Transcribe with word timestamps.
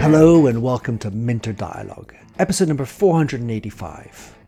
Hello 0.00 0.46
and 0.46 0.62
welcome 0.62 0.96
to 0.96 1.10
Minter 1.10 1.52
Dialogue, 1.52 2.14
episode 2.38 2.68
number 2.68 2.86
485. 2.86 4.38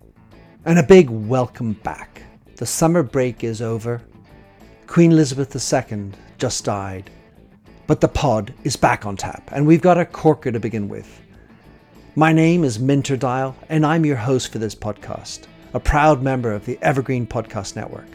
And 0.64 0.78
a 0.78 0.82
big 0.82 1.10
welcome 1.10 1.74
back. 1.74 2.22
The 2.56 2.64
summer 2.64 3.02
break 3.02 3.44
is 3.44 3.60
over. 3.60 4.00
Queen 4.86 5.12
Elizabeth 5.12 5.54
II 5.54 6.12
just 6.38 6.64
died. 6.64 7.10
But 7.86 8.00
the 8.00 8.08
pod 8.08 8.54
is 8.64 8.76
back 8.76 9.04
on 9.04 9.18
tap, 9.18 9.50
and 9.52 9.66
we've 9.66 9.82
got 9.82 9.98
a 9.98 10.06
corker 10.06 10.52
to 10.52 10.58
begin 10.58 10.88
with. 10.88 11.20
My 12.14 12.32
name 12.32 12.64
is 12.64 12.78
Minter 12.78 13.18
Dial, 13.18 13.54
and 13.68 13.84
I'm 13.84 14.06
your 14.06 14.16
host 14.16 14.52
for 14.52 14.58
this 14.58 14.74
podcast, 14.74 15.40
a 15.74 15.80
proud 15.80 16.22
member 16.22 16.54
of 16.54 16.64
the 16.64 16.78
Evergreen 16.80 17.26
Podcast 17.26 17.76
Network. 17.76 18.08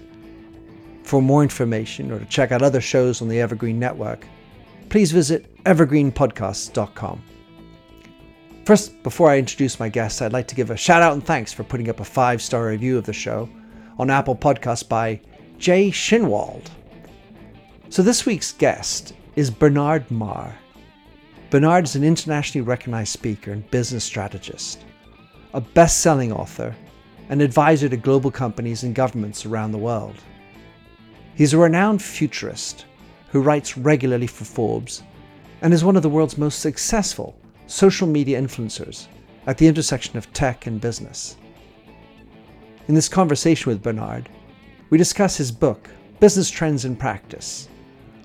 For 1.04 1.22
more 1.22 1.44
information 1.44 2.12
or 2.12 2.20
to 2.20 2.26
check 2.26 2.52
out 2.52 2.62
other 2.62 2.82
shows 2.82 3.22
on 3.22 3.28
the 3.28 3.42
Evergreen 3.42 3.80
Network, 3.80 4.26
please 4.90 5.12
visit 5.12 5.54
evergreenpodcasts.com. 5.64 7.24
First, 8.66 9.02
before 9.02 9.30
I 9.30 9.40
introduce 9.40 9.80
my 9.80 9.90
guests, 9.90 10.22
I'd 10.22 10.34
like 10.34 10.48
to 10.48 10.56
give 10.56 10.70
a 10.70 10.78
shout 10.78 11.02
out 11.02 11.14
and 11.14 11.26
thanks 11.26 11.52
for 11.52 11.64
putting 11.64 11.90
up 11.90 12.00
a 12.00 12.06
five 12.06 12.42
star 12.42 12.68
review 12.68 12.98
of 12.98 13.06
the 13.06 13.14
show 13.14 13.50
on 13.98 14.10
Apple 14.10 14.36
Podcasts 14.36 14.88
by 14.88 15.20
Jay 15.58 15.90
Shinwald. 15.90 16.68
So, 17.90 18.02
this 18.04 18.26
week's 18.26 18.54
guest 18.54 19.14
is 19.36 19.50
Bernard 19.50 20.10
Marr. 20.12 20.56
Bernard 21.50 21.86
is 21.86 21.96
an 21.96 22.04
internationally 22.04 22.66
recognized 22.66 23.12
speaker 23.12 23.52
and 23.52 23.70
business 23.72 24.04
strategist, 24.04 24.86
a 25.54 25.60
best 25.60 26.00
selling 26.02 26.32
author, 26.32 26.76
and 27.30 27.42
advisor 27.42 27.90
to 27.90 27.98
global 27.98 28.32
companies 28.32 28.84
and 28.84 28.96
governments 28.96 29.46
around 29.46 29.72
the 29.72 29.78
world. 29.78 30.16
He's 31.36 31.54
a 31.54 31.58
renowned 31.58 32.02
futurist 32.02 32.86
who 33.30 33.42
writes 33.42 33.78
regularly 33.78 34.28
for 34.28 34.46
Forbes 34.46 35.04
and 35.62 35.74
is 35.74 35.84
one 35.84 35.96
of 35.96 36.04
the 36.04 36.10
world's 36.10 36.38
most 36.38 36.60
successful 36.60 37.36
social 37.68 38.08
media 38.08 38.42
influencers 38.42 39.08
at 39.48 39.58
the 39.58 39.68
intersection 39.68 40.18
of 40.18 40.32
tech 40.34 40.68
and 40.68 40.82
business. 40.82 41.38
In 42.88 42.96
this 42.96 43.08
conversation 43.08 43.72
with 43.72 43.82
Bernard, 43.82 44.30
we 44.90 44.98
discuss 44.98 45.38
his 45.38 45.52
book, 45.52 45.90
Business 46.20 46.50
Trends 46.50 46.84
in 46.84 46.96
Practice, 46.96 47.70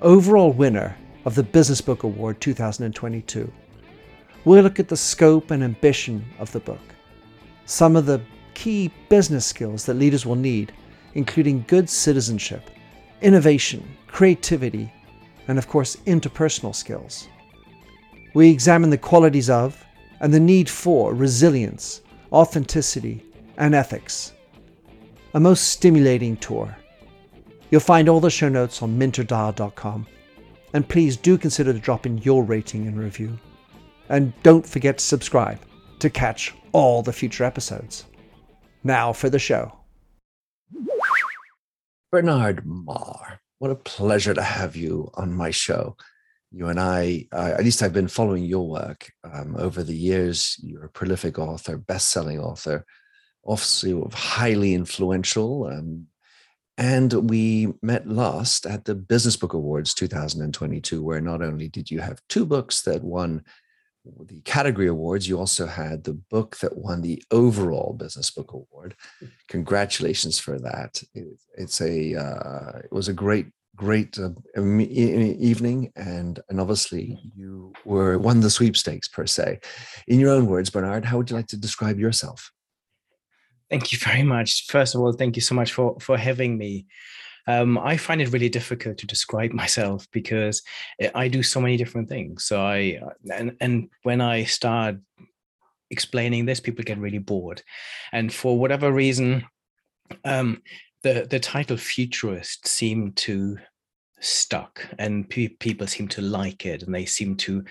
overall 0.02 0.52
winner 0.52 0.96
of 1.24 1.34
the 1.34 1.42
Business 1.42 1.80
Book 1.80 2.02
Award 2.02 2.40
2022. 2.40 3.50
We'll 4.44 4.62
look 4.62 4.80
at 4.80 4.88
the 4.88 4.96
scope 4.96 5.50
and 5.50 5.62
ambition 5.62 6.24
of 6.38 6.50
the 6.52 6.60
book, 6.60 6.80
some 7.66 7.96
of 7.96 8.06
the 8.06 8.20
key 8.54 8.90
business 9.08 9.46
skills 9.46 9.86
that 9.86 9.94
leaders 9.94 10.26
will 10.26 10.36
need, 10.36 10.72
including 11.14 11.64
good 11.68 11.88
citizenship, 11.88 12.70
innovation, 13.22 13.86
creativity, 14.06 14.92
and 15.48 15.58
of 15.58 15.68
course, 15.68 15.96
interpersonal 16.06 16.74
skills. 16.74 17.28
We 18.34 18.50
examine 18.50 18.90
the 18.90 18.98
qualities 18.98 19.48
of 19.48 19.84
and 20.20 20.32
the 20.32 20.40
need 20.40 20.68
for 20.68 21.14
resilience, 21.14 22.02
authenticity, 22.32 23.24
and 23.56 23.74
ethics. 23.74 24.32
A 25.34 25.40
most 25.40 25.68
stimulating 25.68 26.36
tour. 26.36 26.76
You'll 27.70 27.80
find 27.80 28.08
all 28.08 28.20
the 28.20 28.30
show 28.30 28.48
notes 28.48 28.82
on 28.82 28.98
minterdial.com. 28.98 30.06
And 30.72 30.88
please 30.88 31.16
do 31.16 31.38
consider 31.38 31.72
dropping 31.72 32.18
your 32.18 32.44
rating 32.44 32.86
and 32.86 32.98
review. 32.98 33.38
And 34.08 34.32
don't 34.42 34.66
forget 34.66 34.98
to 34.98 35.04
subscribe 35.04 35.58
to 35.98 36.10
catch 36.10 36.54
all 36.72 37.02
the 37.02 37.12
future 37.12 37.44
episodes. 37.44 38.04
Now 38.84 39.12
for 39.12 39.30
the 39.30 39.38
show. 39.38 39.72
Bernard 42.16 42.64
Marr, 42.64 43.42
what 43.58 43.70
a 43.70 43.74
pleasure 43.74 44.32
to 44.32 44.42
have 44.42 44.74
you 44.74 45.10
on 45.16 45.34
my 45.34 45.50
show 45.50 45.94
you 46.50 46.68
and 46.68 46.80
I, 46.80 47.26
uh, 47.30 47.52
at 47.58 47.62
least 47.62 47.82
I've 47.82 47.92
been 47.92 48.08
following 48.08 48.42
your 48.42 48.66
work 48.66 49.12
um, 49.22 49.54
over 49.58 49.82
the 49.82 49.94
years. 49.94 50.58
You're 50.62 50.86
a 50.86 50.88
prolific 50.88 51.38
author, 51.38 51.76
best-selling 51.76 52.40
author, 52.40 52.86
also 53.42 54.08
highly 54.14 54.72
influential. 54.72 55.66
Um, 55.66 56.06
and 56.78 57.12
we 57.28 57.74
met 57.82 58.08
last 58.08 58.64
at 58.64 58.86
the 58.86 58.94
Business 58.94 59.36
Book 59.36 59.52
Awards 59.52 59.92
2022, 59.92 61.02
where 61.02 61.20
not 61.20 61.42
only 61.42 61.68
did 61.68 61.90
you 61.90 62.00
have 62.00 62.22
two 62.30 62.46
books 62.46 62.80
that 62.82 63.04
won 63.04 63.44
the 64.26 64.40
category 64.42 64.86
awards, 64.86 65.28
you 65.28 65.38
also 65.38 65.66
had 65.66 66.04
the 66.04 66.14
book 66.14 66.56
that 66.58 66.76
won 66.76 67.02
the 67.02 67.22
overall 67.30 67.92
Business 67.92 68.30
Book 68.30 68.52
Award. 68.52 68.94
Congratulations 69.48 70.38
for 70.38 70.58
that! 70.58 71.02
It, 71.14 71.26
it's 71.56 71.80
a 71.80 72.14
uh, 72.14 72.78
it 72.84 72.92
was 72.92 73.08
a 73.08 73.12
great 73.12 73.46
great 73.76 74.18
uh, 74.18 74.30
evening 74.56 75.92
and 75.96 76.40
and 76.48 76.60
obviously 76.60 77.18
you 77.36 77.72
were 77.84 78.18
won 78.18 78.40
the 78.40 78.50
sweepstakes 78.50 79.06
per 79.06 79.26
se 79.26 79.60
in 80.08 80.18
your 80.18 80.30
own 80.30 80.46
words 80.46 80.70
bernard 80.70 81.04
how 81.04 81.18
would 81.18 81.28
you 81.28 81.36
like 81.36 81.46
to 81.46 81.58
describe 81.58 81.98
yourself 81.98 82.50
thank 83.68 83.92
you 83.92 83.98
very 83.98 84.22
much 84.22 84.66
first 84.68 84.94
of 84.94 85.02
all 85.02 85.12
thank 85.12 85.36
you 85.36 85.42
so 85.42 85.54
much 85.54 85.72
for 85.72 85.94
for 86.00 86.16
having 86.16 86.56
me 86.56 86.86
um, 87.46 87.78
I 87.78 87.96
find 87.96 88.20
it 88.20 88.32
really 88.32 88.48
difficult 88.48 88.98
to 88.98 89.06
describe 89.06 89.52
myself 89.62 90.06
because 90.12 90.62
I 91.14 91.28
do 91.28 91.42
so 91.42 91.60
many 91.60 91.76
different 91.76 92.08
things. 92.08 92.44
So 92.44 92.60
I 92.60 93.00
and 93.32 93.56
and 93.60 93.88
when 94.02 94.20
I 94.20 94.44
start 94.44 94.96
explaining 95.90 96.46
this, 96.46 96.60
people 96.60 96.84
get 96.84 96.98
really 96.98 97.18
bored, 97.18 97.62
and 98.12 98.32
for 98.32 98.58
whatever 98.58 98.92
reason, 98.92 99.44
um, 100.24 100.62
the 101.02 101.26
the 101.28 101.40
title 101.40 101.76
futurist 101.76 102.66
seemed 102.66 103.16
to 103.16 103.58
stuck 104.20 104.86
and 104.98 105.28
pe- 105.28 105.48
people 105.48 105.86
seem 105.86 106.08
to 106.08 106.22
like 106.22 106.64
it 106.64 106.82
and 106.82 106.94
they 106.94 107.04
seem 107.04 107.36
to 107.36 107.62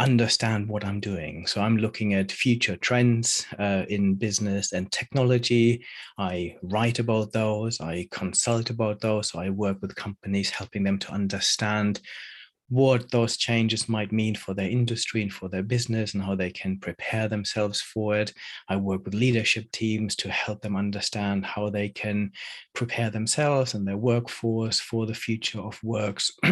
understand 0.00 0.66
what 0.68 0.84
i'm 0.84 0.98
doing 0.98 1.46
so 1.46 1.60
i'm 1.60 1.76
looking 1.76 2.14
at 2.14 2.32
future 2.32 2.76
trends 2.76 3.46
uh, 3.58 3.84
in 3.88 4.14
business 4.14 4.72
and 4.72 4.90
technology 4.90 5.84
i 6.18 6.56
write 6.62 6.98
about 6.98 7.32
those 7.32 7.80
i 7.80 8.06
consult 8.10 8.70
about 8.70 9.00
those 9.00 9.28
so 9.28 9.38
i 9.38 9.50
work 9.50 9.76
with 9.82 9.94
companies 9.94 10.50
helping 10.50 10.82
them 10.82 10.98
to 10.98 11.12
understand 11.12 12.00
what 12.70 13.10
those 13.10 13.36
changes 13.36 13.88
might 13.88 14.12
mean 14.12 14.34
for 14.34 14.54
their 14.54 14.70
industry 14.70 15.22
and 15.22 15.32
for 15.32 15.48
their 15.48 15.62
business 15.62 16.14
and 16.14 16.22
how 16.22 16.36
they 16.36 16.50
can 16.50 16.78
prepare 16.78 17.26
themselves 17.26 17.80
for 17.80 18.16
it. 18.16 18.32
I 18.68 18.76
work 18.76 19.04
with 19.04 19.12
leadership 19.12 19.70
teams 19.72 20.14
to 20.16 20.30
help 20.30 20.62
them 20.62 20.76
understand 20.76 21.44
how 21.44 21.68
they 21.68 21.88
can 21.88 22.30
prepare 22.72 23.10
themselves 23.10 23.74
and 23.74 23.86
their 23.86 23.96
workforce 23.96 24.78
for 24.78 25.04
the 25.04 25.14
future 25.14 25.58
of 25.58 25.82
works. 25.82 26.30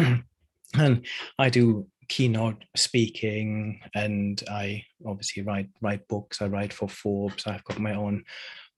and 0.73 1.05
I 1.39 1.49
do 1.49 1.87
keynote 2.09 2.65
speaking 2.75 3.79
and 3.95 4.43
I 4.49 4.83
obviously 5.05 5.43
write 5.43 5.69
write 5.81 6.07
books. 6.07 6.41
I 6.41 6.47
write 6.47 6.73
for 6.73 6.89
Forbes. 6.89 7.47
I've 7.47 7.63
got 7.63 7.79
my 7.79 7.95
own 7.95 8.23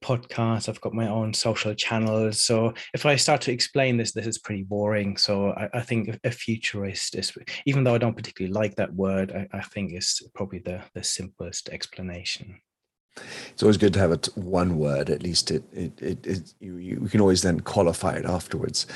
podcast. 0.04 0.68
i've 0.68 0.82
got 0.82 0.94
my 0.94 1.08
own 1.08 1.32
social 1.34 1.76
channels 1.76 2.42
so 2.42 2.74
if 2.94 3.06
i 3.06 3.16
start 3.16 3.40
to 3.40 3.52
explain 3.52 3.98
this 3.98 4.12
this 4.12 4.26
is 4.26 4.40
pretty 4.40 4.64
boring 4.64 5.16
so 5.16 5.52
i, 5.52 5.70
I 5.76 5.82
think 5.82 6.20
a 6.24 6.32
futurist 6.32 7.16
is 7.16 7.32
even 7.68 7.84
though 7.84 7.94
i 7.94 8.00
don't 8.00 8.16
particularly 8.16 8.52
like 8.52 8.76
that 8.76 8.94
word 8.94 9.32
i, 9.32 9.48
I 9.58 9.62
think 9.62 9.94
is 9.94 10.22
probably 10.34 10.60
the 10.60 10.82
the 10.96 11.04
simplest 11.04 11.70
explanation 11.70 12.60
it's 13.50 13.62
always 13.62 13.78
good 13.78 13.94
to 13.94 14.00
have 14.00 14.12
it 14.12 14.30
one 14.36 14.78
word 14.78 15.10
at 15.10 15.22
least 15.22 15.52
it 15.52 15.64
it, 15.74 16.02
it, 16.02 16.26
it 16.26 16.54
you, 16.60 16.78
you 16.78 17.10
can 17.10 17.20
always 17.20 17.42
then 17.42 17.60
qualify 17.60 18.14
it 18.14 18.26
afterwards 18.26 18.88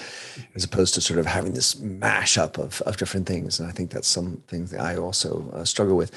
as 0.56 0.64
opposed 0.64 0.94
to 0.94 1.02
sort 1.02 1.20
of 1.20 1.26
having 1.26 1.54
this 1.54 1.76
mashup 1.76 2.58
of, 2.58 2.82
of 2.84 2.98
different 2.98 3.28
things 3.28 3.60
and 3.60 3.68
i 3.68 3.72
think 3.72 3.92
that's 3.92 4.08
some 4.08 4.42
things 4.48 4.72
that 4.72 4.80
i 4.80 4.96
also 4.96 5.50
uh, 5.54 5.66
struggle 5.66 5.98
with 5.98 6.12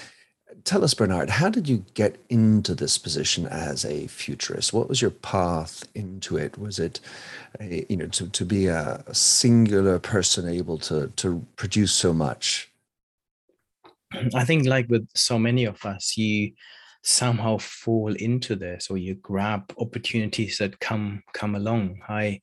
tell 0.64 0.84
us, 0.84 0.94
Bernard, 0.94 1.30
how 1.30 1.48
did 1.48 1.68
you 1.68 1.84
get 1.94 2.16
into 2.28 2.74
this 2.74 2.98
position 2.98 3.46
as 3.46 3.84
a 3.84 4.06
futurist? 4.06 4.72
What 4.72 4.88
was 4.88 5.00
your 5.00 5.10
path 5.10 5.86
into 5.94 6.36
it? 6.36 6.58
Was 6.58 6.78
it, 6.78 7.00
a, 7.60 7.86
you 7.88 7.96
know, 7.96 8.06
to, 8.08 8.28
to 8.28 8.44
be 8.44 8.66
a, 8.66 9.02
a 9.06 9.14
singular 9.14 9.98
person 9.98 10.48
able 10.48 10.78
to 10.78 11.08
to 11.16 11.44
produce 11.56 11.92
so 11.92 12.12
much? 12.12 12.70
I 14.34 14.44
think, 14.44 14.66
like 14.66 14.88
with 14.88 15.08
so 15.14 15.38
many 15.38 15.64
of 15.64 15.84
us, 15.84 16.16
you 16.16 16.52
somehow 17.02 17.58
fall 17.58 18.14
into 18.14 18.56
this, 18.56 18.88
or 18.90 18.98
you 18.98 19.14
grab 19.14 19.72
opportunities 19.78 20.58
that 20.58 20.80
come 20.80 21.22
come 21.32 21.54
along. 21.54 22.00
I 22.08 22.40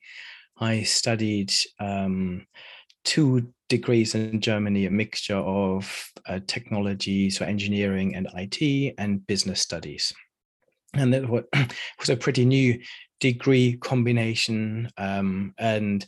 I 0.57 0.83
studied 0.83 1.53
um, 1.79 2.45
two 3.03 3.53
degrees 3.69 4.15
in 4.15 4.41
Germany, 4.41 4.85
a 4.85 4.91
mixture 4.91 5.37
of 5.37 6.11
uh, 6.27 6.39
technology, 6.47 7.29
so 7.29 7.45
engineering 7.45 8.15
and 8.15 8.27
IT, 8.35 8.95
and 8.97 9.25
business 9.27 9.61
studies. 9.61 10.13
And 10.93 11.13
that 11.13 11.29
was 11.99 12.09
a 12.09 12.17
pretty 12.17 12.45
new 12.45 12.79
degree 13.19 13.77
combination. 13.77 14.89
Um, 14.97 15.53
and 15.57 16.05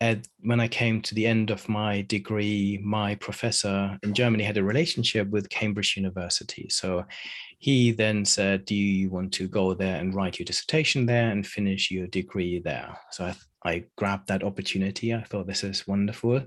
at, 0.00 0.26
when 0.40 0.60
I 0.60 0.68
came 0.68 1.00
to 1.02 1.14
the 1.14 1.26
end 1.26 1.50
of 1.50 1.68
my 1.68 2.02
degree, 2.02 2.80
my 2.84 3.14
professor 3.14 3.98
in 4.02 4.12
Germany 4.12 4.44
had 4.44 4.58
a 4.58 4.64
relationship 4.64 5.28
with 5.30 5.48
Cambridge 5.48 5.96
University. 5.96 6.68
So 6.68 7.04
he 7.58 7.92
then 7.92 8.24
said, 8.24 8.64
Do 8.64 8.74
you 8.74 9.10
want 9.10 9.32
to 9.34 9.48
go 9.48 9.74
there 9.74 9.96
and 9.96 10.14
write 10.14 10.38
your 10.38 10.44
dissertation 10.44 11.06
there 11.06 11.30
and 11.30 11.46
finish 11.46 11.90
your 11.90 12.06
degree 12.06 12.60
there? 12.60 12.98
So 13.10 13.26
I, 13.26 13.34
I 13.64 13.84
grabbed 13.96 14.28
that 14.28 14.44
opportunity. 14.44 15.14
I 15.14 15.22
thought 15.22 15.46
this 15.46 15.64
is 15.64 15.86
wonderful. 15.86 16.42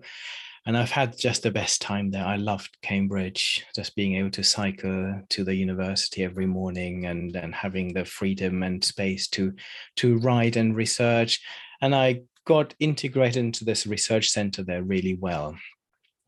And 0.65 0.77
I've 0.77 0.91
had 0.91 1.17
just 1.17 1.43
the 1.43 1.51
best 1.51 1.81
time 1.81 2.11
there. 2.11 2.25
I 2.25 2.35
loved 2.35 2.77
Cambridge, 2.81 3.65
just 3.75 3.95
being 3.95 4.17
able 4.17 4.29
to 4.31 4.43
cycle 4.43 5.21
to 5.29 5.43
the 5.43 5.55
university 5.55 6.23
every 6.23 6.45
morning 6.45 7.05
and, 7.05 7.35
and 7.35 7.55
having 7.55 7.93
the 7.93 8.05
freedom 8.05 8.61
and 8.61 8.83
space 8.83 9.27
to, 9.29 9.53
to 9.95 10.17
write 10.19 10.57
and 10.57 10.75
research. 10.75 11.41
And 11.81 11.95
I 11.95 12.21
got 12.45 12.75
integrated 12.79 13.37
into 13.37 13.65
this 13.65 13.87
research 13.87 14.29
center 14.29 14.63
there 14.63 14.83
really 14.83 15.15
well. 15.15 15.57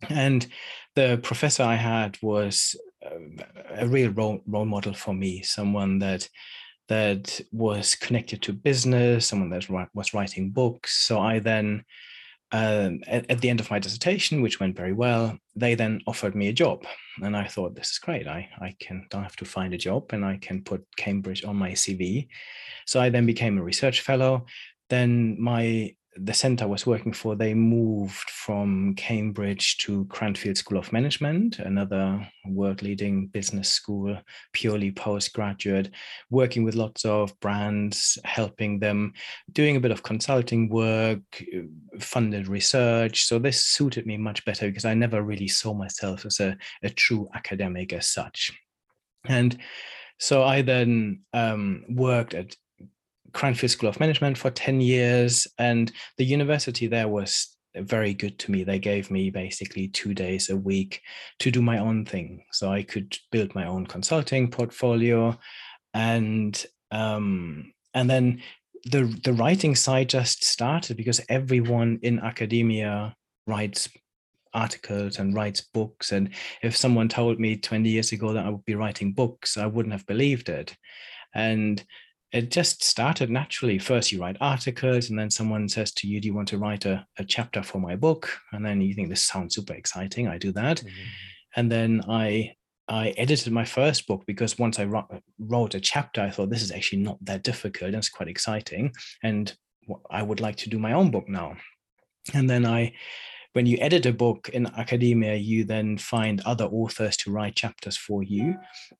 And 0.10 0.48
the 0.96 1.20
professor 1.22 1.64
I 1.64 1.76
had 1.76 2.18
was 2.22 2.76
a 3.70 3.88
real 3.88 4.12
role, 4.12 4.42
role 4.46 4.66
model 4.66 4.94
for 4.94 5.14
me, 5.14 5.42
someone 5.42 6.00
that 6.00 6.28
that 6.88 7.40
was 7.52 7.96
connected 7.96 8.42
to 8.42 8.52
business, 8.52 9.28
someone 9.28 9.50
that 9.50 9.66
was 9.94 10.14
writing 10.14 10.50
books. 10.50 11.06
So 11.06 11.22
I 11.22 11.40
then, 11.40 11.86
um, 12.52 13.00
at, 13.08 13.32
at, 13.32 13.40
the 13.40 13.50
end 13.50 13.62
of 13.62 13.72
my 13.72 13.80
dissertation, 13.80 14.42
which 14.42 14.60
went 14.60 14.76
very 14.76 14.92
well, 14.92 15.38
they 15.56 15.74
then 15.74 16.02
offered 16.06 16.36
me 16.36 16.50
a 16.50 16.54
job, 16.54 16.86
and 17.24 17.38
I 17.38 17.48
thought 17.48 17.76
this 17.76 17.92
is 17.92 18.00
great. 18.00 18.28
I 18.28 18.50
I 18.60 18.76
can 18.80 19.08
don't 19.10 19.24
have 19.24 19.38
to 19.38 19.46
find 19.46 19.74
a 19.74 19.78
job, 19.78 20.12
and 20.12 20.26
I 20.26 20.38
can 20.38 20.64
put 20.64 20.86
Cambridge 20.98 21.46
on 21.46 21.56
my 21.56 21.72
CV. 21.72 22.28
So 22.86 23.00
I 23.00 23.10
then 23.10 23.26
became 23.26 23.58
a 23.58 23.64
research 23.64 24.02
fellow. 24.02 24.46
Then 24.90 25.38
my 25.40 25.96
the 26.18 26.34
center 26.34 26.66
I 26.66 26.68
was 26.68 26.86
working 26.86 27.14
for, 27.14 27.36
they 27.36 27.54
moved 27.54 28.30
from 28.30 28.96
Cambridge 28.96 29.78
to 29.80 30.06
Cranfield 30.06 30.58
School 30.58 30.78
of 30.78 30.92
Management, 30.92 31.60
another 31.60 32.28
world 32.46 32.82
leading 32.82 33.28
business 33.28 33.70
school, 33.70 34.18
purely 34.52 34.92
postgraduate, 34.92 35.92
working 36.30 36.64
with 36.64 36.76
lots 36.76 37.06
of 37.06 37.38
brands, 37.40 38.18
helping 38.26 38.80
them, 38.80 39.14
doing 39.54 39.78
a 39.78 39.80
bit 39.80 39.92
of 39.92 40.04
consulting 40.04 40.68
work, 40.68 41.22
funded 42.00 42.48
research. 42.50 43.24
So 43.24 43.40
this 43.40 43.66
suited 43.66 44.06
me 44.06 44.18
much 44.18 44.44
better 44.44 44.68
because 44.68 44.86
I 44.86 44.94
never 44.94 45.22
really 45.22 45.48
saw 45.48 45.74
myself 45.74 46.26
as 46.26 46.42
a, 46.42 46.58
a 46.84 46.90
true 46.90 47.30
academic 47.36 47.94
as 47.94 48.08
such. 48.08 48.52
And 49.26 49.58
so 50.20 50.44
I 50.44 50.62
then 50.62 51.22
um, 51.34 51.86
worked 51.90 52.34
at 52.34 52.56
Cranfield 53.34 53.72
School 53.72 53.90
of 53.90 54.00
Management 54.00 54.38
for 54.38 54.50
10 54.50 54.82
years. 54.82 55.48
And 55.58 55.92
the 56.18 56.26
university 56.26 56.88
there 56.88 57.08
was 57.08 57.56
very 57.76 58.14
good 58.14 58.38
to 58.40 58.52
me. 58.52 58.64
They 58.64 58.80
gave 58.80 59.10
me 59.10 59.30
basically 59.30 59.88
two 59.88 60.14
days 60.14 60.50
a 60.50 60.58
week 60.58 61.02
to 61.40 61.52
do 61.52 61.62
my 61.62 61.78
own 61.78 62.06
thing. 62.06 62.44
So 62.52 62.72
I 62.72 62.84
could 62.84 63.18
build 63.32 63.56
my 63.56 63.66
own 63.66 63.86
consulting 63.86 64.52
portfolio. 64.52 65.38
And 65.94 66.64
um, 66.92 67.74
and 67.94 68.10
then 68.10 68.42
the 68.86 69.04
the 69.24 69.34
writing 69.34 69.76
side 69.76 70.10
just 70.10 70.44
started 70.44 70.98
because 70.98 71.22
everyone 71.30 72.00
in 72.02 72.20
academia 72.20 73.16
writes 73.48 73.90
articles 74.54 75.18
and 75.18 75.34
writes 75.34 75.62
books 75.62 76.12
and 76.12 76.30
if 76.62 76.76
someone 76.76 77.08
told 77.08 77.40
me 77.40 77.56
20 77.56 77.90
years 77.90 78.12
ago 78.12 78.34
that 78.34 78.46
i 78.46 78.50
would 78.50 78.66
be 78.66 78.76
writing 78.76 79.14
books 79.14 79.56
i 79.56 79.66
wouldn't 79.66 79.94
have 79.94 80.06
believed 80.08 80.50
it 80.50 80.76
and 81.34 81.86
it 82.32 82.50
just 82.50 82.84
started 82.84 83.30
naturally. 83.30 83.78
First, 83.78 84.12
you 84.12 84.22
write 84.22 84.38
articles, 84.40 85.10
and 85.10 85.20
then 85.20 85.30
someone 85.30 85.68
says 85.68 85.92
to 85.94 86.08
you, 86.08 86.22
Do 86.22 86.28
you 86.28 86.34
want 86.34 86.48
to 86.50 86.58
write 86.58 86.86
a, 86.86 87.06
a 87.18 87.26
chapter 87.26 87.62
for 87.62 87.80
my 87.80 87.96
book? 87.96 88.30
And 88.52 88.66
then 88.66 88.82
you 88.82 88.94
think 88.94 89.10
this 89.10 89.24
sounds 89.24 89.56
super 89.56 89.74
exciting. 89.74 90.28
I 90.28 90.38
do 90.38 90.52
that. 90.54 90.78
Mm-hmm. 90.78 91.08
And 91.58 91.72
then 91.72 92.02
I 92.08 92.56
I 92.88 93.10
edited 93.12 93.54
my 93.54 93.66
first 93.66 94.08
book 94.08 94.24
because 94.26 94.60
once 94.60 94.80
I 94.80 94.86
wrote 95.40 95.76
a 95.76 95.80
chapter, 95.80 96.22
I 96.22 96.30
thought 96.30 96.50
this 96.50 96.64
is 96.64 96.72
actually 96.72 97.04
not 97.04 97.18
that 97.24 97.44
difficult. 97.44 97.90
And 97.90 97.98
it's 97.98 98.10
quite 98.10 98.28
exciting. 98.28 98.94
And 99.24 99.54
I 100.10 100.22
would 100.22 100.42
like 100.42 100.58
to 100.58 100.70
do 100.70 100.80
my 100.80 100.94
own 100.94 101.12
book 101.12 101.30
now. 101.30 101.56
And 102.34 102.50
then 102.50 102.66
I 102.66 102.94
when 103.54 103.66
you 103.66 103.78
edit 103.82 104.06
a 104.06 104.14
book 104.14 104.50
in 104.50 104.68
academia, 104.78 105.36
you 105.36 105.64
then 105.64 105.98
find 105.98 106.42
other 106.42 106.66
authors 106.66 107.18
to 107.18 107.32
write 107.32 107.56
chapters 107.56 107.98
for 107.98 108.24
you. 108.24 108.56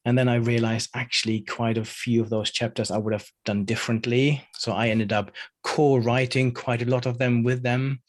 And 0.06 0.18
then 0.18 0.28
I 0.28 0.36
realized 0.36 0.90
actually 0.94 1.42
quite 1.42 1.78
a 1.78 1.86
few 1.86 2.22
of 2.22 2.30
those 2.30 2.52
chapters 2.52 2.92
I 2.92 2.98
would 2.98 3.14
have 3.14 3.28
done 3.46 3.66
differently. 3.66 4.46
So 4.54 4.74
I 4.74 4.90
ended 4.90 5.14
up 5.14 5.32
co-writing 5.64 6.54
quite 6.54 6.82
a 6.82 6.90
lot 6.90 7.06
of 7.06 7.18
them 7.18 7.44
with 7.44 7.64
them. 7.64 8.02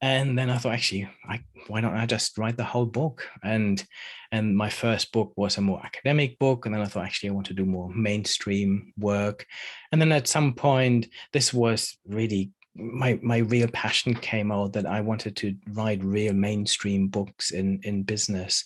And 0.00 0.36
then 0.36 0.50
I 0.50 0.58
thought, 0.58 0.74
actually, 0.74 1.08
I, 1.28 1.40
why 1.68 1.80
don't 1.80 1.96
I 1.96 2.06
just 2.06 2.36
write 2.36 2.56
the 2.56 2.64
whole 2.64 2.86
book? 2.86 3.28
And 3.44 3.84
and 4.32 4.56
my 4.56 4.70
first 4.70 5.12
book 5.12 5.32
was 5.36 5.58
a 5.58 5.60
more 5.60 5.80
academic 5.84 6.38
book, 6.38 6.64
and 6.64 6.74
then 6.74 6.82
I 6.82 6.86
thought, 6.86 7.04
actually, 7.04 7.28
I 7.28 7.32
want 7.32 7.46
to 7.48 7.54
do 7.54 7.66
more 7.66 7.90
mainstream 7.90 8.92
work. 8.98 9.46
And 9.92 10.00
then 10.00 10.10
at 10.10 10.26
some 10.26 10.54
point, 10.54 11.06
this 11.32 11.52
was 11.52 11.98
really 12.08 12.50
my 12.74 13.18
my 13.22 13.38
real 13.38 13.68
passion 13.68 14.14
came 14.14 14.50
out 14.50 14.72
that 14.72 14.86
I 14.86 15.00
wanted 15.00 15.36
to 15.36 15.54
write 15.72 16.02
real 16.02 16.32
mainstream 16.32 17.08
books 17.08 17.50
in 17.50 17.80
in 17.82 18.02
business, 18.02 18.64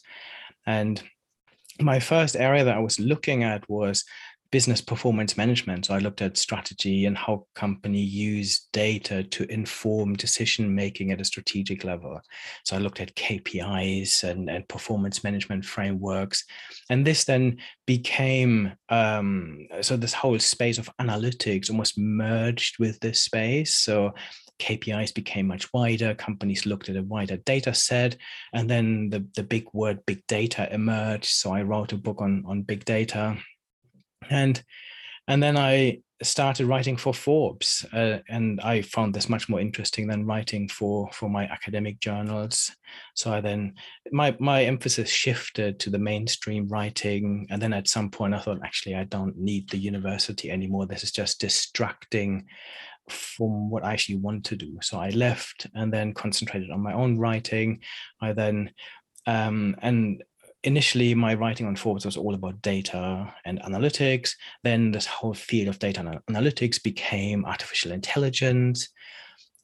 and 0.67 1.03
my 1.81 2.01
first 2.01 2.37
area 2.37 2.65
that 2.65 2.77
I 2.77 2.81
was 2.81 2.99
looking 3.01 3.43
at 3.43 3.69
was 3.69 4.05
business 4.57 4.81
performance 4.81 5.37
management. 5.37 5.85
So 5.85 5.93
I 5.93 5.99
looked 5.99 6.23
at 6.23 6.39
strategy 6.39 7.05
and 7.05 7.15
how 7.15 7.45
company 7.55 8.01
use 8.01 8.69
data 8.73 9.23
to 9.23 9.53
inform 9.53 10.15
decision 10.15 10.75
making 10.75 11.11
at 11.11 11.21
a 11.21 11.27
strategic 11.27 11.85
level. 11.85 12.19
So 12.65 12.75
I 12.75 12.79
looked 12.79 13.03
at 13.03 13.15
KPIs 13.17 14.25
and, 14.25 14.49
and 14.49 14.67
performance 14.67 15.23
management 15.23 15.67
frameworks. 15.67 16.43
And 16.89 17.07
this 17.07 17.25
then 17.25 17.59
became 17.87 18.73
um, 18.89 19.69
so 19.83 19.95
this 19.95 20.15
whole 20.15 20.39
space 20.39 20.79
of 20.79 20.89
analytics 20.99 21.69
almost 21.69 21.99
merged 21.99 22.79
with 22.79 22.99
this 23.01 23.21
space. 23.21 23.77
So 23.77 24.15
KPIs 24.59 25.13
became 25.13 25.49
much 25.49 25.71
wider. 25.75 26.15
Companies 26.15 26.65
looked 26.65 26.89
at 26.89 26.97
a 26.97 27.03
wider 27.03 27.37
data 27.37 27.75
set. 27.75 28.17
And 28.55 28.71
then 28.71 29.11
the, 29.11 29.27
the 29.37 29.43
big 29.43 29.67
word 29.75 29.99
big 30.07 30.27
data 30.27 30.67
emerged. 30.73 31.27
So 31.27 31.53
I 31.53 31.61
wrote 31.61 31.93
a 31.93 31.99
book 31.99 32.23
on, 32.23 32.43
on 32.47 32.63
big 32.63 32.87
data 32.87 33.37
and 34.31 34.63
and 35.29 35.43
then 35.43 35.57
I 35.57 35.99
started 36.23 36.67
writing 36.67 36.97
for 36.97 37.13
Forbes, 37.13 37.85
uh, 37.93 38.19
and 38.29 38.61
I 38.61 38.81
found 38.83 39.13
this 39.13 39.29
much 39.29 39.49
more 39.49 39.61
interesting 39.61 40.07
than 40.07 40.25
writing 40.25 40.69
for 40.69 41.11
for 41.13 41.29
my 41.29 41.45
academic 41.45 42.01
journals. 42.01 42.71
So 43.15 43.33
I 43.33 43.41
then 43.41 43.75
my 44.13 44.37
my 44.39 44.65
emphasis 44.65 45.11
shifted 45.11 45.79
to 45.81 45.91
the 45.91 45.99
mainstream 45.99 46.69
writing, 46.69 47.47
and 47.51 47.61
then 47.61 47.73
at 47.73 47.89
some 47.89 48.11
point 48.11 48.35
I 48.35 48.39
thought 48.39 48.61
actually 48.65 48.95
I 48.95 49.05
don't 49.05 49.37
need 49.37 49.69
the 49.69 49.79
university 49.79 50.51
anymore. 50.51 50.87
This 50.87 51.05
is 51.05 51.13
just 51.13 51.41
distracting 51.41 52.47
from 53.09 53.71
what 53.71 53.85
I 53.85 53.93
actually 53.93 54.17
want 54.17 54.45
to 54.47 54.57
do. 54.57 54.79
So 54.83 54.99
I 54.99 55.11
left 55.11 55.67
and 55.75 55.93
then 55.93 56.13
concentrated 56.13 56.71
on 56.71 56.83
my 56.83 56.93
own 56.93 57.19
writing. 57.19 57.81
I 58.21 58.33
then 58.33 58.71
um, 59.27 59.77
and 59.83 60.23
initially 60.63 61.15
my 61.15 61.35
writing 61.35 61.67
on 61.67 61.77
Forbes 61.77 62.05
was 62.05 62.17
all 62.17 62.35
about 62.35 62.63
data 62.63 63.33
and 63.45 63.61
analytics. 63.63 64.33
Then 64.65 64.91
this 64.91 65.07
whole 65.07 65.35
field 65.35 65.69
of 65.69 65.79
data 65.79 66.21
analytics 66.31 66.83
became 66.83 67.45
artificial 67.45 67.93
intelligence. 67.93 68.89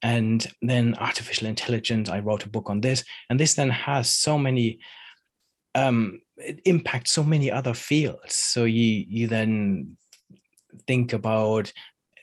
And 0.03 0.47
then 0.63 0.97
artificial 0.99 1.47
intelligence, 1.47 2.09
I 2.09 2.21
wrote 2.21 2.45
a 2.45 2.49
book 2.49 2.71
on 2.71 2.81
this. 2.81 3.05
And 3.31 3.39
this 3.39 3.55
then 3.55 3.71
has 3.71 4.11
so 4.11 4.39
many 4.39 4.81
um, 5.75 6.21
it 6.37 6.61
impacts 6.65 7.13
so 7.13 7.23
many 7.23 7.51
other 7.51 7.75
fields. 7.75 8.35
So 8.35 8.65
you 8.65 9.05
you 9.09 9.27
then 9.27 9.97
think 10.87 11.13
about 11.13 11.73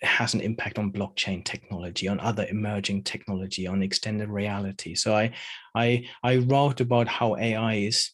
has 0.02 0.34
an 0.34 0.42
impact 0.42 0.80
on 0.80 0.94
blockchain 0.94 1.44
technology, 1.44 2.08
on 2.08 2.20
other 2.20 2.46
emerging 2.50 3.04
technology, 3.04 3.68
on 3.68 3.84
extended 3.84 4.30
reality. 4.30 4.96
So 4.96 5.16
I 5.16 5.34
I 5.76 6.06
I 6.24 6.38
wrote 6.38 6.82
about 6.82 7.08
how 7.08 7.36
AI 7.38 7.76
is 7.76 8.12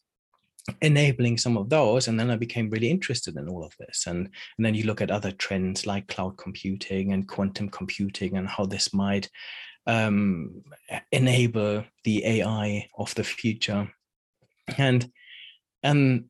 enabling 0.81 1.38
some 1.38 1.57
of 1.57 1.69
those 1.69 2.07
and 2.07 2.19
then 2.19 2.31
i 2.31 2.36
became 2.36 2.72
really 2.72 2.89
interested 2.89 3.36
in 3.38 3.48
all 3.48 3.63
of 3.63 3.74
this. 3.79 4.07
And, 4.07 4.29
and 4.57 4.65
then 4.65 4.75
you 4.75 4.84
look 4.84 5.01
at 5.01 5.12
other 5.12 5.31
trends 5.31 5.86
like 5.86 6.07
cloud 6.07 6.38
computing 6.38 7.13
and 7.13 7.27
quantum 7.27 7.69
computing 7.69 8.38
and 8.38 8.48
how 8.48 8.65
this 8.65 8.93
might 8.93 9.29
um, 9.88 10.63
enable 11.12 11.84
the 12.03 12.25
ai 12.25 12.88
of 12.98 13.13
the 13.15 13.24
future. 13.24 13.91
And 14.77 15.12
and 15.84 16.25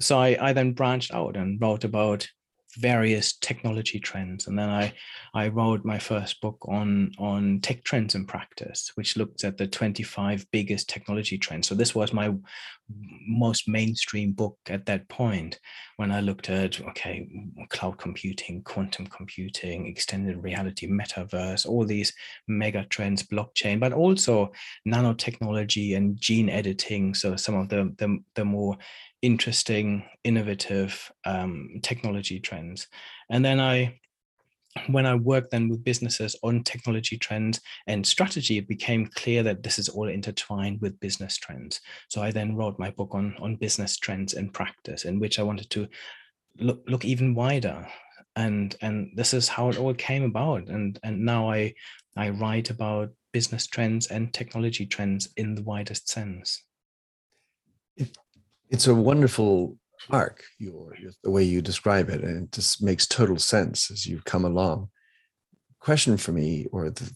so 0.00 0.18
I, 0.18 0.36
I 0.48 0.52
then 0.52 0.72
branched 0.72 1.14
out 1.14 1.36
and 1.36 1.60
wrote 1.60 1.84
about 1.84 2.28
various 2.76 3.32
technology 3.32 3.98
trends. 3.98 4.46
And 4.46 4.58
then 4.58 4.68
i 4.68 4.92
i 5.34 5.48
wrote 5.48 5.84
my 5.84 5.98
first 5.98 6.40
book 6.40 6.58
on 6.68 7.12
on 7.18 7.60
tech 7.60 7.82
trends 7.84 8.14
in 8.14 8.26
practice 8.26 8.92
which 8.94 9.16
looked 9.16 9.44
at 9.44 9.56
the 9.56 9.66
25 9.66 10.46
biggest 10.50 10.88
technology 10.88 11.38
trends. 11.38 11.68
So 11.68 11.74
this 11.74 11.94
was 11.94 12.12
my 12.12 12.34
most 13.26 13.68
mainstream 13.68 14.32
book 14.32 14.58
at 14.68 14.86
that 14.86 15.08
point 15.08 15.58
when 15.96 16.10
i 16.10 16.20
looked 16.20 16.50
at 16.50 16.80
okay 16.80 17.28
cloud 17.68 17.96
computing 17.98 18.62
quantum 18.62 19.06
computing 19.06 19.86
extended 19.86 20.42
reality 20.42 20.88
metaverse 20.88 21.66
all 21.66 21.84
these 21.84 22.12
mega 22.48 22.84
trends 22.86 23.22
blockchain 23.22 23.78
but 23.78 23.92
also 23.92 24.50
nanotechnology 24.88 25.96
and 25.96 26.20
gene 26.20 26.48
editing 26.48 27.14
so 27.14 27.36
some 27.36 27.54
of 27.54 27.68
the 27.68 27.94
the, 27.98 28.18
the 28.34 28.44
more 28.44 28.76
interesting, 29.22 30.04
innovative 30.24 31.10
um, 31.24 31.80
technology 31.82 32.40
trends. 32.40 32.88
And 33.30 33.44
then 33.44 33.60
I, 33.60 34.00
when 34.88 35.06
I 35.06 35.14
worked 35.14 35.50
then 35.50 35.68
with 35.68 35.84
businesses 35.84 36.36
on 36.42 36.62
technology 36.62 37.18
trends 37.18 37.60
and 37.86 38.06
strategy, 38.06 38.58
it 38.58 38.68
became 38.68 39.10
clear 39.14 39.42
that 39.42 39.62
this 39.62 39.78
is 39.78 39.88
all 39.88 40.08
intertwined 40.08 40.80
with 40.80 41.00
business 41.00 41.36
trends. 41.36 41.80
So 42.08 42.22
I 42.22 42.30
then 42.30 42.54
wrote 42.54 42.78
my 42.78 42.90
book 42.90 43.14
on 43.14 43.34
on 43.40 43.56
business 43.56 43.96
trends 43.96 44.34
in 44.34 44.50
practice, 44.50 45.04
in 45.04 45.18
which 45.18 45.38
I 45.38 45.42
wanted 45.42 45.70
to 45.70 45.88
look 46.58 46.82
look 46.86 47.04
even 47.04 47.34
wider. 47.34 47.86
And 48.36 48.76
and 48.80 49.10
this 49.16 49.34
is 49.34 49.48
how 49.48 49.70
it 49.70 49.78
all 49.78 49.94
came 49.94 50.22
about. 50.22 50.68
And 50.68 50.98
and 51.02 51.24
now 51.24 51.50
I 51.50 51.74
I 52.16 52.30
write 52.30 52.70
about 52.70 53.10
business 53.32 53.66
trends 53.66 54.06
and 54.06 54.32
technology 54.32 54.86
trends 54.86 55.28
in 55.36 55.54
the 55.54 55.62
widest 55.62 56.08
sense 56.08 56.62
it's 58.70 58.86
a 58.86 58.94
wonderful 58.94 59.76
arc 60.08 60.44
your, 60.58 60.94
your, 60.96 61.12
the 61.22 61.30
way 61.30 61.42
you 61.42 61.60
describe 61.60 62.08
it 62.08 62.22
and 62.22 62.44
it 62.44 62.52
just 62.52 62.82
makes 62.82 63.06
total 63.06 63.38
sense 63.38 63.90
as 63.90 64.06
you've 64.06 64.24
come 64.24 64.44
along. 64.44 64.88
Question 65.80 66.16
for 66.16 66.32
me 66.32 66.66
or 66.72 66.90
the, 66.90 67.10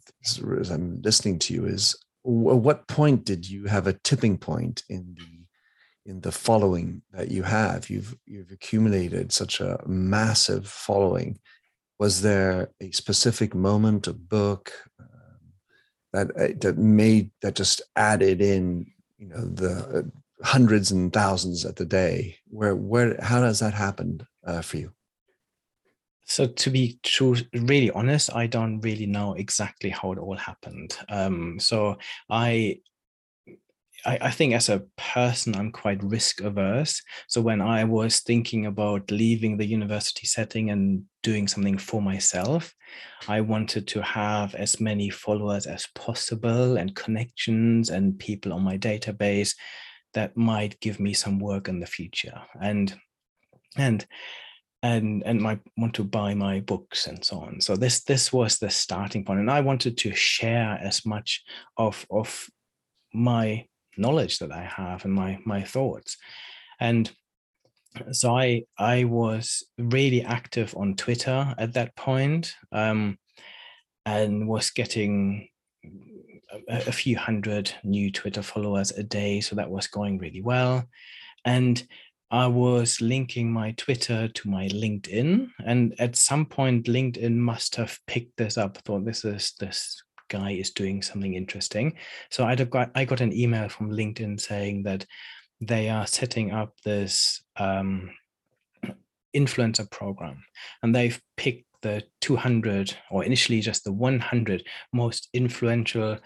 as 0.60 0.70
i'm 0.70 1.00
listening 1.02 1.38
to 1.38 1.52
you 1.52 1.66
is 1.66 1.94
at 2.24 2.30
what 2.30 2.88
point 2.88 3.24
did 3.24 3.48
you 3.48 3.66
have 3.66 3.86
a 3.86 3.98
tipping 4.04 4.38
point 4.38 4.82
in 4.88 5.14
the 5.18 5.44
in 6.06 6.20
the 6.20 6.32
following 6.32 7.02
that 7.12 7.30
you 7.30 7.42
have? 7.42 7.88
You've 7.88 8.14
you've 8.26 8.50
accumulated 8.50 9.32
such 9.32 9.60
a 9.60 9.80
massive 9.86 10.66
following. 10.66 11.38
Was 11.98 12.22
there 12.22 12.70
a 12.80 12.90
specific 12.90 13.54
moment 13.54 14.06
a 14.06 14.12
book 14.12 14.72
um, 15.00 15.08
that 16.12 16.30
uh, 16.36 16.54
that 16.60 16.78
made 16.78 17.30
that 17.42 17.54
just 17.54 17.82
added 17.96 18.40
in 18.40 18.86
you 19.18 19.28
know 19.28 19.44
the 19.44 19.98
uh, 19.98 20.02
hundreds 20.44 20.92
and 20.92 21.12
thousands 21.12 21.64
at 21.64 21.76
the 21.76 21.86
day. 21.86 22.36
Where 22.48 22.76
where 22.76 23.16
how 23.20 23.40
does 23.40 23.60
that 23.60 23.74
happen 23.74 24.26
uh, 24.46 24.60
for 24.60 24.76
you? 24.76 24.92
So 26.26 26.46
to 26.46 26.70
be 26.70 26.98
true 27.02 27.36
really 27.52 27.90
honest 27.90 28.34
i 28.34 28.46
don't 28.46 28.80
really 28.80 29.06
know 29.06 29.34
exactly 29.34 29.90
how 29.90 30.12
it 30.12 30.18
all 30.18 30.36
happened. 30.36 30.96
Um, 31.08 31.58
so 31.58 31.98
I, 32.30 32.78
I 34.06 34.18
i 34.28 34.30
think 34.30 34.54
as 34.54 34.68
a 34.68 34.84
person 34.96 35.54
i'm 35.54 35.72
quite 35.72 36.02
risk 36.02 36.40
averse. 36.40 37.02
So 37.28 37.40
when 37.40 37.60
i 37.60 37.84
was 37.84 38.20
thinking 38.20 38.66
about 38.66 39.10
leaving 39.10 39.56
the 39.56 39.66
university 39.66 40.26
setting 40.26 40.70
and 40.70 41.04
doing 41.22 41.48
something 41.48 41.78
for 41.78 42.02
myself 42.02 42.74
i 43.28 43.40
wanted 43.40 43.86
to 43.88 44.02
have 44.02 44.54
as 44.54 44.80
many 44.80 45.08
followers 45.10 45.66
as 45.66 45.88
possible 45.94 46.76
and 46.76 46.94
connections 46.94 47.90
and 47.90 48.18
people 48.18 48.52
on 48.52 48.62
my 48.62 48.76
database 48.76 49.54
that 50.14 50.36
might 50.36 50.80
give 50.80 50.98
me 50.98 51.12
some 51.12 51.38
work 51.38 51.68
in 51.68 51.80
the 51.80 51.86
future. 51.86 52.40
And 52.60 52.94
and 53.76 54.06
and 54.82 55.22
and 55.24 55.40
might 55.40 55.60
want 55.76 55.94
to 55.94 56.04
buy 56.04 56.34
my 56.34 56.60
books 56.60 57.06
and 57.06 57.24
so 57.24 57.38
on. 57.40 57.60
So 57.60 57.76
this 57.76 58.04
this 58.04 58.32
was 58.32 58.58
the 58.58 58.70
starting 58.70 59.24
point. 59.24 59.40
And 59.40 59.50
i 59.50 59.60
wanted 59.60 59.96
to 59.98 60.14
share 60.14 60.78
as 60.80 61.06
much 61.06 61.42
of 61.76 62.06
of 62.10 62.48
my 63.12 63.66
knowledge 63.96 64.38
that 64.40 64.52
i 64.52 64.64
have 64.64 65.04
and 65.04 65.14
my 65.14 65.38
my 65.44 65.62
thoughts. 65.62 66.16
And 66.80 67.10
so 68.10 68.36
i 68.36 68.62
i 68.78 69.04
was 69.04 69.62
really 69.78 70.22
active 70.22 70.74
on 70.76 70.96
twitter 70.96 71.54
at 71.58 71.74
that 71.74 71.94
point 71.94 72.54
um, 72.72 73.16
and 74.04 74.48
was 74.48 74.70
getting 74.70 75.48
a, 76.68 76.88
a 76.88 76.92
few 76.92 77.16
hundred 77.16 77.72
new 77.84 78.10
Twitter 78.10 78.42
followers 78.42 78.90
a 78.92 79.02
day. 79.02 79.40
So 79.40 79.56
that 79.56 79.70
was 79.70 79.86
going 79.86 80.18
really 80.18 80.42
well. 80.42 80.84
And 81.44 81.86
I 82.30 82.46
was 82.46 83.00
linking 83.00 83.52
my 83.52 83.72
Twitter 83.72 84.28
to 84.28 84.48
my 84.48 84.66
LinkedIn. 84.68 85.50
And 85.64 85.94
at 86.00 86.16
some 86.16 86.46
point, 86.46 86.86
LinkedIn 86.86 87.34
must 87.36 87.76
have 87.76 87.98
picked 88.06 88.36
this 88.36 88.58
up, 88.58 88.78
thought 88.78 89.04
this 89.04 89.24
is 89.24 89.52
this 89.60 90.02
guy 90.28 90.52
is 90.52 90.70
doing 90.70 91.02
something 91.02 91.34
interesting. 91.34 91.94
So 92.30 92.44
I 92.44 92.54
got 92.56 92.90
I 92.94 93.04
got 93.04 93.20
an 93.20 93.32
email 93.32 93.68
from 93.68 93.90
LinkedIn 93.90 94.40
saying 94.40 94.82
that 94.84 95.06
they 95.60 95.88
are 95.88 96.06
setting 96.06 96.50
up 96.50 96.74
this 96.84 97.42
um, 97.56 98.10
influencer 99.34 99.88
program, 99.90 100.42
and 100.82 100.94
they've 100.94 101.20
picked 101.36 101.63
the 101.84 102.02
200 102.22 102.96
or 103.10 103.22
initially 103.22 103.60
just 103.60 103.84
the 103.84 103.92
100 103.92 104.64
most 104.92 105.28
influential 105.32 106.18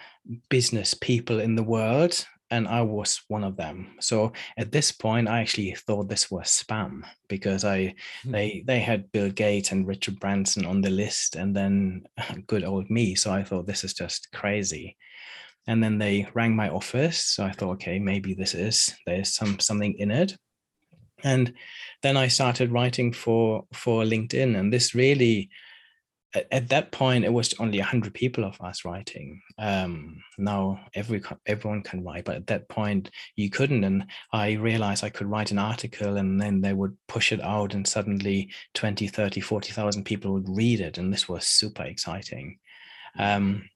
business 0.48 0.94
people 0.94 1.40
in 1.40 1.56
the 1.56 1.62
world 1.62 2.24
and 2.50 2.66
I 2.66 2.80
was 2.80 3.20
one 3.28 3.44
of 3.44 3.58
them. 3.58 3.96
So 4.00 4.32
at 4.56 4.72
this 4.72 4.90
point, 4.90 5.28
I 5.28 5.40
actually 5.40 5.74
thought 5.74 6.08
this 6.08 6.30
was 6.30 6.46
spam 6.46 7.02
because 7.28 7.62
I 7.62 7.94
mm. 8.24 8.32
they 8.32 8.64
they 8.66 8.80
had 8.80 9.12
Bill 9.12 9.28
Gates 9.28 9.72
and 9.72 9.86
Richard 9.86 10.18
Branson 10.18 10.64
on 10.64 10.80
the 10.80 10.88
list, 10.88 11.36
and 11.36 11.54
then 11.54 12.04
good 12.46 12.64
old 12.64 12.88
me. 12.88 13.14
So 13.14 13.30
I 13.30 13.44
thought 13.44 13.66
this 13.66 13.84
is 13.84 13.92
just 13.92 14.28
crazy. 14.32 14.96
And 15.66 15.84
then 15.84 15.98
they 15.98 16.26
rang 16.32 16.56
my 16.56 16.70
office. 16.70 17.22
So 17.22 17.44
I 17.44 17.52
thought, 17.52 17.72
okay, 17.72 17.98
maybe 17.98 18.32
this 18.32 18.54
is 18.54 18.96
there's 19.04 19.34
some 19.34 19.58
something 19.58 19.92
in 19.98 20.10
it 20.10 20.34
and 21.24 21.52
then 22.02 22.16
i 22.16 22.28
started 22.28 22.72
writing 22.72 23.12
for 23.12 23.64
for 23.72 24.02
linkedin 24.02 24.58
and 24.58 24.72
this 24.72 24.94
really 24.94 25.50
at, 26.34 26.46
at 26.50 26.68
that 26.68 26.92
point 26.92 27.24
it 27.24 27.32
was 27.32 27.54
only 27.58 27.78
100 27.78 28.12
people 28.14 28.44
of 28.44 28.60
us 28.60 28.84
writing. 28.84 29.40
Um, 29.58 30.22
now 30.36 30.80
every 30.94 31.22
everyone 31.46 31.82
can 31.82 32.04
write 32.04 32.24
but 32.24 32.36
at 32.36 32.46
that 32.48 32.68
point 32.68 33.10
you 33.36 33.50
couldn't. 33.50 33.84
And 33.84 34.06
i 34.32 34.52
realized 34.52 35.04
i 35.04 35.10
could 35.10 35.26
write 35.26 35.50
an 35.50 35.58
article 35.58 36.16
and 36.16 36.40
then 36.40 36.60
they 36.60 36.72
would 36.72 36.96
push 37.06 37.32
it 37.32 37.42
out 37.42 37.74
and 37.74 37.86
suddenly 37.86 38.50
20 38.74 39.08
30 39.08 39.40
40,000 39.40 40.04
people 40.04 40.32
would 40.32 40.48
read 40.48 40.80
it 40.80 40.98
and 40.98 41.12
this 41.12 41.28
was 41.28 41.46
super 41.46 41.82
exciting. 41.82 42.58
Um, 43.18 43.68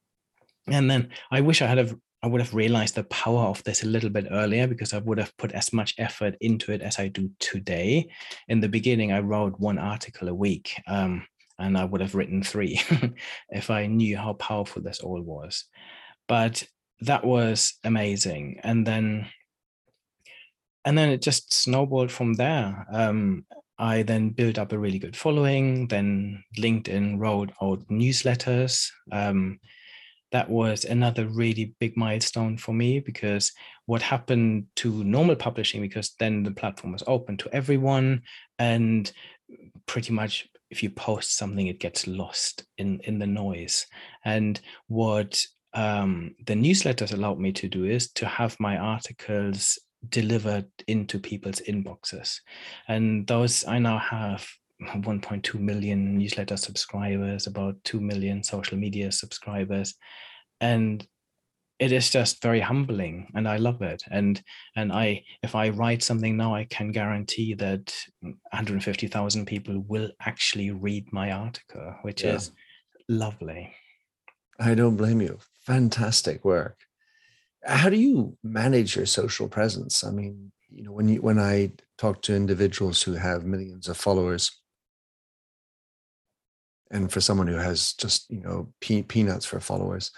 and 0.67 0.89
then 0.89 1.09
i 1.29 1.41
wish 1.41 1.61
i 1.61 1.67
had 1.67 1.77
have 1.77 1.95
I 2.23 2.27
would 2.27 2.39
have 2.39 2.53
realized 2.53 2.95
the 2.95 3.03
power 3.03 3.47
of 3.47 3.61
this 3.65 3.83
a 3.83 3.87
little 3.87 4.09
bit 4.09 4.27
earlier 4.31 4.65
because 4.65 4.93
I 4.93 4.99
would 4.99 5.17
have 5.17 5.35
put 5.35 5.51
as 5.51 5.73
much 5.73 5.93
effort 5.97 6.35
into 6.39 6.71
it 6.71 6.81
as 6.81 6.97
I 6.97 7.09
do 7.09 7.29
today. 7.39 8.09
In 8.47 8.61
the 8.61 8.69
beginning, 8.69 9.11
I 9.11 9.19
wrote 9.19 9.59
one 9.59 9.77
article 9.77 10.29
a 10.29 10.33
week, 10.33 10.81
um, 10.87 11.27
and 11.59 11.77
I 11.77 11.83
would 11.83 11.99
have 11.99 12.15
written 12.15 12.41
three 12.41 12.81
if 13.49 13.69
I 13.69 13.87
knew 13.87 14.15
how 14.15 14.33
powerful 14.33 14.81
this 14.81 15.01
all 15.01 15.21
was. 15.21 15.65
But 16.29 16.63
that 17.01 17.25
was 17.25 17.73
amazing, 17.83 18.61
and 18.63 18.87
then 18.87 19.27
and 20.85 20.97
then 20.97 21.09
it 21.09 21.21
just 21.21 21.53
snowballed 21.53 22.11
from 22.11 22.35
there. 22.35 22.87
Um, 22.89 23.45
I 23.77 24.03
then 24.03 24.29
built 24.29 24.57
up 24.57 24.71
a 24.71 24.79
really 24.79 24.99
good 24.99 25.17
following. 25.17 25.89
Then 25.89 26.41
LinkedIn 26.57 27.19
wrote 27.19 27.51
out 27.61 27.85
newsletters. 27.89 28.89
Um, 29.11 29.59
that 30.33 30.49
was 30.49 30.83
another 30.83 31.27
really 31.27 31.75
big 31.79 31.95
milestone 31.95 32.57
for 32.57 32.73
me 32.73 32.99
because 32.99 33.53
what 33.85 34.01
happened 34.01 34.65
to 34.75 35.03
normal 35.03 35.35
publishing 35.35 35.79
because 35.79 36.15
then 36.19 36.41
the 36.41 36.51
platform 36.51 36.91
was 36.91 37.03
open 37.05 37.37
to 37.37 37.49
everyone 37.53 38.21
and 38.57 39.11
pretty 39.85 40.11
much 40.11 40.49
if 40.71 40.81
you 40.81 40.89
post 40.89 41.37
something 41.37 41.67
it 41.67 41.79
gets 41.79 42.07
lost 42.07 42.65
in 42.79 42.99
in 43.01 43.19
the 43.19 43.27
noise. 43.27 43.85
And 44.25 44.59
what 44.87 45.45
um, 45.75 46.33
the 46.47 46.55
newsletters 46.55 47.13
allowed 47.13 47.39
me 47.39 47.51
to 47.53 47.67
do 47.67 47.85
is 47.85 48.11
to 48.13 48.25
have 48.25 48.59
my 48.59 48.77
articles 48.77 49.79
delivered 50.09 50.65
into 50.87 51.19
people's 51.19 51.61
inboxes. 51.61 52.39
And 52.87 53.27
those 53.27 53.65
i 53.67 53.77
now 53.77 53.99
have 53.99 54.47
1.2 54.87 55.59
million 55.59 56.17
newsletter 56.17 56.57
subscribers, 56.57 57.47
about 57.47 57.75
2 57.83 57.99
million 57.99 58.43
social 58.43 58.77
media 58.77 59.11
subscribers. 59.11 59.95
And 60.61 61.05
it 61.79 61.91
is 61.91 62.09
just 62.09 62.41
very 62.41 62.59
humbling 62.59 63.27
and 63.35 63.47
I 63.47 63.57
love 63.57 63.81
it. 63.81 64.03
And 64.09 64.41
and 64.75 64.91
I 64.91 65.23
if 65.41 65.55
I 65.55 65.69
write 65.69 66.03
something 66.03 66.37
now, 66.37 66.55
I 66.55 66.65
can 66.65 66.91
guarantee 66.91 67.55
that 67.55 67.93
150,000 68.21 69.45
people 69.45 69.83
will 69.87 70.09
actually 70.21 70.71
read 70.71 71.11
my 71.11 71.31
article, 71.31 71.95
which 72.03 72.23
yeah. 72.23 72.35
is 72.35 72.51
lovely. 73.09 73.73
I 74.59 74.75
don't 74.75 74.95
blame 74.95 75.19
you. 75.21 75.39
Fantastic 75.65 76.45
work. 76.45 76.77
How 77.65 77.89
do 77.89 77.97
you 77.97 78.37
manage 78.43 78.95
your 78.95 79.05
social 79.05 79.47
presence? 79.47 80.03
I 80.03 80.11
mean, 80.11 80.51
you 80.69 80.83
know, 80.83 80.91
when 80.91 81.07
you 81.07 81.21
when 81.21 81.39
I 81.39 81.71
talk 81.97 82.21
to 82.23 82.35
individuals 82.35 83.01
who 83.01 83.13
have 83.13 83.45
millions 83.45 83.87
of 83.87 83.97
followers, 83.97 84.51
and 86.93 87.11
for 87.11 87.19
someone 87.19 87.47
who 87.47 87.57
has 87.57 87.93
just 87.93 88.29
you 88.29 88.39
know 88.39 88.71
pe- 88.79 89.01
peanuts 89.01 89.45
for 89.45 89.59
followers 89.59 90.11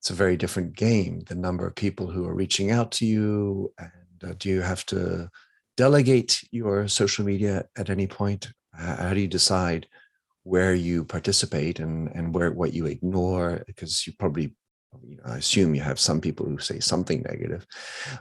it's 0.00 0.10
a 0.10 0.14
very 0.14 0.36
different 0.36 0.74
game 0.74 1.20
the 1.28 1.34
number 1.34 1.66
of 1.66 1.74
people 1.74 2.06
who 2.08 2.26
are 2.26 2.34
reaching 2.34 2.70
out 2.70 2.90
to 2.90 3.06
you 3.06 3.72
and 3.78 4.30
uh, 4.30 4.34
do 4.38 4.48
you 4.48 4.60
have 4.60 4.84
to 4.86 5.30
delegate 5.76 6.42
your 6.50 6.88
social 6.88 7.24
media 7.24 7.64
at 7.76 7.90
any 7.90 8.06
point 8.06 8.50
how 8.72 9.12
do 9.14 9.20
you 9.20 9.28
decide 9.28 9.86
where 10.42 10.74
you 10.74 11.04
participate 11.04 11.80
and 11.80 12.08
and 12.14 12.34
where 12.34 12.50
what 12.50 12.72
you 12.72 12.86
ignore 12.86 13.62
because 13.66 14.06
you 14.06 14.12
probably 14.18 14.54
you 15.02 15.16
know, 15.16 15.22
I 15.26 15.36
assume 15.38 15.74
you 15.74 15.82
have 15.82 15.98
some 15.98 16.20
people 16.20 16.46
who 16.46 16.58
say 16.58 16.80
something 16.80 17.22
negative 17.22 17.66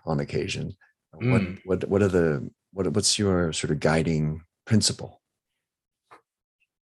on 0.05 0.19
occasion. 0.19 0.75
Mm. 1.21 1.31
What 1.31 1.41
what 1.65 1.89
what 1.89 2.01
are 2.01 2.07
the 2.07 2.49
what 2.73 2.91
what's 2.93 3.17
your 3.17 3.53
sort 3.53 3.71
of 3.71 3.79
guiding 3.79 4.41
principle? 4.65 5.21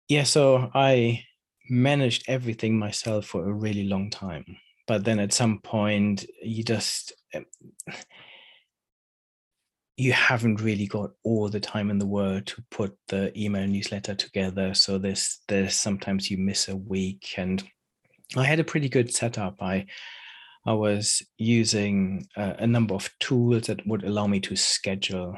Yeah, 0.09 0.23
so 0.23 0.71
I 0.73 1.23
managed 1.69 2.25
everything 2.27 2.77
myself 2.79 3.27
for 3.27 3.47
a 3.47 3.53
really 3.53 3.83
long 3.83 4.09
time, 4.09 4.43
but 4.87 5.05
then 5.05 5.19
at 5.19 5.33
some 5.33 5.59
point 5.61 6.25
you 6.41 6.63
just 6.63 7.13
eh, 7.33 7.41
you 9.97 10.11
haven't 10.11 10.61
really 10.61 10.87
got 10.87 11.11
all 11.23 11.47
the 11.47 11.59
time 11.59 11.91
in 11.91 11.99
the 11.99 12.07
world 12.07 12.47
to 12.47 12.63
put 12.71 12.97
the 13.09 13.37
email 13.39 13.67
newsletter 13.67 14.15
together 14.15 14.73
so 14.73 14.97
there's 14.97 15.41
there's 15.49 15.75
sometimes 15.75 16.31
you 16.31 16.37
miss 16.37 16.69
a 16.69 16.75
week 16.75 17.33
and 17.35 17.65
i 18.37 18.45
had 18.45 18.61
a 18.61 18.63
pretty 18.63 18.87
good 18.87 19.13
setup. 19.13 19.61
I 19.61 19.85
i 20.65 20.73
was 20.73 21.21
using 21.37 22.25
a, 22.37 22.55
a 22.59 22.67
number 22.67 22.95
of 22.95 23.09
tools 23.19 23.67
that 23.67 23.85
would 23.85 24.03
allow 24.05 24.25
me 24.25 24.39
to 24.41 24.55
schedule 24.55 25.37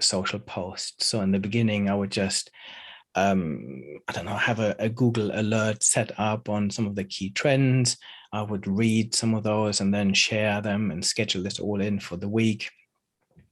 social 0.00 0.38
posts. 0.38 1.06
So 1.06 1.20
in 1.20 1.32
the 1.32 1.40
beginning 1.40 1.90
i 1.90 1.94
would 1.94 2.12
just 2.12 2.50
um, 3.16 3.82
I 4.06 4.12
don't 4.12 4.26
know, 4.26 4.36
have 4.36 4.60
a, 4.60 4.76
a, 4.78 4.90
Google 4.90 5.30
alert 5.32 5.82
set 5.82 6.12
up 6.20 6.50
on 6.50 6.70
some 6.70 6.86
of 6.86 6.94
the 6.94 7.04
key 7.04 7.30
trends. 7.30 7.96
I 8.30 8.42
would 8.42 8.66
read 8.66 9.14
some 9.14 9.34
of 9.34 9.42
those 9.42 9.80
and 9.80 9.92
then 9.92 10.12
share 10.12 10.60
them 10.60 10.90
and 10.90 11.04
schedule 11.04 11.46
it 11.46 11.58
all 11.58 11.80
in 11.80 11.98
for 11.98 12.16
the 12.16 12.28
week. 12.28 12.70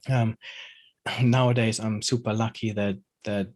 Um, 0.09 0.37
nowadays, 1.23 1.80
I'm 1.80 2.02
super 2.02 2.35
lucky 2.35 2.73
that 2.73 2.99
that 3.25 3.49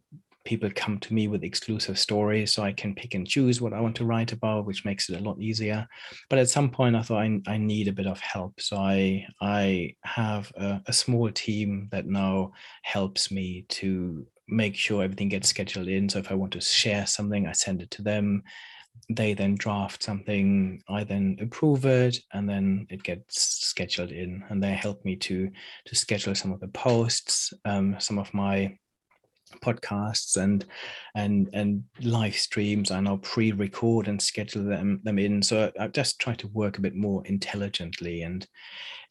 people 0.45 0.69
come 0.73 0.97
to 0.97 1.13
me 1.13 1.27
with 1.27 1.43
exclusive 1.43 1.99
stories, 1.99 2.51
so 2.51 2.63
I 2.63 2.71
can 2.71 2.95
pick 2.95 3.13
and 3.13 3.27
choose 3.27 3.61
what 3.61 3.73
I 3.73 3.81
want 3.81 3.95
to 3.97 4.05
write 4.05 4.31
about, 4.31 4.65
which 4.65 4.85
makes 4.85 5.07
it 5.07 5.19
a 5.19 5.23
lot 5.23 5.39
easier. 5.39 5.87
But 6.27 6.39
at 6.39 6.49
some 6.49 6.71
point, 6.71 6.95
I 6.95 7.03
thought 7.03 7.21
I, 7.21 7.39
I 7.45 7.57
need 7.57 7.87
a 7.87 7.93
bit 7.93 8.07
of 8.07 8.19
help, 8.19 8.59
so 8.59 8.77
I 8.77 9.27
I 9.39 9.95
have 10.03 10.51
a, 10.55 10.81
a 10.87 10.93
small 10.93 11.29
team 11.29 11.87
that 11.91 12.07
now 12.07 12.53
helps 12.81 13.29
me 13.29 13.65
to 13.69 14.25
make 14.49 14.75
sure 14.75 15.03
everything 15.03 15.29
gets 15.29 15.49
scheduled 15.49 15.87
in. 15.87 16.09
So 16.09 16.19
if 16.19 16.31
I 16.31 16.35
want 16.35 16.53
to 16.53 16.61
share 16.61 17.05
something, 17.05 17.47
I 17.47 17.51
send 17.51 17.81
it 17.81 17.91
to 17.91 18.01
them. 18.01 18.43
They 19.09 19.33
then 19.33 19.55
draft 19.55 20.03
something. 20.03 20.81
I 20.89 21.03
then 21.03 21.37
approve 21.41 21.85
it 21.85 22.17
and 22.33 22.49
then 22.49 22.87
it 22.89 23.03
gets 23.03 23.41
scheduled 23.67 24.11
in. 24.11 24.43
And 24.49 24.61
they 24.61 24.71
help 24.71 25.03
me 25.05 25.15
to 25.17 25.49
to 25.85 25.95
schedule 25.95 26.35
some 26.35 26.51
of 26.51 26.59
the 26.59 26.67
posts 26.69 27.53
um, 27.65 27.95
some 27.99 28.19
of 28.19 28.33
my 28.33 28.77
podcasts 29.63 30.37
and 30.37 30.65
and 31.15 31.49
and 31.53 31.83
live 32.01 32.35
streams. 32.35 32.91
And 32.91 33.07
i 33.07 33.11
now 33.11 33.17
pre-record 33.17 34.07
and 34.07 34.21
schedule 34.21 34.65
them 34.65 34.99
them 35.03 35.17
in. 35.17 35.41
So 35.41 35.71
i 35.79 35.87
just 35.87 36.19
try 36.19 36.35
to 36.35 36.47
work 36.49 36.77
a 36.77 36.81
bit 36.81 36.95
more 36.95 37.25
intelligently. 37.25 38.21
And 38.23 38.45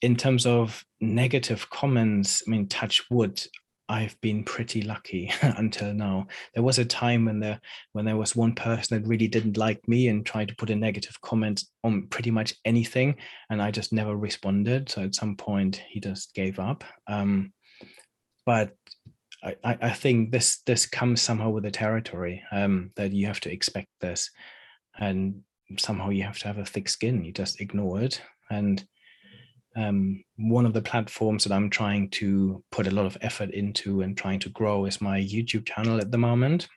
in 0.02 0.14
terms 0.14 0.47
of 0.47 0.85
negative 1.00 1.68
comments 1.71 2.42
i 2.47 2.50
mean 2.50 2.68
touch 2.68 3.02
wood 3.11 3.40
I've 3.88 4.21
been 4.21 4.45
pretty 4.45 4.83
lucky 4.83 5.33
until 5.42 5.95
now. 5.95 6.26
There 6.54 6.62
was 6.62 6.78
a 6.78 6.85
time 6.85 7.25
when 7.25 7.40
there 7.40 7.61
when 7.92 8.04
there 8.04 8.16
was 8.16 8.37
one 8.37 8.54
person 8.54 9.00
that 9.00 9.09
really 9.09 9.28
didn't 9.28 9.57
like 9.57 9.87
me 9.88 10.09
and 10.09 10.25
tried 10.25 10.49
to 10.49 10.57
put 10.57 10.71
a 10.71 10.76
negative 10.76 11.21
comment 11.23 11.64
on 11.85 12.07
pretty 12.09 12.30
much 12.30 12.54
anything, 12.64 13.16
and 13.50 13.62
I 13.62 13.71
just 13.71 13.92
never 13.92 14.16
responded. 14.16 14.88
So 14.88 15.02
at 15.02 15.14
some 15.14 15.37
point, 15.37 15.83
he 15.88 16.00
just 16.00 16.35
gave 16.35 16.59
up. 16.59 16.85
Um, 17.07 17.52
but 18.45 18.73
I, 19.42 19.57
I 19.64 19.90
think 19.90 20.33
this 20.33 20.62
this 20.66 20.87
comes 20.87 21.23
somehow 21.23 21.50
with 21.50 21.64
the 21.64 21.71
territory 21.71 22.42
um, 22.50 22.90
that 22.97 23.12
you 23.12 23.26
have 23.26 23.40
to 23.40 23.52
expect 23.52 23.88
this, 24.00 24.30
and 24.99 25.42
somehow 25.78 26.11
you 26.11 26.25
have 26.25 26.38
to 26.40 26.49
have 26.49 26.59
a 26.59 26.64
thick 26.64 26.88
skin. 26.88 27.25
You 27.25 27.33
just 27.33 27.61
ignore 27.61 28.00
it 28.00 28.21
and 28.50 28.85
um, 29.79 30.25
one 30.37 30.67
of 30.67 30.73
the 30.73 30.83
platforms 30.83 31.45
that 31.45 31.53
I'm 31.53 31.71
trying 31.71 32.11
to 32.11 32.63
put 32.73 32.89
a 32.89 32.91
lot 32.91 33.07
of 33.07 33.17
effort 33.21 33.51
into 33.51 34.01
and 34.01 34.17
trying 34.17 34.41
to 34.41 34.49
grow 34.49 34.87
is 34.87 35.01
my 35.01 35.21
YouTube 35.21 35.67
channel 35.67 36.01
at 36.01 36.11
the 36.11 36.19
moment. 36.19 36.69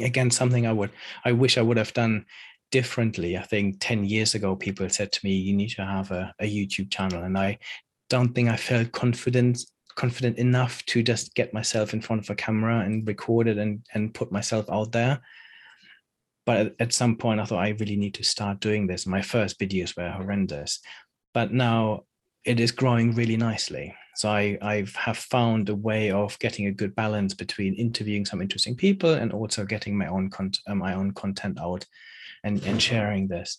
Again, 0.00 0.30
something 0.30 0.66
I 0.66 0.72
would, 0.72 0.90
I 1.24 1.32
wish 1.32 1.56
I 1.56 1.62
would 1.62 1.76
have 1.76 1.92
done 1.92 2.26
differently. 2.72 3.38
I 3.38 3.42
think 3.42 3.76
10 3.78 4.04
years 4.04 4.34
ago, 4.34 4.56
people 4.56 4.88
said 4.88 5.12
to 5.12 5.20
me, 5.24 5.34
you 5.34 5.54
need 5.54 5.70
to 5.70 5.84
have 5.84 6.10
a, 6.10 6.34
a 6.40 6.44
YouTube 6.44 6.90
channel. 6.90 7.22
And 7.22 7.38
I 7.38 7.58
don't 8.10 8.34
think 8.34 8.48
I 8.48 8.56
felt 8.56 8.92
confident 8.92 9.60
confident 9.94 10.36
enough 10.36 10.84
to 10.84 11.02
just 11.02 11.34
get 11.34 11.54
myself 11.54 11.94
in 11.94 12.02
front 12.02 12.22
of 12.22 12.28
a 12.28 12.34
camera 12.34 12.80
and 12.80 13.08
record 13.08 13.48
it 13.48 13.56
and, 13.56 13.82
and 13.94 14.12
put 14.12 14.30
myself 14.30 14.68
out 14.68 14.92
there. 14.92 15.22
But 16.44 16.58
at, 16.58 16.74
at 16.78 16.92
some 16.92 17.16
point, 17.16 17.40
I 17.40 17.46
thought 17.46 17.64
I 17.64 17.70
really 17.70 17.96
need 17.96 18.12
to 18.14 18.22
start 18.22 18.60
doing 18.60 18.86
this. 18.86 19.06
My 19.06 19.22
first 19.22 19.58
videos 19.58 19.96
were 19.96 20.10
horrendous 20.10 20.80
but 21.36 21.52
now 21.52 22.00
it 22.46 22.60
is 22.60 22.72
growing 22.72 23.12
really 23.14 23.36
nicely. 23.36 23.94
So 24.14 24.30
I 24.30 24.56
I 24.62 24.86
have 24.94 25.18
found 25.18 25.68
a 25.68 25.74
way 25.74 26.10
of 26.10 26.38
getting 26.38 26.66
a 26.66 26.72
good 26.72 26.94
balance 26.94 27.34
between 27.34 27.74
interviewing 27.74 28.24
some 28.24 28.40
interesting 28.40 28.76
people 28.76 29.14
and 29.14 29.32
also 29.32 29.64
getting 29.64 29.98
my 29.98 30.06
own 30.06 30.30
uh, 30.66 30.74
my 30.74 30.94
own 30.94 31.10
content 31.12 31.58
out, 31.60 31.84
and 32.44 32.62
and 32.64 32.80
sharing 32.80 33.28
this. 33.28 33.58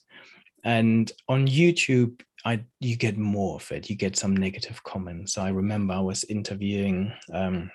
And 0.64 1.12
on 1.28 1.48
YouTube, 1.48 2.22
I 2.46 2.64
you 2.80 2.96
get 2.96 3.18
more 3.18 3.56
of 3.56 3.72
it. 3.72 3.90
You 3.90 3.96
get 3.96 4.18
some 4.18 4.36
negative 4.36 4.84
comments. 4.84 5.38
I 5.38 5.50
remember 5.50 5.94
I 5.94 6.00
was 6.00 6.24
interviewing 6.24 7.14
um, 7.32 7.70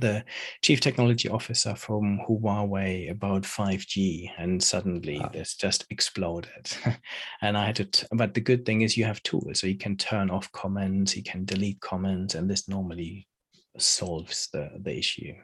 the 0.00 0.24
chief 0.62 0.80
technology 0.80 1.28
officer 1.28 1.74
from 1.74 2.20
Huawei 2.28 3.10
about 3.10 3.42
5G, 3.42 4.30
and 4.38 4.62
suddenly 4.62 5.20
wow. 5.20 5.30
this 5.32 5.54
just 5.54 5.86
exploded. 5.90 6.72
and 7.40 7.56
I 7.56 7.66
had 7.66 7.76
to, 7.76 7.84
t- 7.84 8.06
but 8.12 8.34
the 8.34 8.40
good 8.40 8.66
thing 8.66 8.82
is 8.82 8.96
you 8.96 9.04
have 9.04 9.22
tools, 9.22 9.60
so 9.60 9.66
you 9.66 9.78
can 9.78 9.96
turn 9.96 10.30
off 10.30 10.50
comments, 10.52 11.16
you 11.16 11.22
can 11.22 11.44
delete 11.44 11.80
comments, 11.80 12.34
and 12.34 12.50
this 12.50 12.68
normally 12.68 13.28
solves 13.78 14.48
the 14.52 14.70
the 14.80 14.96
issue. 14.96 15.34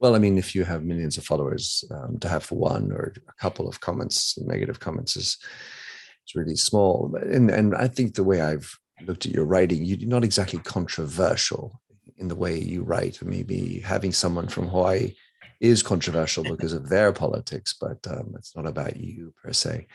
Well, 0.00 0.16
I 0.16 0.18
mean, 0.18 0.36
if 0.36 0.54
you 0.54 0.64
have 0.64 0.82
millions 0.82 1.16
of 1.16 1.24
followers, 1.24 1.84
um, 1.92 2.18
to 2.18 2.28
have 2.28 2.50
one 2.50 2.90
or 2.90 3.12
a 3.28 3.40
couple 3.40 3.68
of 3.68 3.80
comments, 3.80 4.36
negative 4.38 4.80
comments, 4.80 5.16
is 5.16 5.38
is 6.26 6.34
really 6.34 6.56
small. 6.56 7.14
And 7.22 7.50
and 7.50 7.74
I 7.74 7.86
think 7.86 8.14
the 8.14 8.24
way 8.24 8.40
I've 8.40 8.76
looked 9.06 9.26
at 9.26 9.32
your 9.32 9.44
writing, 9.44 9.84
you're 9.84 10.08
not 10.08 10.24
exactly 10.24 10.58
controversial 10.58 11.80
in 12.18 12.28
the 12.28 12.36
way 12.36 12.58
you 12.58 12.82
write. 12.82 13.22
Maybe 13.22 13.80
having 13.80 14.12
someone 14.12 14.48
from 14.48 14.68
Huawei 14.68 15.14
is 15.60 15.82
controversial 15.82 16.42
because 16.42 16.72
of 16.72 16.88
their 16.88 17.12
politics, 17.12 17.74
but 17.80 17.98
um, 18.08 18.34
it's 18.36 18.56
not 18.56 18.66
about 18.66 18.96
you 18.96 19.32
per 19.42 19.52
se. 19.52 19.86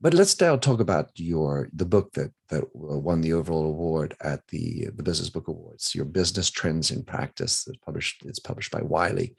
But 0.00 0.14
let's 0.14 0.38
now 0.40 0.56
talk 0.56 0.80
about 0.80 1.10
your 1.14 1.68
the 1.72 1.86
book 1.86 2.12
that 2.12 2.32
that 2.50 2.64
won 2.74 3.20
the 3.20 3.32
overall 3.32 3.66
award 3.66 4.14
at 4.20 4.46
the 4.48 4.88
the 4.94 5.02
Business 5.02 5.30
Book 5.30 5.48
Awards. 5.48 5.94
Your 5.94 6.04
business 6.04 6.50
trends 6.50 6.90
in 6.90 7.04
practice. 7.04 7.66
It's 7.66 7.78
published. 7.78 8.22
It's 8.26 8.38
published 8.38 8.70
by 8.70 8.82
Wiley. 8.82 9.36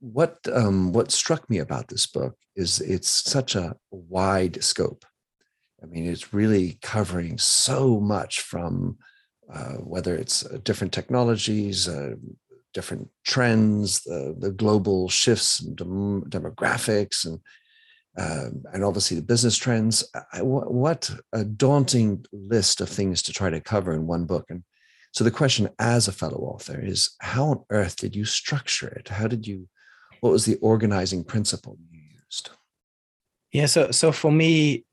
What 0.00 0.38
um, 0.52 0.92
what 0.92 1.10
struck 1.10 1.48
me 1.48 1.58
about 1.58 1.88
this 1.88 2.06
book 2.06 2.36
is 2.54 2.80
it's 2.80 3.08
such 3.08 3.54
a 3.54 3.76
wide 3.90 4.62
scope. 4.62 5.04
I 5.82 5.86
mean, 5.86 6.06
it's 6.06 6.34
really 6.34 6.78
covering 6.82 7.38
so 7.38 8.00
much 8.00 8.40
from 8.40 8.98
uh, 9.52 9.74
whether 9.74 10.14
it's 10.14 10.44
uh, 10.44 10.58
different 10.64 10.92
technologies, 10.92 11.88
uh, 11.88 12.14
different 12.74 13.08
trends, 13.24 14.02
the, 14.02 14.52
global 14.56 15.08
shifts 15.08 15.58
dem- 15.58 16.24
demographics, 16.28 17.24
and 17.24 17.40
um, 18.18 18.64
and 18.72 18.82
obviously 18.82 19.16
the 19.16 19.22
business 19.22 19.56
trends. 19.56 20.04
I, 20.32 20.42
what 20.42 21.10
a 21.32 21.44
daunting 21.44 22.24
list 22.32 22.80
of 22.80 22.88
things 22.88 23.22
to 23.22 23.32
try 23.32 23.50
to 23.50 23.60
cover 23.60 23.92
in 23.92 24.06
one 24.06 24.24
book. 24.24 24.46
And 24.48 24.62
so 25.12 25.22
the 25.22 25.30
question, 25.30 25.68
as 25.78 26.08
a 26.08 26.12
fellow 26.12 26.38
author, 26.38 26.80
is 26.80 27.14
how 27.20 27.44
on 27.46 27.64
earth 27.70 27.96
did 27.96 28.16
you 28.16 28.24
structure 28.24 28.88
it? 28.88 29.08
How 29.08 29.26
did 29.26 29.46
you? 29.46 29.68
What 30.20 30.32
was 30.32 30.46
the 30.46 30.56
organizing 30.56 31.24
principle 31.24 31.76
you 31.90 32.00
used? 32.00 32.50
Yeah, 33.52 33.66
so 33.66 33.90
so 33.90 34.12
for 34.12 34.32
me, 34.32 34.85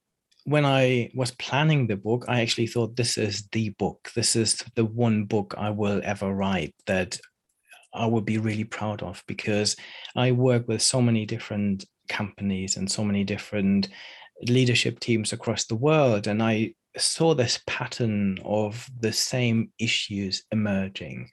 when 0.46 0.66
I 0.66 1.12
was 1.16 1.32
planning 1.32 1.88
the 1.88 1.98
book, 1.98 2.26
I 2.28 2.42
actually 2.42 2.68
thought 2.68 2.96
this 2.96 3.18
is 3.18 3.48
the 3.52 3.70
book. 3.70 4.12
This 4.16 4.36
is 4.36 4.64
the 4.76 4.86
one 4.86 5.26
book 5.26 5.56
I 5.58 5.70
will 5.70 6.02
ever 6.04 6.34
write 6.34 6.76
that 6.88 7.20
I 7.94 8.06
would 8.06 8.26
be 8.26 8.38
really 8.38 8.64
proud 8.64 9.04
of 9.04 9.24
because 9.28 9.76
I 10.16 10.32
work 10.32 10.68
with 10.68 10.82
so 10.82 11.02
many 11.02 11.26
different 11.26 11.86
companies 12.10 12.78
and 12.78 12.92
so 12.92 13.04
many 13.04 13.24
different 13.24 13.90
leadership 14.48 15.00
teams 15.00 15.32
across 15.32 15.66
the 15.66 15.76
world. 15.76 16.28
And 16.28 16.42
I 16.42 16.74
saw 16.98 17.34
this 17.34 17.62
pattern 17.66 18.38
of 18.44 18.88
the 19.00 19.14
same 19.14 19.72
issues 19.80 20.44
emerging. 20.52 21.30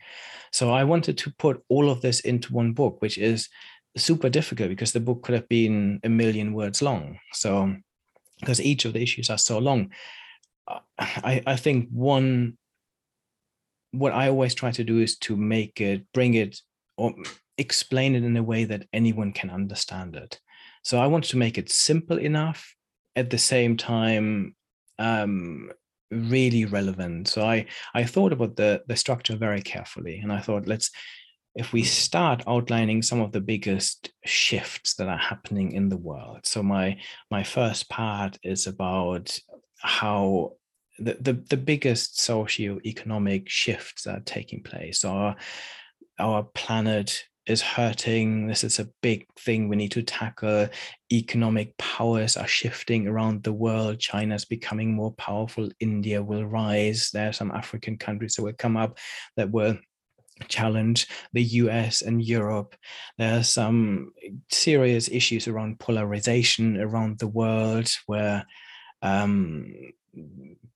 So 0.52 0.70
I 0.70 0.84
wanted 0.84 1.18
to 1.18 1.34
put 1.38 1.62
all 1.68 1.90
of 1.90 2.00
this 2.00 2.20
into 2.20 2.52
one 2.52 2.72
book, 2.72 3.00
which 3.00 3.18
is 3.18 3.48
super 3.96 4.28
difficult 4.28 4.68
because 4.68 4.92
the 4.92 5.00
book 5.00 5.22
could 5.22 5.34
have 5.34 5.48
been 5.48 6.00
a 6.04 6.08
million 6.08 6.52
words 6.52 6.80
long. 6.80 7.18
So, 7.32 7.74
because 8.40 8.60
each 8.60 8.84
of 8.84 8.92
the 8.92 9.02
issues 9.02 9.30
are 9.30 9.38
so 9.38 9.58
long, 9.58 9.90
I, 10.98 11.42
I 11.46 11.56
think 11.56 11.88
one, 11.90 12.56
what 13.92 14.12
I 14.12 14.28
always 14.28 14.54
try 14.54 14.70
to 14.72 14.84
do 14.84 14.98
is 15.00 15.16
to 15.18 15.36
make 15.36 15.80
it, 15.80 16.04
bring 16.12 16.34
it, 16.34 16.60
or 16.96 17.14
explain 17.58 18.14
it 18.14 18.24
in 18.24 18.36
a 18.36 18.42
way 18.42 18.64
that 18.64 18.86
anyone 18.92 19.32
can 19.32 19.50
understand 19.50 20.16
it. 20.16 20.40
So 20.82 20.98
I 20.98 21.06
wanted 21.06 21.30
to 21.30 21.36
make 21.36 21.58
it 21.58 21.70
simple 21.70 22.18
enough 22.18 22.74
at 23.16 23.30
the 23.30 23.38
same 23.38 23.76
time 23.76 24.54
um, 24.98 25.70
really 26.10 26.64
relevant. 26.64 27.28
So 27.28 27.42
I 27.42 27.66
I 27.94 28.04
thought 28.04 28.32
about 28.32 28.56
the 28.56 28.82
the 28.86 28.96
structure 28.96 29.36
very 29.36 29.62
carefully, 29.62 30.18
and 30.18 30.32
I 30.32 30.40
thought 30.40 30.66
let's 30.66 30.90
if 31.54 31.72
we 31.72 31.82
start 31.82 32.42
outlining 32.46 33.02
some 33.02 33.20
of 33.20 33.32
the 33.32 33.40
biggest 33.40 34.10
shifts 34.24 34.94
that 34.94 35.08
are 35.08 35.18
happening 35.18 35.72
in 35.72 35.88
the 35.88 35.96
world. 35.96 36.40
So 36.44 36.62
my 36.62 36.98
my 37.30 37.42
first 37.42 37.88
part 37.88 38.38
is 38.42 38.66
about 38.66 39.38
how 39.78 40.52
the, 40.98 41.16
the, 41.20 41.32
the 41.32 41.56
biggest 41.56 42.20
socio-economic 42.20 43.48
shifts 43.48 44.06
are 44.06 44.20
taking 44.20 44.62
place. 44.62 45.04
Our, 45.04 45.34
our 46.18 46.42
planet 46.54 47.24
is 47.46 47.62
hurting. 47.62 48.46
This 48.46 48.64
is 48.64 48.78
a 48.78 48.88
big 49.00 49.26
thing 49.38 49.68
we 49.68 49.76
need 49.76 49.92
to 49.92 50.02
tackle. 50.02 50.68
Economic 51.10 51.76
powers 51.78 52.36
are 52.36 52.46
shifting 52.46 53.08
around 53.08 53.42
the 53.42 53.52
world. 53.52 53.98
China 53.98 54.34
is 54.34 54.44
becoming 54.44 54.92
more 54.92 55.12
powerful. 55.12 55.70
India 55.80 56.22
will 56.22 56.44
rise. 56.44 57.10
There 57.10 57.30
are 57.30 57.32
some 57.32 57.50
African 57.50 57.96
countries 57.96 58.34
that 58.34 58.42
will 58.42 58.52
come 58.52 58.76
up 58.76 58.98
that 59.36 59.50
will 59.50 59.78
challenge 60.48 61.06
the 61.32 61.42
US 61.42 62.02
and 62.02 62.22
Europe. 62.22 62.76
There 63.18 63.38
are 63.38 63.44
some 63.44 64.12
serious 64.50 65.08
issues 65.08 65.48
around 65.48 65.78
polarization 65.78 66.80
around 66.80 67.18
the 67.18 67.28
world 67.28 67.90
where 68.06 68.46
um, 69.02 69.72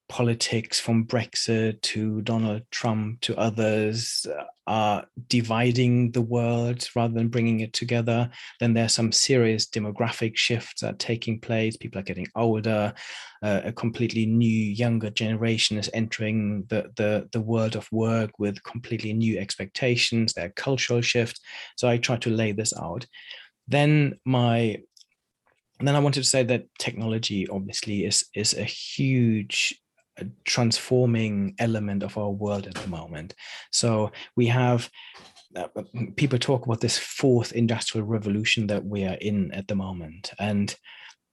politics 0.08 0.78
from 0.78 1.06
Brexit 1.06 1.80
to 1.80 2.20
Donald 2.22 2.62
Trump 2.70 3.20
to 3.22 3.36
others 3.36 4.26
uh, 4.30 4.44
are 4.66 5.06
dividing 5.28 6.12
the 6.12 6.20
world 6.20 6.86
rather 6.94 7.14
than 7.14 7.28
bringing 7.28 7.60
it 7.60 7.72
together. 7.72 8.30
Then 8.60 8.74
there's 8.74 8.94
some 8.94 9.12
serious 9.12 9.66
demographic 9.66 10.36
shifts 10.36 10.82
that 10.82 10.94
are 10.94 10.98
taking 10.98 11.40
place. 11.40 11.76
People 11.76 12.00
are 12.00 12.04
getting 12.04 12.28
older. 12.36 12.92
Uh, 13.42 13.62
a 13.64 13.72
completely 13.72 14.26
new, 14.26 14.46
younger 14.48 15.10
generation 15.10 15.78
is 15.78 15.90
entering 15.94 16.64
the, 16.68 16.90
the, 16.96 17.28
the 17.32 17.40
world 17.40 17.74
of 17.74 17.90
work 17.90 18.30
with 18.38 18.62
completely 18.62 19.12
new 19.12 19.38
expectations. 19.38 20.32
There 20.32 20.46
are 20.46 20.50
cultural 20.50 21.00
shifts. 21.00 21.40
So 21.76 21.88
I 21.88 21.96
try 21.96 22.16
to 22.18 22.30
lay 22.30 22.52
this 22.52 22.72
out. 22.76 23.06
Then 23.66 24.18
my 24.24 24.78
then 25.86 25.96
I 25.96 26.00
wanted 26.00 26.22
to 26.22 26.28
say 26.28 26.42
that 26.44 26.66
technology 26.78 27.48
obviously 27.48 28.04
is 28.04 28.26
is 28.34 28.54
a 28.54 28.64
huge 28.64 29.80
a 30.18 30.26
transforming 30.44 31.54
element 31.58 32.04
of 32.04 32.16
our 32.16 32.30
world 32.30 32.68
at 32.68 32.74
the 32.74 32.88
moment. 32.88 33.34
So 33.72 34.12
we 34.36 34.46
have 34.46 34.88
uh, 35.56 35.66
uh, 35.76 35.82
people 36.16 36.38
talk 36.38 36.66
about 36.66 36.80
this 36.80 36.98
fourth 36.98 37.52
industrial 37.52 38.06
revolution 38.06 38.66
that 38.68 38.84
we 38.84 39.04
are 39.04 39.18
in 39.20 39.52
at 39.52 39.68
the 39.68 39.74
moment, 39.74 40.32
and 40.38 40.74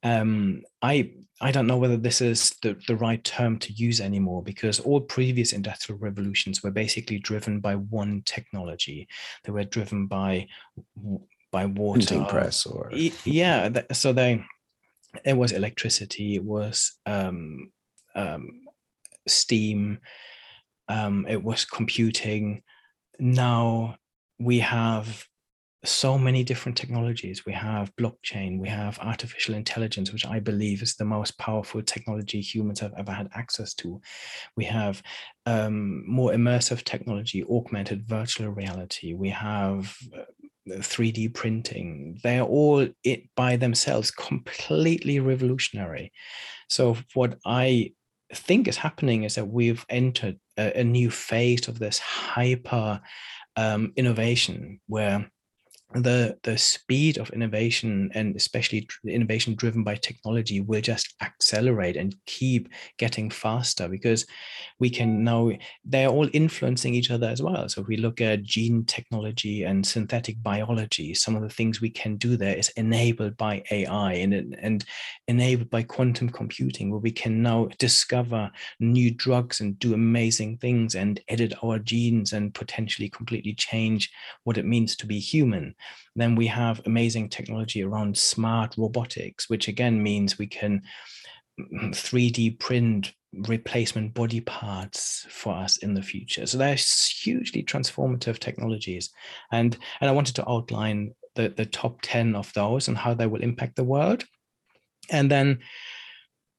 um, 0.03 0.61
I 0.81 1.11
I 1.41 1.51
don't 1.51 1.65
know 1.65 1.77
whether 1.77 1.97
this 1.97 2.21
is 2.21 2.55
the, 2.61 2.77
the 2.87 2.95
right 2.95 3.23
term 3.23 3.57
to 3.59 3.73
use 3.73 3.99
anymore 3.99 4.43
because 4.43 4.79
all 4.79 5.01
previous 5.01 5.53
industrial 5.53 5.99
revolutions 5.99 6.61
were 6.61 6.69
basically 6.69 7.17
driven 7.17 7.59
by 7.59 7.75
one 7.75 8.21
technology. 8.25 9.07
They 9.43 9.51
were 9.51 9.63
driven 9.63 10.05
by 10.05 10.47
by 11.51 11.65
water. 11.65 11.99
Printing 11.99 12.25
press 12.25 12.65
or 12.65 12.91
yeah. 13.23 13.69
So 13.91 14.13
they 14.13 14.43
it 15.25 15.35
was 15.37 15.51
electricity. 15.51 16.35
It 16.35 16.43
was 16.43 16.93
um, 17.05 17.71
um, 18.15 18.61
steam 19.27 19.99
um, 20.87 21.25
it 21.27 21.41
was 21.41 21.65
computing 21.65 22.61
now 23.19 23.95
we 24.39 24.59
have 24.59 25.25
so 25.83 26.15
many 26.17 26.43
different 26.43 26.77
technologies 26.77 27.43
we 27.45 27.53
have 27.53 27.95
blockchain 27.95 28.59
we 28.59 28.69
have 28.69 28.99
artificial 28.99 29.55
intelligence 29.55 30.11
which 30.13 30.27
i 30.27 30.39
believe 30.39 30.83
is 30.83 30.95
the 30.95 31.05
most 31.05 31.35
powerful 31.39 31.81
technology 31.81 32.39
humans 32.39 32.79
have 32.79 32.93
ever 32.97 33.11
had 33.11 33.27
access 33.33 33.73
to 33.73 33.99
we 34.55 34.63
have 34.63 35.01
um, 35.47 36.07
more 36.07 36.31
immersive 36.31 36.83
technology 36.83 37.43
augmented 37.45 38.07
virtual 38.07 38.49
reality 38.49 39.13
we 39.13 39.29
have 39.29 39.97
3d 40.79 41.27
uh, 41.27 41.31
printing 41.33 42.19
they're 42.23 42.43
all 42.43 42.87
it 43.03 43.23
by 43.35 43.55
themselves 43.55 44.11
completely 44.11 45.19
revolutionary. 45.19 46.11
So 46.69 46.97
what 47.13 47.37
i 47.45 47.91
think 48.33 48.67
is 48.67 48.77
happening 48.77 49.23
is 49.23 49.35
that 49.35 49.47
we've 49.47 49.85
entered 49.89 50.39
a, 50.57 50.79
a 50.79 50.83
new 50.83 51.11
phase 51.11 51.67
of 51.67 51.79
this 51.79 51.99
hyper 51.99 53.01
um, 53.57 53.93
innovation 53.95 54.79
where 54.87 55.29
the 55.93 56.37
the 56.43 56.57
speed 56.57 57.17
of 57.17 57.29
innovation 57.31 58.09
and 58.13 58.35
especially 58.35 58.87
innovation 59.05 59.55
driven 59.55 59.83
by 59.83 59.95
technology 59.95 60.61
will 60.61 60.81
just 60.81 61.15
accelerate 61.21 61.97
and 61.97 62.15
keep 62.25 62.69
getting 62.97 63.29
faster 63.29 63.89
because 63.89 64.25
we 64.79 64.89
can 64.89 65.23
now 65.23 65.51
they're 65.83 66.07
all 66.07 66.29
influencing 66.33 66.93
each 66.93 67.11
other 67.11 67.27
as 67.27 67.41
well. 67.41 67.67
So 67.67 67.81
if 67.81 67.87
we 67.87 67.97
look 67.97 68.21
at 68.21 68.43
gene 68.43 68.85
technology 68.85 69.63
and 69.63 69.85
synthetic 69.85 70.41
biology 70.41 71.13
some 71.13 71.35
of 71.35 71.41
the 71.41 71.49
things 71.49 71.81
we 71.81 71.89
can 71.89 72.15
do 72.17 72.37
there 72.37 72.55
is 72.55 72.69
enabled 72.69 73.35
by 73.37 73.63
ai 73.71 74.13
and 74.13 74.55
and 74.59 74.85
enabled 75.27 75.69
by 75.69 75.83
quantum 75.83 76.29
computing 76.29 76.89
where 76.89 76.99
we 76.99 77.11
can 77.11 77.41
now 77.41 77.67
discover 77.77 78.49
new 78.79 79.11
drugs 79.11 79.59
and 79.59 79.77
do 79.79 79.93
amazing 79.93 80.57
things 80.57 80.95
and 80.95 81.19
edit 81.27 81.53
our 81.63 81.79
genes 81.79 82.33
and 82.33 82.53
potentially 82.53 83.09
completely 83.09 83.53
change 83.53 84.11
what 84.43 84.57
it 84.57 84.65
means 84.65 84.95
to 84.95 85.05
be 85.05 85.19
human 85.19 85.75
then 86.15 86.35
we 86.35 86.47
have 86.47 86.81
amazing 86.85 87.29
technology 87.29 87.83
around 87.83 88.17
smart 88.17 88.75
robotics, 88.77 89.49
which 89.49 89.67
again 89.67 90.01
means 90.01 90.37
we 90.37 90.47
can 90.47 90.81
mm, 91.59 91.91
3D 91.91 92.59
print 92.59 93.13
replacement 93.33 94.13
body 94.13 94.41
parts 94.41 95.25
for 95.29 95.53
us 95.53 95.77
in 95.77 95.93
the 95.93 96.01
future. 96.01 96.45
So 96.45 96.57
they're 96.57 96.75
hugely 96.75 97.63
transformative 97.63 98.39
technologies. 98.39 99.09
And, 99.51 99.77
and 100.01 100.09
I 100.09 100.13
wanted 100.13 100.35
to 100.35 100.49
outline 100.49 101.13
the, 101.35 101.49
the 101.49 101.65
top 101.65 101.99
10 102.01 102.35
of 102.35 102.51
those 102.53 102.87
and 102.87 102.97
how 102.97 103.13
they 103.13 103.27
will 103.27 103.41
impact 103.41 103.77
the 103.77 103.83
world. 103.83 104.25
And 105.09 105.31
then 105.31 105.59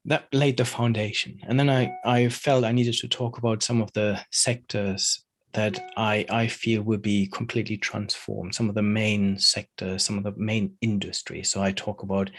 that 0.05 0.27
laid 0.33 0.57
the 0.57 0.65
foundation. 0.65 1.39
And 1.47 1.59
then 1.59 1.69
I, 1.69 1.93
I 2.03 2.29
felt 2.29 2.65
I 2.65 2.71
needed 2.71 2.95
to 2.95 3.07
talk 3.07 3.37
about 3.37 3.63
some 3.63 3.81
of 3.81 3.91
the 3.93 4.19
sectors 4.31 5.22
that 5.53 5.79
I, 5.97 6.25
I 6.29 6.47
feel 6.47 6.81
will 6.81 6.97
be 6.97 7.27
completely 7.27 7.77
transformed. 7.77 8.55
Some 8.55 8.69
of 8.69 8.75
the 8.75 8.81
main 8.81 9.37
sectors, 9.37 10.03
some 10.03 10.17
of 10.17 10.23
the 10.23 10.33
main 10.35 10.75
industries. 10.81 11.49
So 11.49 11.61
I 11.61 11.71
talk 11.71 12.03
about 12.03 12.31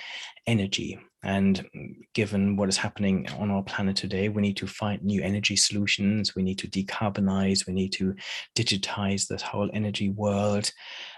energy. 0.46 0.98
And 1.22 1.66
given 2.12 2.56
what 2.56 2.68
is 2.68 2.76
happening 2.76 3.26
on 3.38 3.50
our 3.50 3.62
planet 3.62 3.96
today, 3.96 4.28
we 4.28 4.42
need 4.42 4.58
to 4.58 4.66
find 4.66 5.02
new 5.02 5.22
energy 5.22 5.56
solutions. 5.56 6.34
We 6.34 6.42
need 6.42 6.58
to 6.58 6.68
decarbonize. 6.68 7.66
We 7.66 7.72
need 7.72 7.92
to 7.94 8.14
digitize 8.54 9.26
this 9.26 9.40
whole 9.40 9.70
energy 9.72 10.10
world. 10.10 10.70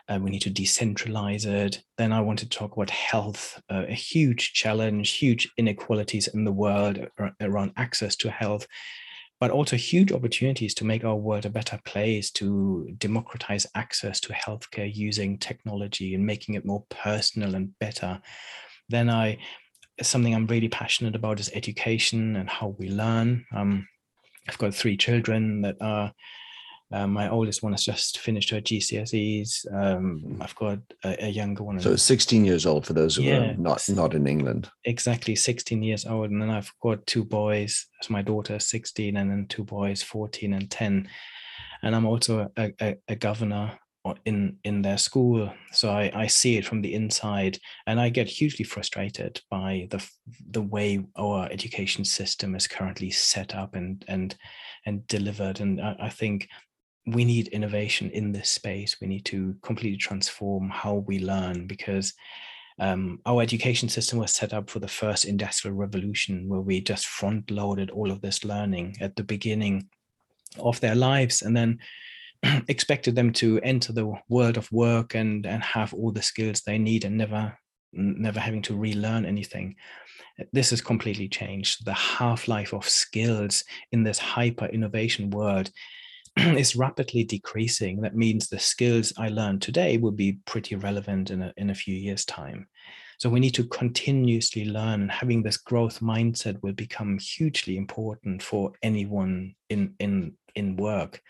Uh, 0.09 0.21
we 0.23 0.31
need 0.31 0.43
to 0.43 0.51
decentralize 0.51 1.45
it. 1.45 1.83
Then 1.99 2.13
I 2.13 2.21
want 2.21 2.39
to 2.41 2.49
talk 2.49 2.77
about 2.77 2.91
health, 2.91 3.61
uh, 3.69 3.87
a 3.89 3.95
huge 3.95 4.53
challenge, 4.53 5.11
huge 5.11 5.51
inequalities 5.57 6.29
in 6.29 6.45
the 6.45 6.53
world 6.53 7.09
around 7.41 7.73
access 7.77 8.15
to 8.17 8.31
health 8.31 8.69
but 9.41 9.51
also 9.51 9.77
huge 9.77 10.13
opportunities 10.13 10.75
to 10.75 10.85
make 10.85 11.05
our 11.05 11.17
world 11.17 11.45
a 11.45 11.51
better 11.51 11.79
place, 11.85 12.31
to 12.33 12.89
democratize 12.99 13.67
access 13.75 14.19
to 14.21 14.33
healthcare 14.33 14.91
using 14.93 15.39
technology 15.39 16.15
and 16.15 16.25
making 16.25 16.55
it 16.55 16.65
more 16.65 16.85
personal 16.89 17.55
and 17.55 17.79
better. 17.79 18.21
Then 18.89 19.11
I, 19.11 19.39
something 20.01 20.35
I'm 20.35 20.47
really 20.47 20.69
passionate 20.69 21.17
about 21.17 21.41
is 21.41 21.51
education 21.55 22.37
and 22.37 22.49
how 22.49 22.75
we 22.79 22.89
learn. 22.89 23.45
Um, 23.55 23.87
I've 24.49 24.59
got 24.59 24.75
three 24.75 24.97
children 24.97 25.63
that 25.63 25.77
are 25.81 26.13
um, 26.93 27.13
my 27.13 27.29
oldest 27.29 27.63
one 27.63 27.73
has 27.73 27.85
just 27.85 28.19
finished 28.19 28.51
her 28.51 28.61
GCSEs. 28.61 29.67
Um, 29.75 30.23
mm. 30.25 30.43
I've 30.43 30.55
got 30.55 30.79
a, 31.05 31.25
a, 31.25 31.29
younger 31.29 31.65
one. 31.65 31.81
So 31.81 31.97
16 31.97 32.45
years 32.45 32.65
old 32.65 32.87
for 32.87 32.93
those 32.93 33.17
who 33.17 33.23
yeah, 33.23 33.51
are 33.51 33.55
not 33.57 33.83
not 33.89 34.15
in 34.15 34.27
England. 34.27 34.71
Exactly, 34.85 35.35
16 35.35 35.83
years 35.83 36.07
old, 36.07 36.31
and 36.31 36.41
then 36.41 36.51
I've 36.51 36.73
got 36.81 37.05
two 37.07 37.25
boys. 37.25 37.87
So 38.03 38.13
my 38.13 38.23
daughter 38.23 38.57
is 38.57 38.69
16, 38.69 39.17
and 39.17 39.31
then 39.31 39.47
two 39.49 39.65
boys, 39.65 40.03
14 40.03 40.53
and 40.53 40.71
10. 40.71 41.09
And 41.83 41.97
I'm 41.97 42.07
also 42.07 42.51
a, 42.57 42.73
a, 42.81 42.97
a 43.09 43.17
governor 43.17 43.79
in 44.25 44.57
in 44.63 44.83
their 44.83 44.99
school 44.99 45.53
so 45.73 45.91
I, 45.91 46.13
I 46.15 46.27
see 46.29 46.57
it 46.57 46.65
from 46.65 46.81
the 46.81 46.95
inside 46.95 47.59
and 47.89 47.99
i 47.99 48.09
get 48.09 48.29
hugely 48.29 48.65
frustrated 48.65 49.41
by 49.51 49.89
the 49.91 50.01
the 50.51 50.63
way 50.63 51.05
our 51.17 51.49
education 51.51 52.05
system 52.05 52.55
is 52.55 52.69
currently 52.69 53.11
set 53.11 53.57
up 53.57 53.75
and 53.75 54.05
and 54.07 54.37
and 54.85 55.05
delivered 55.09 55.59
and 55.59 55.81
i, 55.81 55.97
I 55.99 56.09
think 56.09 56.49
we 57.07 57.25
need 57.25 57.49
innovation 57.49 58.11
in 58.11 58.33
this 58.33 58.51
space. 58.51 58.97
We 59.01 59.07
need 59.07 59.25
to 59.27 59.55
completely 59.63 59.97
transform 59.97 60.69
how 60.69 60.95
we 60.95 61.21
learn 61.21 61.67
because 61.67 62.13
um, 62.79 63.21
our 63.25 63.41
education 63.43 63.89
system 63.89 64.19
was 64.19 64.33
set 64.33 64.53
up 64.53 64.69
for 64.69 64.81
the 64.81 64.89
first 64.89 65.25
industrial 65.25 65.77
revolution 65.77 66.49
where 66.49 66.61
we 66.61 66.81
just 66.81 67.07
front 67.07 67.51
loaded 67.51 67.91
all 67.91 68.11
of 68.11 68.21
this 68.21 68.45
learning 68.45 68.97
at 69.01 69.17
the 69.17 69.25
beginning 69.25 69.89
of 70.59 70.81
their 70.81 70.95
lives 70.95 71.43
and 71.43 71.57
then 71.57 71.79
expected 72.69 73.15
them 73.15 73.33
to 73.33 73.61
enter 73.63 73.93
the 73.93 74.13
world 74.29 74.57
of 74.57 74.71
work 74.73 75.15
and 75.15 75.47
and 75.47 75.63
have 75.63 75.95
all 75.95 76.13
the 76.13 76.23
skills 76.23 76.61
they 76.61 76.77
need 76.77 77.05
and 77.05 77.17
never 77.17 77.57
never 77.93 78.41
having 78.41 78.61
to 78.61 78.77
relearn 78.77 79.25
anything 79.25 79.75
this 80.53 80.69
has 80.69 80.83
completely 80.83 81.29
changed 81.29 81.85
the 81.87 81.95
half-life 81.95 82.75
of 82.75 82.87
skills 82.87 83.65
in 83.93 84.03
this 84.03 84.19
hyper 84.19 84.67
innovation 84.67 85.31
world 85.31 85.71
is 86.57 86.77
rapidly 86.77 87.25
decreasing 87.25 88.01
that 88.01 88.17
means 88.17 88.49
the 88.49 88.59
skills 88.59 89.13
i 89.19 89.29
learned 89.29 89.63
today 89.63 89.97
will 89.97 90.13
be 90.13 90.39
pretty 90.45 90.75
relevant 90.75 91.31
in 91.31 91.43
a, 91.43 91.53
in 91.57 91.71
a 91.71 91.75
few 91.75 91.95
years 91.95 92.25
time 92.25 92.67
so 93.19 93.31
we 93.31 93.41
need 93.41 93.55
to 93.55 93.65
continuously 93.65 94.67
learn 94.67 95.01
and 95.01 95.11
having 95.11 95.43
this 95.43 95.57
growth 95.57 96.01
mindset 96.01 96.63
will 96.63 96.75
become 96.75 97.19
hugely 97.19 97.77
important 97.77 98.43
for 98.43 98.73
anyone 98.83 99.55
in 99.71 99.95
in 99.99 100.33
in 100.55 100.77
work 100.77 101.21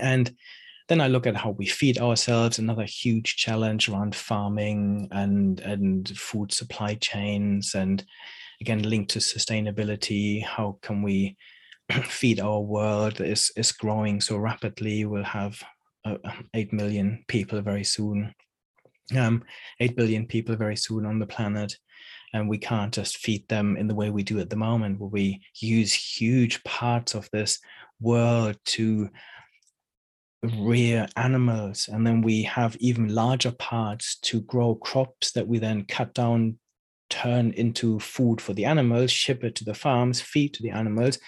and 0.00 0.34
then 0.88 1.00
I 1.02 1.08
look 1.08 1.26
at 1.26 1.36
how 1.36 1.50
we 1.50 1.66
feed 1.66 1.98
ourselves, 1.98 2.58
another 2.58 2.84
huge 2.84 3.36
challenge 3.36 3.88
around 3.88 4.16
farming 4.16 5.08
and, 5.10 5.60
and 5.60 6.08
food 6.16 6.50
supply 6.50 6.94
chains, 6.94 7.74
and 7.74 8.04
again, 8.60 8.82
linked 8.82 9.10
to 9.12 9.18
sustainability. 9.18 10.42
How 10.42 10.78
can 10.80 11.02
we 11.02 11.36
feed 12.04 12.40
our 12.40 12.60
world 12.60 13.20
is, 13.20 13.50
is 13.56 13.72
growing 13.72 14.20
so 14.20 14.36
rapidly? 14.36 15.04
We'll 15.04 15.24
have 15.24 15.62
uh, 16.04 16.16
8 16.54 16.72
million 16.72 17.24
people 17.28 17.60
very 17.60 17.84
soon, 17.84 18.34
um, 19.16 19.44
8 19.80 19.96
billion 19.96 20.26
people 20.26 20.56
very 20.56 20.76
soon 20.76 21.06
on 21.06 21.18
the 21.18 21.26
planet. 21.26 21.76
And 22.34 22.48
we 22.48 22.58
can't 22.58 22.92
just 22.92 23.18
feed 23.18 23.48
them 23.48 23.76
in 23.78 23.86
the 23.86 23.94
way 23.94 24.10
we 24.10 24.22
do 24.22 24.38
at 24.38 24.50
the 24.50 24.56
moment, 24.56 25.00
where 25.00 25.08
we 25.08 25.40
use 25.60 25.94
huge 25.94 26.62
parts 26.62 27.14
of 27.14 27.28
this 27.32 27.58
world 28.00 28.56
to 28.64 29.08
rear 30.42 31.08
animals 31.16 31.88
and 31.92 32.06
then 32.06 32.22
we 32.22 32.42
have 32.42 32.76
even 32.76 33.12
larger 33.12 33.50
parts 33.50 34.18
to 34.20 34.40
grow 34.42 34.76
crops 34.76 35.32
that 35.32 35.48
we 35.48 35.58
then 35.58 35.84
cut 35.84 36.14
down 36.14 36.56
turn 37.10 37.50
into 37.52 37.98
food 37.98 38.40
for 38.40 38.52
the 38.52 38.64
animals 38.64 39.10
ship 39.10 39.42
it 39.42 39.56
to 39.56 39.64
the 39.64 39.74
farms 39.74 40.20
feed 40.20 40.54
to 40.54 40.62
the 40.62 40.70
animals 40.70 41.18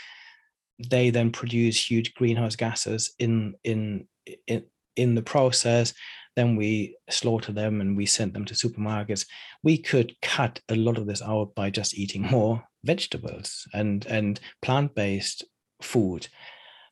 they 0.88 1.10
then 1.10 1.30
produce 1.30 1.90
huge 1.90 2.14
greenhouse 2.14 2.56
gases 2.56 3.14
in 3.18 3.54
in 3.64 4.06
in, 4.46 4.64
in 4.96 5.14
the 5.14 5.22
process 5.22 5.92
then 6.36 6.56
we 6.56 6.96
slaughter 7.08 7.52
them 7.52 7.80
and 7.80 7.96
we 7.96 8.06
send 8.06 8.32
them 8.32 8.44
to 8.46 8.54
supermarkets. 8.54 9.26
We 9.62 9.78
could 9.78 10.14
cut 10.22 10.60
a 10.68 10.76
lot 10.76 10.98
of 10.98 11.06
this 11.06 11.22
out 11.22 11.54
by 11.54 11.70
just 11.70 11.98
eating 11.98 12.22
more 12.30 12.64
vegetables 12.84 13.68
and 13.74 14.06
and 14.06 14.40
plant-based 14.62 15.44
food. 15.82 16.28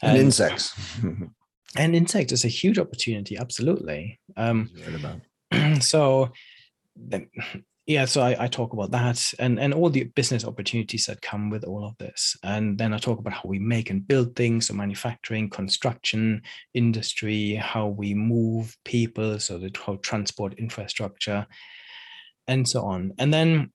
And, 0.03 0.16
and 0.16 0.27
insects. 0.27 0.74
And 1.77 1.94
insects 1.94 2.33
is 2.33 2.46
a 2.46 2.48
huge 2.48 2.79
opportunity 2.79 3.37
absolutely. 3.37 4.18
Um, 4.38 4.70
so 5.81 6.33
yeah 7.88 8.05
so 8.05 8.20
I, 8.20 8.44
I, 8.44 8.46
talk 8.48 8.74
about 8.74 8.90
that 8.90 9.20
and 9.38 9.59
and 9.59 9.72
all 9.72 9.88
the 9.88 10.05
business 10.05 10.44
opportunities 10.44 11.07
that 11.07 11.22
come 11.22 11.48
with 11.48 11.64
all 11.64 11.85
of 11.85 11.96
this. 11.98 12.37
And 12.44 12.79
then 12.79 12.92
i 12.92 12.98
talk 12.98 13.18
about 13.18 13.33
how 13.33 13.42
we 13.46 13.59
make 13.59 13.90
and 13.90 14.07
build 14.07 14.37
things 14.37 14.66
so 14.66 14.74
manufacturing 14.74 15.48
construction 15.48 16.42
industry 16.74 17.55
how 17.55 17.88
we 17.88 18.14
move 18.14 18.77
people 18.85 19.40
so 19.40 19.59
the 19.59 19.70
how 19.85 19.96
transport 19.96 20.55
infrastructure 20.59 21.46
and 22.46 22.68
so 22.68 22.85
on. 22.85 23.14
And 23.18 23.33
then 23.35 23.72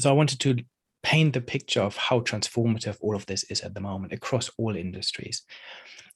so 0.00 0.10
i 0.10 0.12
wanted 0.12 0.40
to 0.40 0.56
paint 1.04 1.34
the 1.34 1.40
picture 1.40 1.82
of 1.82 1.96
how 1.96 2.20
transformative 2.20 2.96
all 3.00 3.14
of 3.14 3.26
this 3.26 3.44
is 3.44 3.60
at 3.60 3.74
the 3.74 3.80
moment 3.80 4.12
across 4.12 4.50
all 4.58 4.74
industries. 4.74 5.42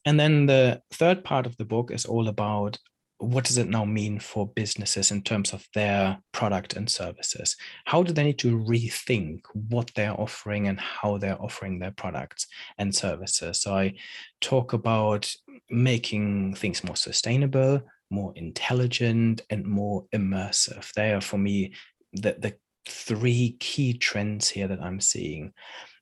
And 0.05 0.19
then 0.19 0.47
the 0.47 0.83
third 0.91 1.23
part 1.23 1.47
of 1.47 1.57
the 1.57 1.67
book 1.67 1.93
is 1.93 2.05
all 2.05 2.27
about 2.29 2.79
what 3.19 3.45
does 3.45 3.59
it 3.59 3.69
now 3.69 3.85
mean 3.85 4.21
for 4.21 4.47
businesses 4.47 5.11
in 5.11 5.23
terms 5.23 5.53
of 5.53 5.67
their 5.75 6.19
product 6.33 6.75
and 6.75 6.89
services? 6.89 7.57
How 7.85 8.03
do 8.03 8.13
they 8.13 8.23
need 8.23 8.39
to 8.39 8.57
rethink 8.57 9.41
what 9.69 9.91
they're 9.95 10.19
offering 10.19 10.69
and 10.69 10.79
how 10.79 11.19
they're 11.19 11.41
offering 11.41 11.79
their 11.79 11.91
products 11.91 12.47
and 12.79 12.95
services? 12.95 13.61
So 13.61 13.75
I 13.75 13.95
talk 14.41 14.73
about 14.73 15.33
making 15.69 16.55
things 16.55 16.85
more 16.85 16.95
sustainable, 16.95 17.83
more 18.09 18.33
intelligent, 18.37 19.43
and 19.51 19.67
more 19.67 20.07
immersive. 20.15 20.93
They 20.93 21.13
are 21.13 21.21
for 21.21 21.39
me 21.39 21.75
the, 22.13 22.37
the 22.39 22.55
three 22.89 23.57
key 23.59 23.95
trends 23.95 24.49
here 24.49 24.69
that 24.69 24.81
I'm 24.81 25.01
seeing. 25.01 25.53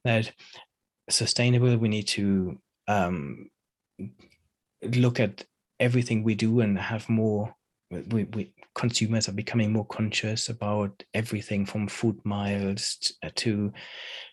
That 0.05 0.31
sustainable, 1.09 1.79
we 1.79 1.88
need 1.88 2.09
to 2.09 2.61
um, 2.88 3.48
look 4.83 5.18
at 5.18 5.44
everything 5.80 6.22
we 6.22 6.34
do 6.34 6.60
and 6.60 6.78
have 6.78 7.08
more 7.08 7.54
we, 7.90 8.24
we 8.24 8.52
consumers 8.74 9.28
are 9.28 9.32
becoming 9.32 9.72
more 9.72 9.86
conscious 9.86 10.48
about 10.48 11.02
everything 11.14 11.64
from 11.64 11.88
food 11.88 12.18
miles 12.24 13.12
uh, 13.22 13.30
to 13.36 13.72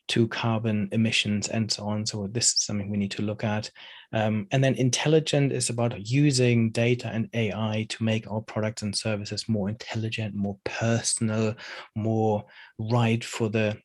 to 0.10 0.28
carbon 0.28 0.90
emissions 0.92 1.48
and 1.48 1.72
so 1.72 1.88
on. 1.88 2.06
So 2.06 2.28
this 2.28 2.48
is 2.48 2.64
something 2.66 2.90
we 2.90 2.98
need 2.98 3.12
to 3.12 3.22
look 3.22 3.44
at. 3.44 3.72
Um, 4.12 4.48
and 4.52 4.62
then 4.62 4.76
intelligent 4.76 5.54
is 5.54 5.70
about 5.70 6.08
using 6.08 6.72
data 6.72 7.08
and 7.08 7.30
ai 7.34 7.88
to 7.90 8.04
make 8.04 8.30
our 8.30 8.42
products 8.42 8.84
and 8.84 8.96
services 8.96 9.50
more 9.50 9.70
intelligent 9.70 10.36
more 10.36 10.58
personal 10.66 11.56
more 11.96 12.46
right 12.78 13.24
for 13.24 13.50
the 13.50 13.78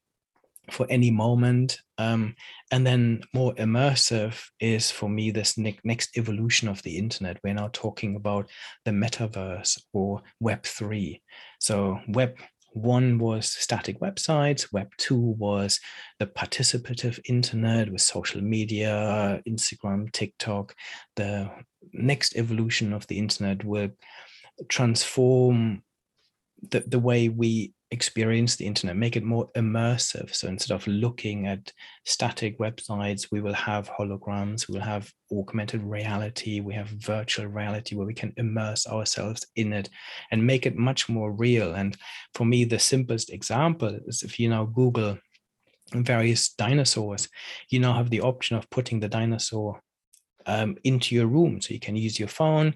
for 0.70 0.86
any 0.90 1.10
moment. 1.10 1.80
Um, 1.98 2.34
and 2.70 2.86
then 2.86 3.22
more 3.34 3.54
immersive 3.54 4.42
is 4.60 4.90
for 4.90 5.08
me 5.08 5.30
this 5.30 5.58
ne- 5.58 5.78
next 5.84 6.16
evolution 6.16 6.68
of 6.68 6.82
the 6.82 6.96
internet. 6.96 7.38
We're 7.42 7.54
now 7.54 7.70
talking 7.72 8.16
about 8.16 8.50
the 8.84 8.90
metaverse 8.90 9.80
or 9.92 10.22
Web 10.40 10.64
three. 10.64 11.22
So 11.58 11.98
Web 12.08 12.36
one 12.72 13.18
was 13.18 13.48
static 13.48 13.98
websites. 14.00 14.72
Web 14.72 14.90
two 14.98 15.34
was 15.38 15.80
the 16.18 16.26
participative 16.26 17.18
internet 17.24 17.90
with 17.90 18.02
social 18.02 18.40
media, 18.40 19.42
Instagram, 19.48 20.12
TikTok. 20.12 20.74
The 21.16 21.50
next 21.92 22.36
evolution 22.36 22.92
of 22.92 23.06
the 23.06 23.18
internet 23.18 23.64
will 23.64 23.88
transform 24.68 25.82
the, 26.70 26.80
the 26.86 26.98
way 26.98 27.28
we 27.28 27.72
experience 27.90 28.56
the 28.56 28.66
internet, 28.66 28.96
make 28.96 29.16
it 29.16 29.24
more 29.24 29.50
immersive. 29.56 30.34
So 30.34 30.48
instead 30.48 30.74
of 30.74 30.86
looking 30.86 31.46
at 31.46 31.72
static 32.04 32.58
websites, 32.58 33.28
we 33.32 33.40
will 33.40 33.54
have 33.54 33.90
holograms, 33.90 34.68
we'll 34.68 34.82
have 34.82 35.10
augmented 35.32 35.82
reality, 35.82 36.60
we 36.60 36.74
have 36.74 36.88
virtual 36.88 37.46
reality 37.46 37.96
where 37.96 38.06
we 38.06 38.14
can 38.14 38.34
immerse 38.36 38.86
ourselves 38.86 39.46
in 39.56 39.72
it 39.72 39.88
and 40.30 40.46
make 40.46 40.66
it 40.66 40.76
much 40.76 41.08
more 41.08 41.32
real. 41.32 41.74
And 41.74 41.96
for 42.34 42.44
me, 42.44 42.64
the 42.64 42.78
simplest 42.78 43.30
example 43.30 43.98
is 44.06 44.22
if 44.22 44.38
you 44.38 44.50
now 44.50 44.66
Google 44.66 45.18
various 45.92 46.50
dinosaurs, 46.50 47.28
you 47.70 47.80
now 47.80 47.94
have 47.94 48.10
the 48.10 48.20
option 48.20 48.56
of 48.56 48.68
putting 48.70 49.00
the 49.00 49.08
dinosaur 49.08 49.80
um, 50.44 50.76
into 50.84 51.14
your 51.14 51.26
room. 51.26 51.60
So 51.62 51.72
you 51.72 51.80
can 51.80 51.96
use 51.96 52.18
your 52.18 52.28
phone 52.28 52.74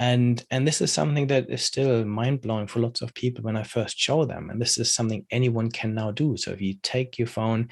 and 0.00 0.44
and 0.50 0.66
this 0.66 0.80
is 0.80 0.92
something 0.92 1.26
that 1.26 1.50
is 1.50 1.62
still 1.62 2.04
mind-blowing 2.04 2.68
for 2.68 2.80
lots 2.80 3.02
of 3.02 3.12
people 3.14 3.42
when 3.42 3.56
i 3.56 3.62
first 3.62 3.98
show 3.98 4.24
them. 4.24 4.50
And 4.50 4.60
this 4.60 4.78
is 4.78 4.94
something 4.94 5.26
anyone 5.30 5.70
can 5.70 5.94
now 5.94 6.12
do. 6.12 6.36
So 6.36 6.52
if 6.52 6.60
you 6.60 6.74
take 6.82 7.18
your 7.18 7.28
phone 7.28 7.68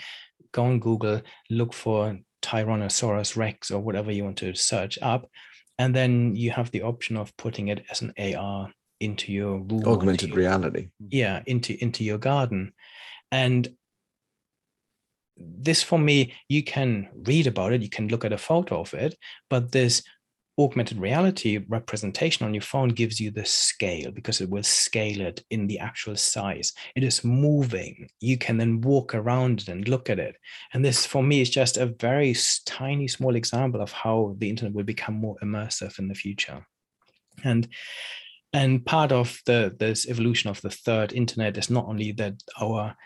go 0.53 0.65
on 0.65 0.81
google 0.81 1.21
look 1.51 1.75
for 1.75 2.19
tyrannosaurus 2.43 3.37
rex 3.37 3.71
or 3.71 3.81
whatever 3.81 4.11
you 4.11 4.25
want 4.25 4.39
to 4.39 4.55
search 4.55 4.99
up 5.03 5.29
and 5.79 5.95
then 5.95 6.35
you 6.35 6.51
have 6.51 6.71
the 6.71 6.83
option 6.83 7.17
of 7.17 7.37
putting 7.37 7.69
it 7.69 7.85
as 7.91 8.01
an 8.01 8.13
ar 8.37 8.71
into 9.01 9.33
your 9.33 9.59
room 9.59 9.85
augmented 9.85 10.31
your, 10.31 10.39
reality. 10.39 10.89
Yeah 11.09 11.43
into 11.47 11.77
into 11.83 12.03
your 12.03 12.19
garden. 12.19 12.73
And 13.31 13.69
this 15.37 15.83
for 15.83 15.99
me 15.99 16.33
you 16.49 16.63
can 16.63 17.09
read 17.15 17.47
about 17.47 17.73
it. 17.75 17.83
You 17.83 17.91
can 17.91 18.09
look 18.09 18.25
at 18.25 18.33
a 18.33 18.39
photo 18.39 18.81
of 18.81 18.95
it. 18.95 19.15
But 19.51 19.73
this 19.73 20.03
augmented 20.59 20.99
reality 20.99 21.59
representation 21.69 22.47
on 22.47 22.55
your 22.55 22.63
phone 22.63 22.89
gives 22.89 23.21
you 23.21 23.31
the 23.31 23.45
scale 23.45 24.11
because 24.11 24.41
it 24.41 24.49
will 24.49 24.63
scale 24.63 25.21
it 25.21 25.45
in 25.51 25.67
the 25.67 25.79
actual 25.79 26.17
size. 26.17 26.73
It 26.95 27.05
is 27.05 27.25
moving. 27.25 28.09
You 28.21 28.39
can 28.39 28.57
then 28.57 28.81
walk 28.81 29.15
around 29.15 29.63
it 29.63 29.69
and 29.69 29.87
look 29.89 30.09
at 30.09 30.19
it. 30.19 30.37
And 30.73 30.85
this, 30.85 31.05
for 31.05 31.23
me, 31.23 31.41
is 31.41 31.51
just 31.51 31.77
a 31.77 31.95
very 32.01 32.35
tiny, 32.65 33.09
small 33.09 33.37
example 33.37 33.83
of 33.83 33.93
how 33.93 34.35
the 34.39 34.49
internet 34.49 34.75
will 34.75 34.85
become 34.85 35.15
more 35.15 35.37
immersive 35.43 35.99
in 35.99 36.09
the 36.09 36.15
future. 36.15 36.67
And 37.45 37.69
and 38.53 38.87
part 38.87 39.13
of 39.13 39.39
the 39.45 39.77
this 39.79 40.09
evolution 40.09 40.49
of 40.49 40.63
the 40.63 40.71
third 40.71 41.13
internet 41.13 41.59
is 41.59 41.69
not 41.69 41.87
only 41.87 42.13
that 42.13 42.43
our 42.59 42.97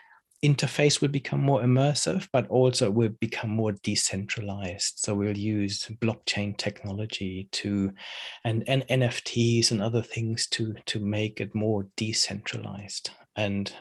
interface 0.43 1.01
will 1.01 1.09
become 1.09 1.41
more 1.41 1.61
immersive, 1.61 2.27
but 2.33 2.47
also 2.47 2.87
it 2.87 2.93
will 2.93 3.09
become 3.19 3.49
more 3.49 3.73
decentralized. 3.83 4.99
So 4.99 5.13
we'll 5.13 5.37
use 5.37 5.87
blockchain 6.01 6.57
technology 6.57 7.47
to 7.51 7.91
and, 8.43 8.63
and 8.67 8.87
NFTs 8.87 9.71
and 9.71 9.81
other 9.81 10.01
things 10.01 10.47
to 10.47 10.73
to 10.87 10.99
make 10.99 11.41
it 11.41 11.53
more 11.53 11.87
decentralized. 11.95 13.11
And 13.35 13.71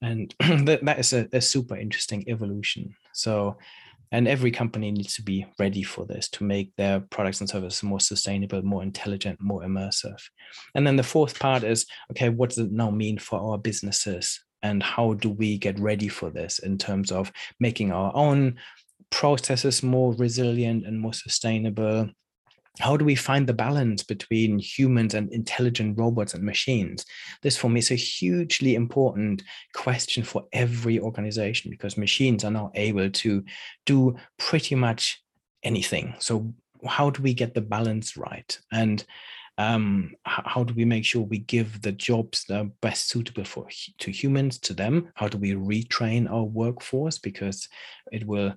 and 0.00 0.34
that, 0.66 0.84
that 0.84 0.98
is 0.98 1.12
a, 1.12 1.28
a 1.32 1.40
super 1.40 1.76
interesting 1.76 2.24
evolution. 2.28 2.94
So 3.12 3.56
and 4.12 4.28
every 4.28 4.52
company 4.52 4.92
needs 4.92 5.16
to 5.16 5.22
be 5.22 5.44
ready 5.58 5.82
for 5.82 6.06
this 6.06 6.28
to 6.28 6.44
make 6.44 6.70
their 6.76 7.00
products 7.00 7.40
and 7.40 7.50
services 7.50 7.82
more 7.82 7.98
sustainable 7.98 8.62
more 8.62 8.82
intelligent 8.82 9.40
more 9.40 9.62
immersive 9.62 10.22
and 10.74 10.86
then 10.86 10.94
the 10.94 11.02
fourth 11.02 11.38
part 11.38 11.64
is 11.64 11.86
okay 12.10 12.28
what 12.28 12.50
does 12.50 12.58
it 12.58 12.70
now 12.70 12.90
mean 12.90 13.18
for 13.18 13.40
our 13.40 13.58
businesses 13.58 14.43
and 14.64 14.82
how 14.82 15.12
do 15.12 15.30
we 15.30 15.58
get 15.58 15.78
ready 15.78 16.08
for 16.08 16.30
this 16.30 16.58
in 16.58 16.78
terms 16.78 17.12
of 17.12 17.30
making 17.60 17.92
our 17.92 18.10
own 18.16 18.56
processes 19.10 19.82
more 19.82 20.14
resilient 20.14 20.86
and 20.86 20.98
more 20.98 21.12
sustainable? 21.12 22.08
How 22.80 22.96
do 22.96 23.04
we 23.04 23.14
find 23.14 23.46
the 23.46 23.52
balance 23.52 24.02
between 24.02 24.58
humans 24.58 25.12
and 25.14 25.30
intelligent 25.32 25.98
robots 25.98 26.32
and 26.32 26.42
machines? 26.42 27.04
This 27.42 27.58
for 27.58 27.68
me 27.68 27.78
is 27.78 27.90
a 27.90 27.94
hugely 27.94 28.74
important 28.74 29.42
question 29.74 30.24
for 30.24 30.44
every 30.52 30.98
organization 30.98 31.70
because 31.70 31.98
machines 31.98 32.42
are 32.42 32.50
now 32.50 32.72
able 32.74 33.10
to 33.10 33.44
do 33.84 34.16
pretty 34.38 34.74
much 34.74 35.22
anything. 35.62 36.14
So 36.18 36.54
how 36.86 37.10
do 37.10 37.22
we 37.22 37.34
get 37.34 37.52
the 37.52 37.60
balance 37.60 38.16
right? 38.16 38.58
And 38.72 39.04
um, 39.56 40.14
how 40.24 40.64
do 40.64 40.74
we 40.74 40.84
make 40.84 41.04
sure 41.04 41.22
we 41.22 41.38
give 41.38 41.80
the 41.82 41.92
jobs 41.92 42.44
that 42.48 42.60
are 42.60 42.70
best 42.80 43.08
suitable 43.08 43.44
for 43.44 43.68
to 43.98 44.10
humans 44.10 44.58
to 44.60 44.74
them? 44.74 45.10
How 45.14 45.28
do 45.28 45.38
we 45.38 45.52
retrain 45.52 46.30
our 46.30 46.42
workforce? 46.42 47.18
Because 47.18 47.68
it 48.10 48.26
will 48.26 48.54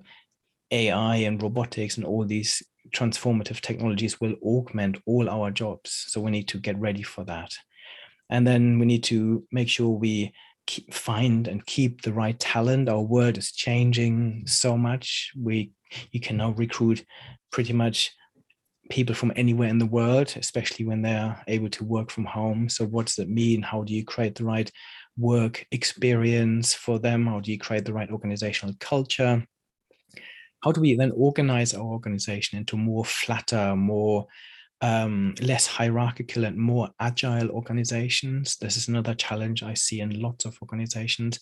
ai 0.70 1.16
and 1.16 1.42
robotics 1.42 1.96
and 1.96 2.04
all 2.04 2.24
these 2.24 2.62
transformative 2.90 3.60
technologies 3.60 4.20
will 4.20 4.34
augment 4.42 4.98
all 5.06 5.28
our 5.30 5.50
jobs. 5.50 6.04
So 6.08 6.20
we 6.20 6.30
need 6.30 6.48
to 6.48 6.58
get 6.58 6.78
ready 6.78 7.02
for 7.02 7.24
that. 7.24 7.54
And 8.30 8.46
then 8.46 8.78
we 8.78 8.86
need 8.86 9.04
to 9.04 9.44
make 9.52 9.68
sure 9.68 9.88
we 9.88 10.32
keep, 10.66 10.92
find 10.92 11.48
and 11.48 11.64
keep 11.64 12.02
the 12.02 12.12
right 12.12 12.38
talent. 12.38 12.88
Our 12.88 13.00
world 13.00 13.38
is 13.38 13.52
changing 13.52 14.44
so 14.46 14.76
much. 14.76 15.32
We 15.36 15.72
you 16.10 16.20
can 16.20 16.36
now 16.36 16.50
recruit 16.50 17.04
pretty 17.50 17.72
much 17.72 18.12
people 18.88 19.14
from 19.14 19.32
anywhere 19.36 19.68
in 19.68 19.78
the 19.78 19.86
world, 19.86 20.34
especially 20.36 20.84
when 20.84 21.02
they're 21.02 21.42
able 21.48 21.68
to 21.70 21.84
work 21.84 22.10
from 22.10 22.24
home. 22.24 22.68
So, 22.68 22.86
what 22.86 23.06
does 23.06 23.16
that 23.16 23.28
mean? 23.28 23.62
How 23.62 23.82
do 23.82 23.94
you 23.94 24.04
create 24.04 24.34
the 24.34 24.44
right 24.44 24.70
work 25.16 25.66
experience 25.70 26.74
for 26.74 26.98
them? 26.98 27.26
How 27.26 27.40
do 27.40 27.52
you 27.52 27.58
create 27.58 27.84
the 27.84 27.92
right 27.92 28.10
organizational 28.10 28.74
culture? 28.80 29.44
How 30.62 30.72
do 30.72 30.80
we 30.80 30.96
then 30.96 31.12
organize 31.12 31.74
our 31.74 31.84
organization 31.84 32.58
into 32.58 32.76
more 32.76 33.04
flatter, 33.04 33.76
more 33.76 34.26
um, 34.80 35.34
less 35.40 35.66
hierarchical 35.66 36.44
and 36.44 36.56
more 36.56 36.88
agile 37.00 37.50
organizations? 37.50 38.56
This 38.56 38.76
is 38.76 38.88
another 38.88 39.14
challenge 39.14 39.62
I 39.62 39.74
see 39.74 40.00
in 40.00 40.20
lots 40.20 40.44
of 40.44 40.58
organizations. 40.62 41.38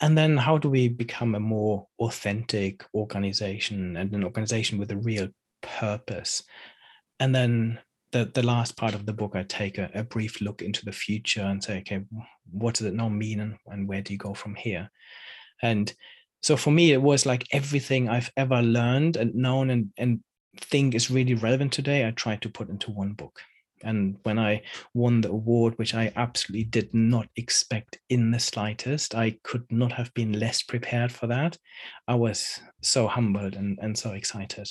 And 0.00 0.16
then, 0.16 0.36
how 0.36 0.58
do 0.58 0.70
we 0.70 0.88
become 0.88 1.34
a 1.34 1.40
more 1.40 1.86
authentic 1.98 2.84
organization 2.94 3.96
and 3.96 4.14
an 4.14 4.24
organization 4.24 4.78
with 4.78 4.90
a 4.92 4.96
real 4.96 5.28
purpose? 5.60 6.44
And 7.20 7.34
then 7.34 7.78
the 8.12 8.30
the 8.34 8.42
last 8.42 8.76
part 8.76 8.94
of 8.94 9.04
the 9.04 9.12
book 9.12 9.32
i 9.34 9.42
take 9.42 9.78
a, 9.78 9.90
a, 9.94 10.02
brief 10.02 10.40
look 10.40 10.62
into 10.62 10.84
the 10.84 10.92
future 10.92 11.42
and 11.42 11.62
say 11.62 11.78
okay 11.78 12.02
what 12.50 12.74
does 12.74 12.86
it 12.86 12.94
now 12.94 13.08
mean 13.08 13.40
and, 13.40 13.56
and 13.66 13.88
where 13.88 14.02
do 14.02 14.12
you 14.12 14.18
go 14.18 14.34
from 14.34 14.54
here? 14.54 14.90
And 15.62 15.92
so 16.42 16.56
for 16.56 16.70
me 16.70 16.92
it 16.92 17.02
was 17.02 17.26
like 17.26 17.46
everything 17.52 18.08
i've 18.08 18.30
ever 18.36 18.62
learned 18.62 19.16
and 19.16 19.34
known 19.34 19.70
and, 19.70 19.90
and 19.96 20.20
think 20.56 20.94
is 20.94 21.10
really 21.10 21.34
relevant 21.34 21.72
today 21.72 22.06
i 22.06 22.10
tried 22.12 22.42
to 22.42 22.48
put 22.48 22.68
into 22.68 22.90
one 22.90 23.12
book. 23.12 23.40
And 23.82 24.18
when 24.22 24.38
i 24.38 24.62
won 24.94 25.20
the 25.20 25.30
award 25.30 25.76
which 25.78 25.94
i 25.94 26.12
absolutely 26.16 26.64
did 26.64 26.94
not 26.94 27.28
expect 27.36 27.98
in 28.08 28.30
the 28.30 28.40
slightest 28.40 29.14
i 29.14 29.36
could 29.42 29.64
not 29.70 29.92
have 29.92 30.12
been 30.14 30.32
less 30.32 30.62
prepared 30.62 31.12
for 31.12 31.26
that. 31.26 31.58
I 32.06 32.14
was 32.14 32.60
so 32.82 33.08
humbled 33.08 33.54
and, 33.54 33.78
and 33.82 33.98
so 33.98 34.12
excited 34.12 34.70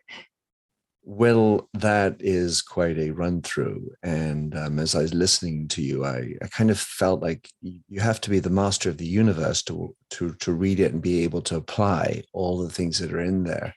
Well, 1.03 1.67
that 1.73 2.17
is 2.19 2.61
quite 2.61 2.97
a 2.99 3.09
run 3.09 3.41
through. 3.41 3.91
And 4.03 4.55
um, 4.55 4.77
as 4.77 4.93
I 4.93 5.01
was 5.01 5.13
listening 5.13 5.67
to 5.69 5.81
you, 5.81 6.05
I, 6.05 6.35
I 6.41 6.47
kind 6.47 6.69
of 6.69 6.79
felt 6.79 7.21
like 7.21 7.49
you 7.61 7.99
have 7.99 8.21
to 8.21 8.29
be 8.29 8.39
the 8.39 8.51
master 8.51 8.89
of 8.89 8.97
the 8.97 9.07
universe 9.07 9.63
to, 9.63 9.95
to, 10.11 10.35
to 10.35 10.51
read 10.51 10.79
it 10.79 10.93
and 10.93 11.01
be 11.01 11.23
able 11.23 11.41
to 11.43 11.55
apply 11.55 12.23
all 12.33 12.59
the 12.59 12.69
things 12.69 12.99
that 12.99 13.13
are 13.13 13.19
in 13.19 13.43
there. 13.43 13.73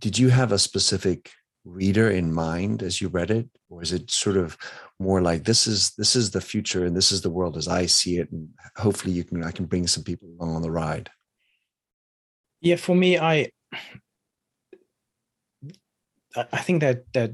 Did 0.00 0.18
you 0.18 0.30
have 0.30 0.50
a 0.50 0.58
specific 0.58 1.30
reader 1.64 2.10
in 2.10 2.32
mind 2.32 2.82
as 2.82 3.00
you 3.00 3.08
read 3.08 3.30
it? 3.30 3.48
Or 3.68 3.82
is 3.82 3.92
it 3.92 4.10
sort 4.10 4.36
of 4.36 4.56
more 4.98 5.20
like 5.20 5.44
this 5.44 5.66
is 5.66 5.92
this 5.98 6.16
is 6.16 6.30
the 6.30 6.40
future 6.40 6.86
and 6.86 6.96
this 6.96 7.12
is 7.12 7.20
the 7.20 7.30
world 7.30 7.56
as 7.56 7.68
I 7.68 7.86
see 7.86 8.18
it? 8.18 8.30
And 8.32 8.48
hopefully 8.76 9.12
you 9.12 9.24
can 9.24 9.44
I 9.44 9.50
can 9.50 9.66
bring 9.66 9.86
some 9.86 10.02
people 10.02 10.28
along 10.28 10.56
on 10.56 10.62
the 10.62 10.70
ride. 10.70 11.10
Yeah, 12.60 12.76
for 12.76 12.96
me, 12.96 13.18
I 13.18 13.50
I 16.36 16.58
think 16.58 16.80
that 16.80 17.04
that 17.14 17.32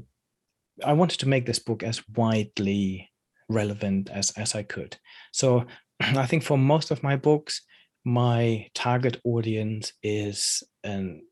I 0.83 0.93
wanted 0.93 1.19
to 1.19 1.29
make 1.29 1.45
this 1.45 1.59
book 1.59 1.83
as 1.83 2.01
widely 2.15 3.09
relevant 3.49 4.09
as 4.09 4.31
as 4.31 4.55
I 4.55 4.63
could. 4.63 4.97
So 5.31 5.65
I 5.99 6.25
think 6.25 6.43
for 6.43 6.57
most 6.57 6.91
of 6.91 7.03
my 7.03 7.15
books, 7.15 7.61
my 8.05 8.67
target 8.73 9.19
audience 9.23 9.93
is 10.01 10.63
an 10.83 11.23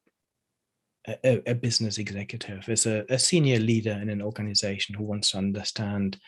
a, 1.08 1.42
a 1.50 1.56
business 1.56 1.98
executive, 1.98 2.70
is 2.70 2.86
a, 2.86 3.06
a 3.10 3.18
senior 3.18 3.60
leader 3.60 3.98
in 4.02 4.10
an 4.10 4.22
organization 4.22 4.94
who 4.96 5.04
wants 5.04 5.32
to 5.32 5.38
understand 5.38 6.20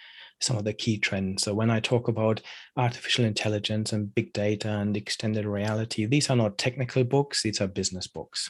some 0.41 0.57
of 0.57 0.63
the 0.63 0.73
key 0.73 0.97
trends. 0.97 1.43
So 1.43 1.53
when 1.53 1.69
I 1.69 1.79
talk 1.79 2.07
about 2.07 2.41
artificial 2.75 3.23
intelligence 3.23 3.93
and 3.93 4.13
big 4.13 4.33
data 4.33 4.69
and 4.69 4.97
extended 4.97 5.45
reality, 5.45 6.05
these 6.05 6.29
are 6.29 6.35
not 6.35 6.57
technical 6.57 7.03
books; 7.03 7.43
these 7.43 7.61
are 7.61 7.67
business 7.67 8.07
books. 8.07 8.49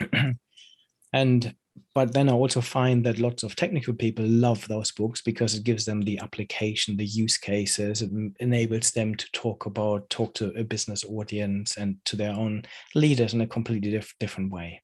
and 1.12 1.54
but 1.94 2.12
then 2.12 2.28
I 2.28 2.32
also 2.32 2.60
find 2.60 3.04
that 3.04 3.18
lots 3.18 3.42
of 3.42 3.56
technical 3.56 3.94
people 3.94 4.24
love 4.24 4.66
those 4.68 4.92
books 4.92 5.22
because 5.22 5.54
it 5.54 5.64
gives 5.64 5.84
them 5.84 6.02
the 6.02 6.18
application, 6.18 6.96
the 6.96 7.04
use 7.04 7.36
cases, 7.36 8.02
it 8.02 8.10
enables 8.40 8.90
them 8.92 9.14
to 9.14 9.30
talk 9.32 9.66
about, 9.66 10.08
talk 10.10 10.34
to 10.34 10.52
a 10.56 10.64
business 10.64 11.04
audience 11.04 11.76
and 11.76 11.96
to 12.04 12.16
their 12.16 12.32
own 12.32 12.64
leaders 12.94 13.34
in 13.34 13.40
a 13.40 13.46
completely 13.46 13.90
diff- 13.90 14.14
different 14.20 14.52
way. 14.52 14.82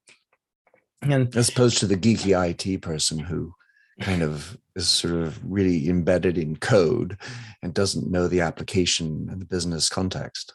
And 1.03 1.35
as 1.37 1.49
opposed 1.49 1.79
to 1.79 1.87
the 1.87 1.97
geeky 1.97 2.35
IT 2.35 2.83
person 2.83 3.19
who 3.19 3.55
kind 4.01 4.23
of 4.23 4.57
is 4.77 4.89
sort 4.89 5.15
of 5.15 5.39
really 5.45 5.89
embedded 5.89 6.39
in 6.39 6.57
code 6.57 7.19
and 7.63 7.75
doesn't 7.75 8.11
know 8.11 8.29
the 8.29 8.41
application 8.41 9.29
and 9.31 9.41
the 9.41 9.47
business 9.47 9.89
context. 9.89 10.55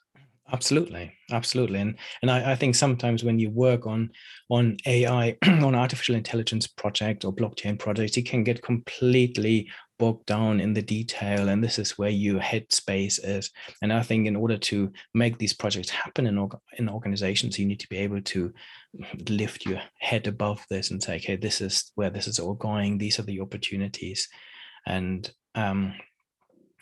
Absolutely, 0.54 1.12
absolutely, 1.32 1.80
and 1.80 1.96
and 2.22 2.30
I, 2.30 2.52
I, 2.52 2.56
think 2.56 2.76
sometimes 2.76 3.24
when 3.24 3.40
you 3.40 3.50
work 3.50 3.88
on 3.88 4.12
on 4.50 4.78
AI 4.86 5.36
on 5.44 5.74
artificial 5.74 6.14
intelligence 6.14 6.68
project 6.68 7.26
or 7.26 7.34
blockchain 7.34 7.80
projects, 7.80 8.16
you 8.16 8.24
can 8.24 8.44
get 8.44 8.62
completely 8.62 9.68
bogged 9.98 10.26
down 10.26 10.60
in 10.60 10.74
the 10.74 10.82
detail 10.82 11.50
and 11.50 11.64
this 11.64 11.80
is 11.80 11.98
where 11.98 12.10
your 12.10 12.40
headspace 12.40 13.20
is 13.24 13.50
and 13.82 13.94
i 13.94 14.02
think 14.02 14.28
in 14.28 14.36
order 14.36 14.58
to 14.58 14.92
make 15.14 15.38
these 15.38 15.54
projects 15.54 15.90
happen 15.90 16.28
in, 16.28 16.50
in 16.78 16.90
organizations 16.90 17.58
you 17.58 17.66
need 17.66 17.80
to 17.80 17.88
be 17.88 17.98
able 17.98 18.22
to 18.22 18.54
lift 19.30 19.66
your 19.66 19.80
head 20.00 20.28
above 20.28 20.64
this 20.70 20.92
and 20.92 21.02
say 21.02 21.16
okay 21.16 21.36
this 21.36 21.62
is 21.62 21.92
where 21.96 22.10
this 22.10 22.28
is 22.28 22.40
all 22.40 22.56
going 22.56 22.98
these 22.98 23.20
are 23.20 23.24
the 23.24 23.40
opportunities 23.40 24.28
and 24.86 25.32
um 25.56 25.94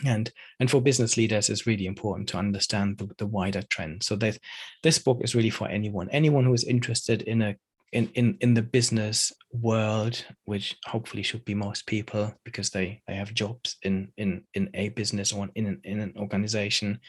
and 0.05 0.31
and 0.59 0.69
for 0.69 0.81
business 0.81 1.17
leaders 1.17 1.49
it's 1.49 1.67
really 1.67 1.85
important 1.85 2.29
to 2.29 2.37
understand 2.37 2.97
the, 2.97 3.09
the 3.17 3.27
wider 3.27 3.61
trend. 3.63 4.03
So 4.03 4.15
that 4.17 4.37
this 4.81 4.99
book 4.99 5.19
is 5.21 5.35
really 5.35 5.49
for 5.49 5.67
anyone 5.67 6.09
anyone 6.09 6.45
who 6.45 6.53
is 6.53 6.63
interested 6.63 7.21
in 7.23 7.41
a 7.41 7.55
in, 7.91 8.09
in 8.15 8.37
in 8.41 8.53
the 8.55 8.61
business 8.61 9.31
world 9.51 10.25
which 10.45 10.75
hopefully 10.85 11.21
should 11.21 11.45
be 11.45 11.53
most 11.53 11.85
people 11.85 12.33
because 12.43 12.71
they 12.71 13.01
they 13.07 13.15
have 13.15 13.33
jobs 13.33 13.77
in 13.83 14.11
in 14.17 14.43
in 14.55 14.69
a 14.73 14.89
business 14.89 15.31
or 15.31 15.47
in 15.55 15.67
an, 15.67 15.81
in 15.83 15.99
an 15.99 16.13
organization. 16.17 16.99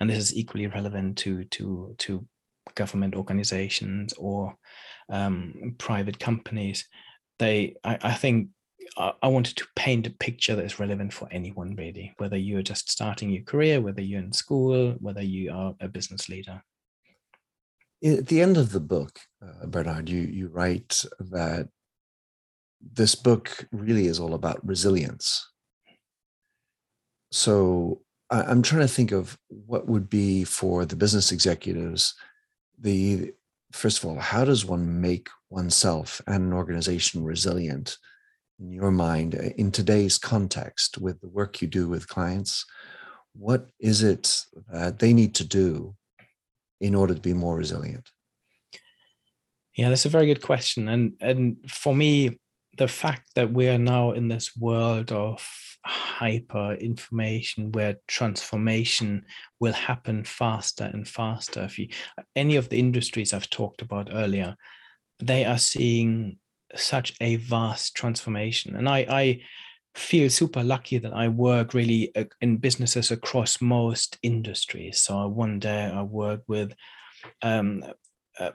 And 0.00 0.10
this 0.10 0.18
is 0.18 0.34
equally 0.34 0.66
relevant 0.66 1.18
to 1.18 1.44
to 1.44 1.94
to 1.98 2.26
government 2.74 3.14
organizations 3.14 4.14
or 4.14 4.56
um, 5.10 5.74
private 5.78 6.18
companies. 6.18 6.88
They 7.38 7.76
I, 7.84 7.98
I 8.02 8.14
think 8.14 8.48
I 8.96 9.28
wanted 9.28 9.56
to 9.56 9.66
paint 9.74 10.06
a 10.06 10.10
picture 10.10 10.54
that 10.54 10.64
is 10.64 10.78
relevant 10.78 11.12
for 11.12 11.26
anyone 11.30 11.74
really 11.76 12.12
whether 12.18 12.36
you're 12.36 12.62
just 12.62 12.90
starting 12.90 13.30
your 13.30 13.42
career 13.42 13.80
whether 13.80 14.02
you're 14.02 14.20
in 14.20 14.32
school 14.32 14.96
whether 15.00 15.22
you 15.22 15.50
are 15.50 15.74
a 15.80 15.88
business 15.88 16.28
leader 16.28 16.62
at 18.04 18.26
the 18.26 18.40
end 18.40 18.56
of 18.56 18.72
the 18.72 18.80
book, 18.80 19.20
uh, 19.42 19.66
Bernard, 19.66 20.08
you 20.08 20.22
you 20.22 20.48
write 20.48 21.04
that 21.20 21.68
this 22.80 23.14
book 23.14 23.66
really 23.70 24.06
is 24.06 24.18
all 24.18 24.34
about 24.34 24.66
resilience. 24.66 25.48
So 27.30 28.00
I, 28.28 28.42
I'm 28.42 28.62
trying 28.62 28.82
to 28.82 28.88
think 28.88 29.12
of 29.12 29.38
what 29.48 29.86
would 29.86 30.10
be 30.10 30.44
for 30.44 30.84
the 30.84 30.96
business 30.96 31.30
executives 31.32 32.14
the 32.80 33.32
first 33.70 34.02
of 34.02 34.10
all, 34.10 34.18
how 34.18 34.44
does 34.44 34.64
one 34.64 35.00
make 35.00 35.28
oneself 35.48 36.20
and 36.26 36.44
an 36.44 36.52
organization 36.52 37.22
resilient 37.22 37.96
in 38.58 38.72
your 38.72 38.90
mind 38.90 39.34
uh, 39.34 39.50
in 39.56 39.70
today's 39.70 40.18
context 40.18 40.98
with 40.98 41.20
the 41.20 41.28
work 41.28 41.60
you 41.60 41.68
do 41.68 41.88
with 41.88 42.08
clients? 42.08 42.64
What 43.34 43.68
is 43.80 44.02
it 44.02 44.44
that 44.70 44.98
they 44.98 45.12
need 45.12 45.34
to 45.36 45.44
do 45.44 45.96
in 46.80 46.94
order 46.94 47.14
to 47.14 47.20
be 47.20 47.32
more 47.32 47.56
resilient? 47.56 48.10
Yeah, 49.74 49.88
that's 49.88 50.04
a 50.04 50.10
very 50.10 50.26
good 50.26 50.42
question. 50.42 50.88
And 50.88 51.14
and 51.20 51.56
for 51.66 51.94
me, 51.94 52.38
the 52.76 52.88
fact 52.88 53.30
that 53.34 53.52
we 53.52 53.68
are 53.68 53.78
now 53.78 54.12
in 54.12 54.28
this 54.28 54.56
world 54.56 55.12
of 55.12 55.46
hyper 55.84 56.74
information 56.74 57.72
where 57.72 57.96
transformation 58.06 59.24
will 59.60 59.72
happen 59.72 60.24
faster 60.24 60.84
and 60.84 61.08
faster. 61.08 61.62
If 61.62 61.78
you 61.78 61.88
any 62.36 62.56
of 62.56 62.68
the 62.68 62.78
industries 62.78 63.32
I've 63.32 63.50
talked 63.50 63.82
about 63.82 64.10
earlier, 64.12 64.56
they 65.18 65.44
are 65.44 65.58
seeing 65.58 66.38
such 66.74 67.14
a 67.20 67.36
vast 67.36 67.94
transformation. 67.94 68.76
And 68.76 68.88
I, 68.88 69.06
I 69.08 69.40
feel 69.94 70.30
super 70.30 70.62
lucky 70.62 70.98
that 70.98 71.12
I 71.12 71.28
work 71.28 71.74
really 71.74 72.14
uh, 72.16 72.24
in 72.40 72.56
businesses 72.56 73.10
across 73.10 73.60
most 73.60 74.18
industries. 74.22 75.00
So 75.00 75.28
one 75.28 75.58
day 75.58 75.84
I 75.84 76.02
work 76.02 76.42
with 76.46 76.74
um, 77.42 77.84
uh, 78.38 78.52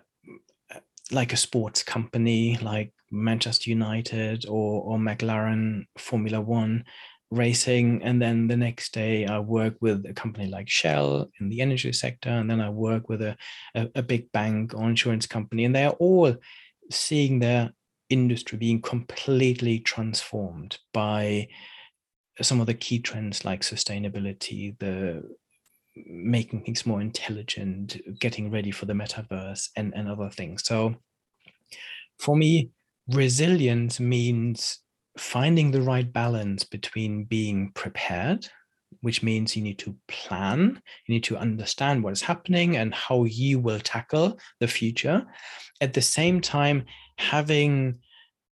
like 1.12 1.34
a 1.34 1.38
sports 1.38 1.84
company 1.84 2.58
like 2.62 2.92
Manchester 3.12 3.70
United 3.70 4.46
or, 4.48 4.82
or 4.84 4.98
McLaren 4.98 5.86
Formula 5.98 6.42
One 6.42 6.84
racing. 7.30 8.04
And 8.04 8.22
then 8.22 8.48
the 8.48 8.58
next 8.58 8.94
day 8.94 9.26
I 9.26 9.40
work 9.40 9.76
with 9.80 10.06
a 10.06 10.14
company 10.14 10.48
like 10.48 10.70
Shell 10.70 11.30
in 11.40 11.50
the 11.50 11.62
energy 11.62 11.94
sector. 11.94 12.30
And 12.30 12.50
then 12.50 12.62
I 12.62 12.70
work 12.70 13.10
with 13.10 13.22
a, 13.22 13.38
a, 13.76 13.88
a 13.96 14.04
big 14.04 14.32
bank 14.32 14.74
or 14.74 14.90
insurance 14.90 15.28
company. 15.28 15.66
And 15.66 15.76
they 15.76 15.86
are 15.86 15.96
all 16.00 16.36
seeing 16.92 17.40
their 17.40 17.72
industry 18.10 18.58
being 18.58 18.82
completely 18.82 19.80
transformed 19.80 20.78
by 20.94 21.48
some 22.42 22.60
of 22.60 22.68
the 22.68 22.74
key 22.74 23.00
trends 23.00 23.44
like 23.46 23.62
sustainability, 23.62 24.78
the 24.80 25.24
making 26.06 26.62
things 26.64 26.86
more 26.86 27.02
intelligent, 27.02 27.98
getting 28.20 28.52
ready 28.52 28.72
for 28.72 28.86
the 28.86 28.94
metaverse 28.94 29.70
and, 29.76 29.94
and 29.96 30.08
other 30.08 30.30
things. 30.30 30.64
So 30.64 30.96
for 32.20 32.36
me, 32.36 32.72
resilience 33.08 34.00
means 34.00 34.80
finding 35.18 35.72
the 35.72 35.82
right 35.82 36.12
balance 36.12 36.64
between 36.64 37.24
being 37.24 37.72
prepared, 37.74 38.48
which 39.02 39.24
means 39.24 39.56
you 39.56 39.64
need 39.64 39.80
to 39.80 39.96
plan, 40.08 40.82
you 41.06 41.14
need 41.14 41.24
to 41.26 41.38
understand 41.38 42.04
what 42.04 42.14
is 42.14 42.22
happening 42.22 42.78
and 42.78 42.94
how 42.94 43.24
you 43.26 43.60
will 43.60 43.80
tackle 43.80 44.40
the 44.60 44.68
future. 44.68 45.26
At 45.82 45.94
the 45.94 46.02
same 46.02 46.42
time, 46.42 46.86
having 47.18 48.00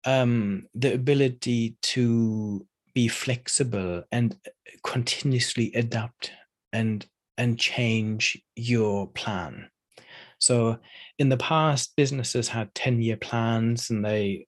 um, 0.04 0.66
the 0.74 0.94
ability 0.94 1.76
to 1.82 2.66
be 2.94 3.08
flexible 3.08 4.02
and 4.10 4.36
uh, 4.46 4.50
continuously 4.82 5.72
adapt 5.74 6.32
and 6.72 7.06
and 7.38 7.58
change 7.58 8.40
your 8.56 9.06
plan 9.08 9.68
so 10.38 10.78
in 11.18 11.28
the 11.28 11.36
past 11.36 11.94
businesses 11.96 12.48
had 12.48 12.74
10 12.74 13.00
year 13.00 13.16
plans 13.16 13.90
and 13.90 14.04
they 14.04 14.46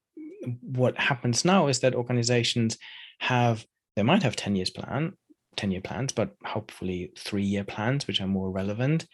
what 0.60 0.98
happens 0.98 1.44
now 1.44 1.68
is 1.68 1.80
that 1.80 1.94
organizations 1.94 2.76
have 3.20 3.64
they 3.96 4.02
might 4.02 4.22
have 4.22 4.36
10 4.36 4.56
years 4.56 4.70
plan 4.70 5.12
10 5.56 5.70
year 5.70 5.80
plans 5.80 6.12
but 6.12 6.30
hopefully 6.44 7.12
three 7.16 7.44
year 7.44 7.64
plans 7.64 8.06
which 8.06 8.20
are 8.20 8.26
more 8.26 8.50
relevant. 8.50 9.06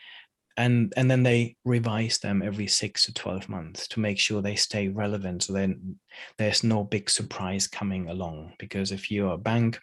And 0.57 0.93
and 0.97 1.09
then 1.09 1.23
they 1.23 1.57
revise 1.65 2.19
them 2.19 2.43
every 2.43 2.67
six 2.67 3.05
to 3.05 3.15
12 3.15 3.49
months 3.49 3.87
to 3.89 4.01
make 4.01 4.19
sure 4.19 4.43
they 4.43 4.57
stay 4.57 4.89
relevant 4.89 5.45
so 5.45 5.53
then 5.53 6.01
there's 6.37 6.65
no 6.65 6.83
big 6.83 7.09
surprise 7.09 7.69
coming 7.69 8.09
along. 8.09 8.55
Because 8.59 8.91
if 8.91 9.11
you're 9.11 9.35
a 9.35 9.39
bank 9.39 9.79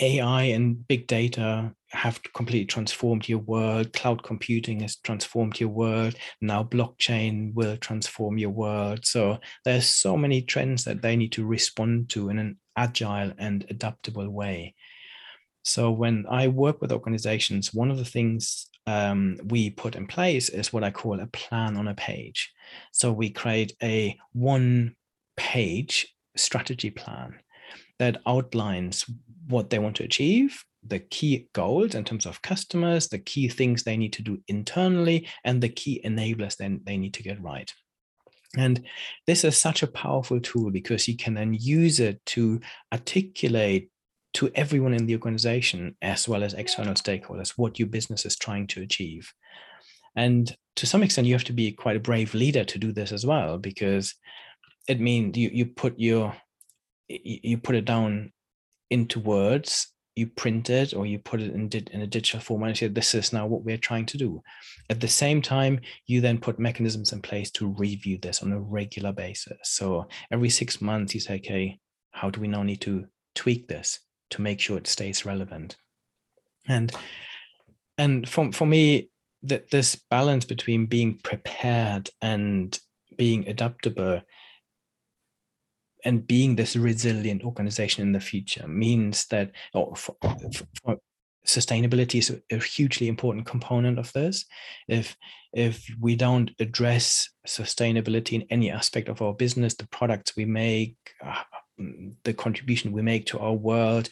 ai 0.00 0.42
and 0.44 0.86
big 0.88 1.06
data 1.06 1.72
have 1.90 2.20
completely 2.34 2.66
transformed 2.66 3.28
your 3.28 3.38
world. 3.38 3.92
Cloud 3.92 4.22
computing 4.22 4.80
has 4.80 4.96
transformed 4.96 5.60
your 5.60 5.68
world. 5.68 6.16
Now 6.40 6.64
blockchain 6.64 7.54
will 7.54 7.76
transform 7.76 8.36
your 8.36 8.50
world. 8.50 9.06
So 9.06 9.38
there's 9.64 9.88
so 9.88 10.16
many 10.16 10.42
trends 10.42 10.84
that 10.84 11.02
they 11.02 11.16
need 11.16 11.32
to 11.32 11.46
respond 11.46 12.10
to 12.10 12.28
in 12.28 12.38
an 12.38 12.58
agile 12.76 13.32
and 13.38 13.64
adaptable 13.70 14.28
way. 14.28 14.74
So 15.62 15.90
when 15.90 16.26
i 16.28 16.48
work 16.48 16.82
with 16.82 16.92
organizations 16.92 17.72
one 17.72 17.90
of 17.90 17.96
the 17.96 18.04
things 18.04 18.68
um, 18.86 19.38
we 19.46 19.70
put 19.70 19.96
in 19.96 20.06
place 20.06 20.48
is 20.48 20.72
what 20.72 20.84
I 20.84 20.90
call 20.90 21.20
a 21.20 21.26
plan 21.26 21.76
on 21.76 21.88
a 21.88 21.94
page. 21.94 22.52
So 22.92 23.12
we 23.12 23.30
create 23.30 23.72
a 23.82 24.18
one 24.32 24.96
page 25.36 26.14
strategy 26.36 26.90
plan 26.90 27.38
that 27.98 28.20
outlines 28.26 29.04
what 29.48 29.70
they 29.70 29.78
want 29.78 29.96
to 29.96 30.04
achieve, 30.04 30.64
the 30.86 30.98
key 30.98 31.48
goals 31.52 31.94
in 31.94 32.04
terms 32.04 32.26
of 32.26 32.42
customers, 32.42 33.08
the 33.08 33.18
key 33.18 33.48
things 33.48 33.82
they 33.82 33.96
need 33.96 34.12
to 34.14 34.22
do 34.22 34.40
internally, 34.48 35.28
and 35.44 35.62
the 35.62 35.68
key 35.68 36.00
enablers 36.04 36.56
then 36.56 36.80
they 36.84 36.96
need 36.96 37.14
to 37.14 37.22
get 37.22 37.42
right. 37.42 37.72
And 38.56 38.84
this 39.26 39.44
is 39.44 39.56
such 39.56 39.82
a 39.82 39.88
powerful 39.88 40.40
tool 40.40 40.70
because 40.70 41.08
you 41.08 41.16
can 41.16 41.34
then 41.34 41.54
use 41.54 42.00
it 42.00 42.24
to 42.26 42.60
articulate 42.92 43.90
to 44.34 44.50
everyone 44.54 44.94
in 44.94 45.06
the 45.06 45.14
organization 45.14 45.96
as 46.02 46.28
well 46.28 46.42
as 46.42 46.54
external 46.54 46.94
stakeholders 46.94 47.50
what 47.50 47.78
your 47.78 47.88
business 47.88 48.26
is 48.26 48.36
trying 48.36 48.66
to 48.66 48.82
achieve 48.82 49.32
and 50.16 50.56
to 50.76 50.86
some 50.86 51.02
extent 51.02 51.26
you 51.26 51.34
have 51.34 51.44
to 51.44 51.52
be 51.52 51.72
quite 51.72 51.96
a 51.96 52.00
brave 52.00 52.34
leader 52.34 52.64
to 52.64 52.78
do 52.78 52.92
this 52.92 53.12
as 53.12 53.24
well 53.24 53.58
because 53.58 54.14
it 54.88 55.00
means 55.00 55.36
you, 55.36 55.50
you 55.52 55.66
put 55.66 55.98
your 55.98 56.34
you 57.22 57.58
put 57.58 57.74
it 57.74 57.84
down 57.84 58.32
into 58.90 59.20
words 59.20 59.94
you 60.16 60.28
print 60.28 60.70
it 60.70 60.94
or 60.94 61.06
you 61.06 61.18
put 61.18 61.40
it 61.40 61.52
in, 61.52 61.68
in 61.92 62.02
a 62.02 62.06
digital 62.06 62.40
format 62.40 62.68
and 62.68 62.78
say 62.78 62.86
this 62.88 63.14
is 63.14 63.32
now 63.32 63.46
what 63.46 63.64
we're 63.64 63.76
trying 63.76 64.06
to 64.06 64.16
do. 64.16 64.42
At 64.88 65.00
the 65.00 65.08
same 65.08 65.42
time 65.42 65.80
you 66.06 66.20
then 66.20 66.38
put 66.38 66.58
mechanisms 66.58 67.12
in 67.12 67.20
place 67.20 67.50
to 67.52 67.68
review 67.68 68.18
this 68.18 68.42
on 68.42 68.52
a 68.52 68.60
regular 68.60 69.12
basis. 69.12 69.58
So 69.64 70.06
every 70.30 70.50
six 70.50 70.80
months 70.80 71.14
you 71.14 71.20
say 71.20 71.36
okay 71.36 71.78
how 72.12 72.30
do 72.30 72.40
we 72.40 72.48
now 72.48 72.62
need 72.62 72.80
to 72.82 73.06
tweak 73.34 73.66
this 73.66 73.98
to 74.30 74.40
make 74.40 74.60
sure 74.60 74.78
it 74.78 74.86
stays 74.86 75.26
relevant? 75.26 75.76
And 76.68 76.92
and 77.98 78.28
for, 78.28 78.52
for 78.52 78.66
me 78.66 79.10
that 79.42 79.70
this 79.70 80.00
balance 80.10 80.44
between 80.44 80.86
being 80.86 81.18
prepared 81.18 82.10
and 82.22 82.78
being 83.16 83.48
adaptable 83.48 84.22
and 86.04 86.26
being 86.26 86.54
this 86.54 86.76
resilient 86.76 87.44
organization 87.44 88.02
in 88.02 88.12
the 88.12 88.20
future 88.20 88.68
means 88.68 89.26
that 89.26 89.50
oh, 89.74 89.94
for, 89.94 90.16
for 90.82 90.98
sustainability 91.46 92.18
is 92.18 92.36
a, 92.50 92.58
hugely 92.58 93.08
important 93.08 93.46
component 93.46 93.98
of 93.98 94.12
this. 94.12 94.44
If 94.88 95.16
if 95.52 95.88
we 96.00 96.16
don't 96.16 96.50
address 96.58 97.28
sustainability 97.46 98.32
in 98.32 98.46
any 98.50 98.70
aspect 98.70 99.08
of 99.08 99.22
our 99.22 99.32
business 99.34 99.74
the 99.74 99.86
products 99.88 100.36
we 100.36 100.44
make 100.44 100.96
uh, 101.24 101.42
the 102.24 102.34
contribution 102.34 102.92
we 102.92 103.02
make 103.02 103.26
to 103.26 103.38
our 103.38 103.52
world 103.52 104.08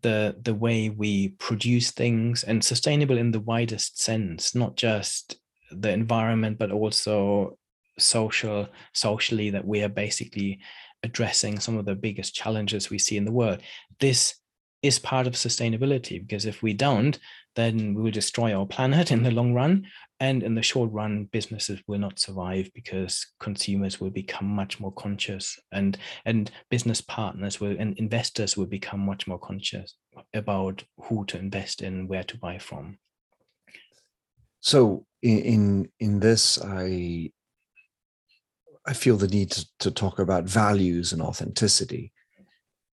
the 0.00 0.36
the 0.42 0.54
way 0.54 0.88
we 0.88 1.28
produce 1.28 1.90
things 1.90 2.42
and 2.44 2.64
sustainable 2.64 3.18
in 3.18 3.30
the 3.30 3.40
widest 3.40 4.00
sense 4.00 4.54
not 4.54 4.74
just 4.74 5.36
the 5.70 5.90
environment 5.90 6.58
but 6.58 6.72
also 6.72 7.56
social 7.98 8.66
socially 8.92 9.50
that 9.50 9.66
we 9.66 9.82
are 9.82 9.88
basically 9.88 10.58
addressing 11.02 11.58
some 11.60 11.76
of 11.76 11.84
the 11.84 11.94
biggest 11.94 12.34
challenges 12.34 12.90
we 12.90 12.98
see 12.98 13.16
in 13.16 13.24
the 13.24 13.32
world. 13.32 13.60
This 14.00 14.34
is 14.82 14.98
part 14.98 15.26
of 15.26 15.34
sustainability 15.34 16.20
because 16.20 16.44
if 16.44 16.62
we 16.62 16.72
don't 16.72 17.18
then 17.54 17.94
we 17.94 18.02
will 18.02 18.10
destroy 18.10 18.54
our 18.54 18.66
planet 18.66 19.10
in 19.10 19.22
the 19.22 19.30
long 19.30 19.52
run 19.52 19.86
and 20.20 20.42
in 20.42 20.54
the 20.54 20.62
short 20.62 20.90
run 20.92 21.28
businesses 21.32 21.80
will 21.86 21.98
not 21.98 22.18
survive 22.18 22.70
because 22.74 23.26
consumers 23.40 24.00
will 24.00 24.10
become 24.10 24.46
much 24.46 24.80
more 24.80 24.92
conscious 24.92 25.58
and 25.72 25.98
and 26.24 26.50
business 26.70 27.00
partners 27.00 27.60
will 27.60 27.76
and 27.78 27.98
investors 27.98 28.56
will 28.56 28.66
become 28.66 29.00
much 29.00 29.26
more 29.26 29.38
conscious 29.38 29.94
about 30.34 30.82
who 31.04 31.24
to 31.26 31.38
invest 31.38 31.82
in 31.82 32.08
where 32.08 32.24
to 32.24 32.38
buy 32.38 32.58
from. 32.58 32.98
So 34.60 35.06
in 35.22 35.38
in, 35.38 35.88
in 36.00 36.20
this 36.20 36.58
i 36.62 37.30
i 38.86 38.92
feel 38.92 39.16
the 39.16 39.28
need 39.28 39.50
to, 39.50 39.66
to 39.78 39.90
talk 39.90 40.18
about 40.18 40.44
values 40.44 41.12
and 41.12 41.22
authenticity 41.22 42.12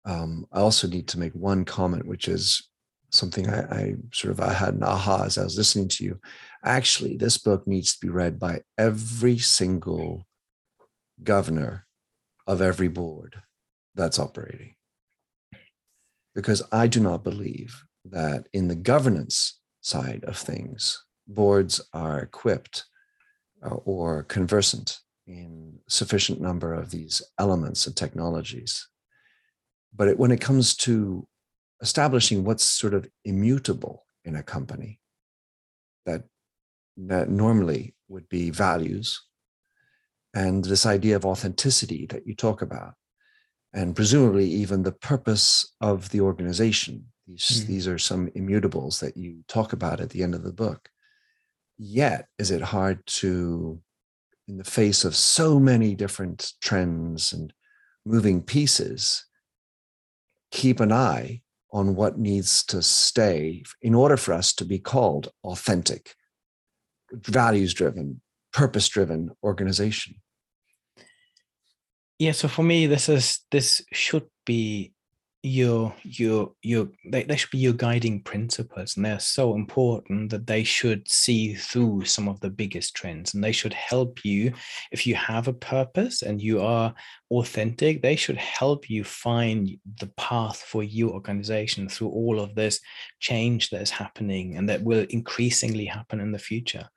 um, 0.06 0.46
i 0.52 0.60
also 0.60 0.88
need 0.88 1.08
to 1.08 1.20
make 1.20 1.34
one 1.34 1.66
comment 1.66 2.06
which 2.06 2.28
is 2.28 2.70
something 3.12 3.50
I, 3.50 3.62
I, 3.62 3.96
sort 4.14 4.32
of 4.32 4.40
I 4.40 4.54
had 4.54 4.76
an 4.76 4.84
aha 4.84 5.24
as 5.26 5.38
I 5.38 5.44
was 5.44 5.58
listening 5.58 5.88
to 5.90 6.04
you. 6.04 6.20
Actually, 6.64 7.18
this 7.18 7.38
book 7.38 7.66
needs 7.68 7.94
to 7.94 8.06
be 8.06 8.12
read 8.12 8.40
by 8.40 8.62
every 8.78 9.38
single 9.38 10.28
governor 11.24 11.88
of 12.48 12.62
every 12.62 12.88
board 12.88 13.42
that's 13.96 14.20
operating. 14.20 14.76
Because 16.36 16.64
I 16.72 16.88
do 16.88 17.00
not 17.00 17.24
believe 17.24 17.84
that 18.06 18.48
in 18.54 18.68
the 18.68 18.76
governance 18.76 19.60
side 19.82 20.24
of 20.26 20.38
things, 20.38 21.04
boards 21.28 21.82
are 21.94 22.20
equipped 22.20 22.86
uh, 23.64 23.76
or 23.76 24.24
conversant 24.24 25.00
in 25.30 25.80
sufficient 25.88 26.42
number 26.42 26.74
of 26.74 26.90
these 26.90 27.22
elements 27.38 27.86
and 27.86 27.96
technologies. 27.96 28.88
But 29.96 30.08
it, 30.10 30.20
when 30.20 30.32
it 30.32 30.42
comes 30.42 30.76
to 30.78 31.28
establishing 31.82 32.44
what's 32.44 32.64
sort 32.64 32.94
of 32.94 33.08
immutable 33.24 34.06
in 34.26 34.36
a 34.36 34.44
company 34.44 35.00
that, 36.06 36.24
that 36.98 37.30
normally 37.30 37.96
would 38.08 38.28
be 38.28 38.50
values 38.50 39.22
and 40.34 40.66
this 40.66 40.86
idea 40.86 41.16
of 41.16 41.26
authenticity 41.26 42.06
that 42.08 42.28
you 42.28 42.36
talk 42.36 42.62
about 42.62 42.94
and 43.74 43.96
presumably 43.96 44.46
even 44.46 44.84
the 44.84 44.92
purpose 44.92 45.74
of 45.80 46.10
the 46.10 46.22
organization 46.22 47.06
these, 47.28 47.64
mm. 47.64 47.68
these 47.68 47.88
are 47.88 47.98
some 47.98 48.28
immutables 48.30 49.00
that 49.00 49.16
you 49.16 49.44
talk 49.48 49.74
about 49.74 50.00
at 50.00 50.10
the 50.10 50.22
end 50.22 50.36
of 50.36 50.44
the 50.44 50.52
book 50.52 50.90
yet 51.78 52.28
is 52.38 52.52
it 52.52 52.62
hard 52.62 53.00
to 53.06 53.80
in 54.50 54.58
the 54.58 54.64
face 54.64 55.06
of 55.06 55.16
so 55.16 55.60
many 55.60 55.94
different 55.94 56.54
trends 56.60 57.32
and 57.32 57.54
moving 58.06 58.42
pieces 58.42 59.26
keep 60.52 60.80
an 60.80 60.92
eye 60.92 61.42
on 61.72 61.96
what 61.96 62.18
needs 62.18 62.64
to 62.64 62.82
stay 62.82 63.64
in 63.84 63.94
order 63.94 64.18
for 64.18 64.34
us 64.34 64.52
to 64.52 64.66
be 64.66 64.80
called 64.80 65.32
authentic, 65.44 66.16
values 67.12 67.76
driven, 67.76 68.22
purpose 68.52 68.88
driven 68.88 69.30
organization. 69.44 70.16
Yeah, 72.18 72.32
so 72.32 72.48
for 72.48 72.64
me, 72.64 72.88
this 72.88 73.08
is 73.08 73.42
this 73.52 73.82
should 73.94 74.28
be 74.46 74.94
your 75.42 75.96
your 76.04 76.52
your 76.62 76.90
they, 77.06 77.24
they 77.24 77.38
should 77.38 77.50
be 77.50 77.58
your 77.58 77.72
guiding 77.72 78.22
principles 78.22 78.98
and 78.98 79.06
they're 79.06 79.20
so 79.22 79.56
important 79.56 80.30
that 80.30 80.46
they 80.46 80.66
should 80.66 81.10
see 81.10 81.54
through 81.54 82.04
some 82.04 82.28
of 82.28 82.38
the 82.42 82.50
biggest 82.50 82.94
trends 82.94 83.34
and 83.34 83.42
they 83.42 83.54
should 83.54 83.74
help 83.74 84.26
you 84.26 84.52
if 84.92 85.08
you 85.08 85.16
have 85.16 85.48
a 85.48 85.54
purpose 85.54 86.24
and 86.24 86.42
you 86.42 86.62
are 86.62 86.94
authentic 87.32 88.02
they 88.02 88.18
should 88.18 88.36
help 88.36 88.90
you 88.90 89.02
find 89.02 89.70
the 90.02 90.12
path 90.18 90.58
for 90.58 90.84
your 90.84 91.12
organization 91.12 91.88
through 91.88 92.10
all 92.10 92.42
of 92.42 92.54
this 92.54 92.82
change 93.22 93.70
that 93.70 93.82
is 93.82 93.92
happening 93.92 94.58
and 94.58 94.68
that 94.68 94.84
will 94.84 95.06
increasingly 95.10 95.86
happen 95.86 96.20
in 96.20 96.34
the 96.34 96.40
future 96.40 96.90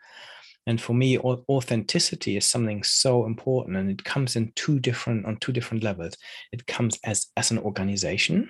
and 0.66 0.80
for 0.80 0.94
me 0.94 1.18
authenticity 1.18 2.36
is 2.36 2.46
something 2.46 2.82
so 2.82 3.26
important 3.26 3.76
and 3.76 3.90
it 3.90 4.04
comes 4.04 4.36
in 4.36 4.52
two 4.54 4.78
different 4.78 5.26
on 5.26 5.36
two 5.38 5.52
different 5.52 5.82
levels. 5.82 6.16
It 6.52 6.66
comes 6.66 6.98
as 7.04 7.26
as 7.36 7.50
an 7.50 7.58
organization 7.58 8.48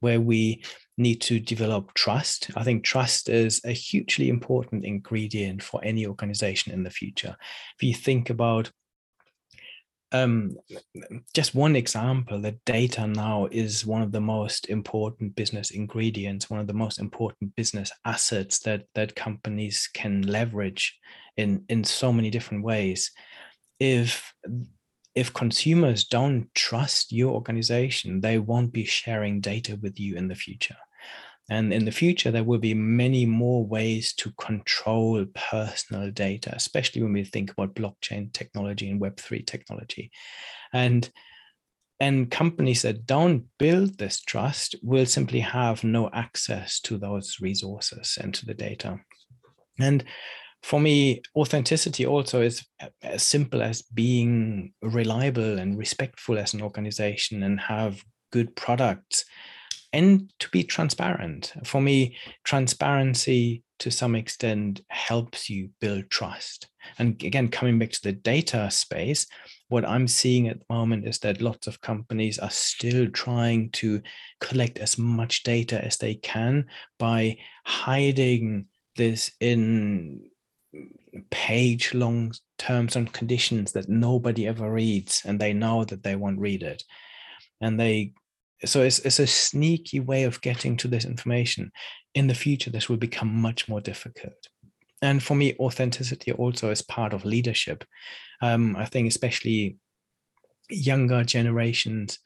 where 0.00 0.20
we 0.20 0.62
need 0.96 1.20
to 1.20 1.38
develop 1.38 1.94
trust. 1.94 2.50
I 2.56 2.64
think 2.64 2.82
trust 2.82 3.28
is 3.28 3.60
a 3.64 3.72
hugely 3.72 4.28
important 4.28 4.84
ingredient 4.84 5.62
for 5.62 5.80
any 5.84 6.06
organization 6.06 6.72
in 6.72 6.82
the 6.82 6.90
future. 6.90 7.36
If 7.76 7.82
you 7.82 7.94
think 7.94 8.30
about 8.30 8.70
um, 10.12 10.56
just 11.34 11.54
one 11.54 11.76
example 11.76 12.40
that 12.40 12.64
data 12.64 13.06
now 13.06 13.46
is 13.50 13.84
one 13.84 14.00
of 14.02 14.12
the 14.12 14.20
most 14.20 14.70
important 14.70 15.34
business 15.34 15.70
ingredients 15.70 16.48
one 16.48 16.60
of 16.60 16.66
the 16.66 16.72
most 16.72 16.98
important 16.98 17.54
business 17.56 17.92
assets 18.04 18.58
that 18.60 18.84
that 18.94 19.14
companies 19.14 19.88
can 19.92 20.22
leverage 20.22 20.96
in 21.36 21.64
in 21.68 21.84
so 21.84 22.12
many 22.12 22.30
different 22.30 22.64
ways. 22.64 23.10
If 23.78 24.32
if 25.14 25.32
consumers 25.32 26.04
don't 26.04 26.48
trust 26.54 27.12
your 27.12 27.34
organization 27.34 28.20
they 28.20 28.38
won't 28.38 28.72
be 28.72 28.84
sharing 28.84 29.40
data 29.40 29.76
with 29.76 29.98
you 29.98 30.16
in 30.16 30.28
the 30.28 30.34
future 30.34 30.76
and 31.50 31.72
in 31.72 31.84
the 31.84 31.90
future 31.90 32.30
there 32.30 32.44
will 32.44 32.58
be 32.58 32.74
many 32.74 33.24
more 33.24 33.64
ways 33.64 34.12
to 34.12 34.30
control 34.32 35.24
personal 35.34 36.10
data 36.10 36.52
especially 36.54 37.02
when 37.02 37.12
we 37.12 37.24
think 37.24 37.50
about 37.50 37.74
blockchain 37.74 38.32
technology 38.32 38.90
and 38.90 39.00
web3 39.00 39.46
technology. 39.46 40.10
And 40.72 41.10
and 42.00 42.30
companies 42.30 42.82
that 42.82 43.06
don't 43.06 43.46
build 43.58 43.98
this 43.98 44.20
trust 44.20 44.76
will 44.82 45.06
simply 45.06 45.40
have 45.40 45.82
no 45.82 46.08
access 46.12 46.80
to 46.80 46.96
those 46.96 47.38
resources 47.40 48.18
and 48.20 48.32
to 48.34 48.46
the 48.46 48.54
data. 48.54 49.00
And 49.80 50.04
for 50.62 50.80
me, 50.80 51.22
authenticity 51.34 52.06
also 52.06 52.42
is 52.42 52.64
as 53.02 53.22
simple 53.22 53.62
as 53.62 53.82
being 53.82 54.74
reliable 54.80 55.58
and 55.58 55.76
respectful 55.76 56.38
as 56.38 56.54
an 56.54 56.62
organization 56.62 57.42
and 57.42 57.60
have 57.60 58.04
good 58.32 58.54
products 58.54 59.24
and 59.92 60.32
to 60.38 60.48
be 60.50 60.62
transparent. 60.64 61.52
For 61.64 61.80
me, 61.80 62.16
transparency 62.44 63.62
to 63.78 63.90
some 63.90 64.14
extent 64.14 64.80
helps 64.88 65.48
you 65.48 65.70
build 65.80 66.10
trust. 66.10 66.68
And 66.98 67.22
again, 67.22 67.48
coming 67.48 67.78
back 67.78 67.92
to 67.92 68.02
the 68.02 68.12
data 68.12 68.70
space, 68.70 69.26
what 69.68 69.84
I'm 69.86 70.08
seeing 70.08 70.48
at 70.48 70.58
the 70.58 70.74
moment 70.74 71.06
is 71.06 71.18
that 71.20 71.40
lots 71.40 71.66
of 71.66 71.80
companies 71.80 72.38
are 72.38 72.50
still 72.50 73.08
trying 73.10 73.70
to 73.72 74.02
collect 74.40 74.78
as 74.78 74.98
much 74.98 75.42
data 75.42 75.82
as 75.84 75.96
they 75.96 76.16
can 76.16 76.66
by 76.98 77.38
hiding 77.64 78.66
this 78.96 79.30
in 79.40 80.28
page 81.30 81.94
long 81.94 82.32
terms 82.58 82.96
and 82.96 83.12
conditions 83.12 83.72
that 83.72 83.88
nobody 83.88 84.46
ever 84.46 84.70
reads 84.70 85.22
and 85.24 85.40
they 85.40 85.52
know 85.52 85.84
that 85.84 86.02
they 86.02 86.16
won't 86.16 86.38
read 86.38 86.62
it 86.62 86.82
and 87.60 87.78
they 87.78 88.12
so 88.64 88.82
it's, 88.82 88.98
it's 89.00 89.20
a 89.20 89.26
sneaky 89.26 90.00
way 90.00 90.24
of 90.24 90.40
getting 90.40 90.76
to 90.78 90.88
this 90.88 91.04
information. 91.04 91.70
In 92.14 92.26
the 92.26 92.34
future 92.34 92.70
this 92.70 92.88
will 92.88 92.96
become 92.96 93.34
much 93.34 93.68
more 93.68 93.80
difficult. 93.80 94.48
And 95.00 95.22
for 95.22 95.34
me 95.34 95.54
authenticity 95.60 96.32
also 96.32 96.70
is 96.70 96.82
part 96.82 97.12
of 97.12 97.24
leadership. 97.24 97.84
Um, 98.40 98.76
i 98.76 98.84
think 98.84 99.08
especially 99.08 99.78
younger 100.70 101.24
generations 101.24 102.20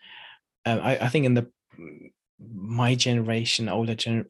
uh, 0.66 0.78
I, 0.82 1.06
I 1.06 1.08
think 1.08 1.26
in 1.26 1.34
the 1.34 1.46
my 2.54 2.94
generation 2.94 3.68
older 3.68 3.94
gen, 3.94 4.26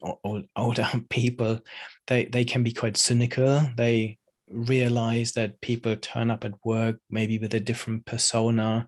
older 0.55 0.87
people 1.09 1.59
they 2.07 2.25
they 2.25 2.45
can 2.45 2.63
be 2.63 2.71
quite 2.71 2.97
cynical. 2.97 3.61
They 3.75 4.17
realize 4.49 5.31
that 5.33 5.59
people 5.61 5.95
turn 5.95 6.29
up 6.29 6.45
at 6.45 6.53
work 6.63 6.97
maybe 7.09 7.39
with 7.39 7.53
a 7.53 7.59
different 7.59 8.05
persona 8.05 8.87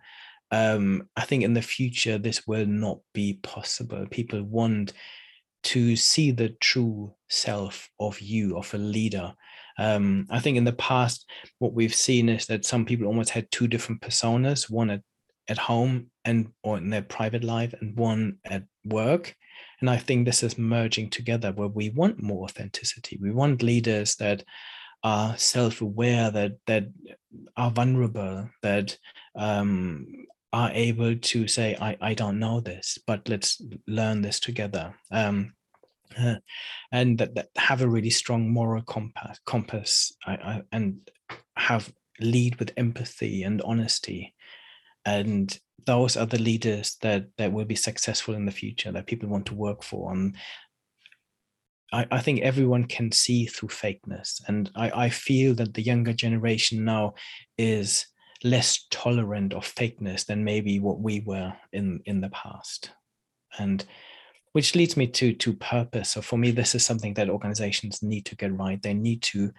um, 0.55 1.09
i 1.15 1.23
think 1.25 1.43
in 1.43 1.53
the 1.53 1.61
future 1.61 2.17
this 2.17 2.47
will 2.47 2.65
not 2.65 2.99
be 3.13 3.39
possible. 3.43 4.05
People 4.09 4.41
want 4.43 4.93
to 5.63 5.95
see 5.95 6.31
the 6.31 6.49
true 6.59 7.13
self 7.27 7.89
of 7.99 8.19
you 8.21 8.57
of 8.57 8.73
a 8.73 8.77
leader. 8.77 9.33
Um, 9.77 10.25
i 10.29 10.39
think 10.39 10.55
in 10.57 10.63
the 10.63 10.81
past 10.91 11.29
what 11.59 11.73
we've 11.73 11.99
seen 12.07 12.29
is 12.29 12.45
that 12.45 12.65
some 12.65 12.85
people 12.85 13.07
almost 13.07 13.31
had 13.31 13.51
two 13.51 13.67
different 13.67 14.01
personas 14.01 14.69
one 14.69 14.89
at, 14.89 15.01
at 15.49 15.57
home 15.57 16.11
and 16.23 16.47
or 16.63 16.77
in 16.77 16.89
their 16.89 17.01
private 17.17 17.43
life 17.43 17.73
and 17.81 17.97
one 17.97 18.37
at 18.45 18.63
work. 18.85 19.35
And 19.81 19.89
i 19.89 19.97
think 19.97 20.19
this 20.25 20.43
is 20.43 20.57
merging 20.57 21.09
together 21.09 21.51
where 21.51 21.73
we 21.79 21.89
want 21.89 22.23
more 22.23 22.45
authenticity. 22.45 23.17
We 23.21 23.31
want 23.31 23.61
leaders 23.61 24.15
that 24.15 24.43
are 25.03 25.37
self-aware 25.37 26.31
that 26.31 26.53
that 26.65 26.85
are 27.57 27.71
vulnerable 27.71 28.49
that 28.61 28.97
um, 29.35 30.25
are 30.55 30.71
able 30.71 31.17
to 31.17 31.49
say, 31.49 31.75
I, 31.81 31.97
I 31.99 32.13
don't 32.13 32.39
know 32.39 32.61
this, 32.61 32.97
but 33.05 33.27
let's 33.27 33.61
learn 33.87 34.21
this 34.21 34.39
together. 34.39 34.95
Um, 35.11 35.53
uh, 36.17 36.35
and 36.93 37.17
that, 37.17 37.35
that, 37.35 37.49
have 37.57 37.81
a 37.81 37.87
really 37.87 38.09
strong 38.09 38.49
moral 38.49 38.81
compass, 38.83 39.37
compass 39.45 40.13
I, 40.25 40.33
I, 40.35 40.61
and 40.71 41.11
have 41.57 41.91
lead 42.21 42.57
with 42.57 42.71
empathy 42.77 43.43
and 43.43 43.61
honesty. 43.63 44.33
And 45.03 45.59
those 45.85 46.15
are 46.15 46.25
the 46.25 46.41
leaders 46.41 46.95
that, 47.01 47.25
that 47.37 47.51
will 47.51 47.65
be 47.65 47.75
successful 47.75 48.33
in 48.33 48.45
the 48.45 48.53
future, 48.53 48.93
that 48.93 49.07
people 49.07 49.27
want 49.27 49.47
to 49.47 49.55
work 49.55 49.83
for. 49.83 50.13
And 50.13 50.37
I, 51.91 52.07
I 52.11 52.21
think 52.21 52.43
everyone 52.43 52.85
can 52.85 53.11
see 53.11 53.45
through 53.45 53.69
fakeness. 53.69 54.41
And 54.47 54.71
I, 54.73 54.89
I 55.07 55.09
feel 55.09 55.53
that 55.55 55.73
the 55.73 55.83
younger 55.83 56.13
generation 56.13 56.85
now 56.85 57.15
is 57.57 58.05
less 58.43 58.85
tolerant 58.91 59.53
of 59.53 59.65
fakeness 59.65 60.25
than 60.25 60.43
maybe 60.43 60.79
what 60.79 60.99
we 60.99 61.21
were 61.21 61.53
in 61.71 62.01
in 62.05 62.21
the 62.21 62.29
past. 62.29 62.91
And 63.57 63.83
which 64.51 64.75
leads 64.75 64.95
me 64.95 65.07
to 65.07 65.33
to 65.33 65.53
purpose. 65.53 66.11
So 66.11 66.21
for 66.21 66.37
me 66.37 66.51
this 66.51 66.75
is 66.75 66.85
something 66.85 67.13
that 67.15 67.29
organizations 67.29 68.03
need 68.03 68.25
to 68.25 68.35
get 68.35 68.57
right. 68.57 68.81
They 68.81 68.93
need 68.93 69.21
to 69.23 69.51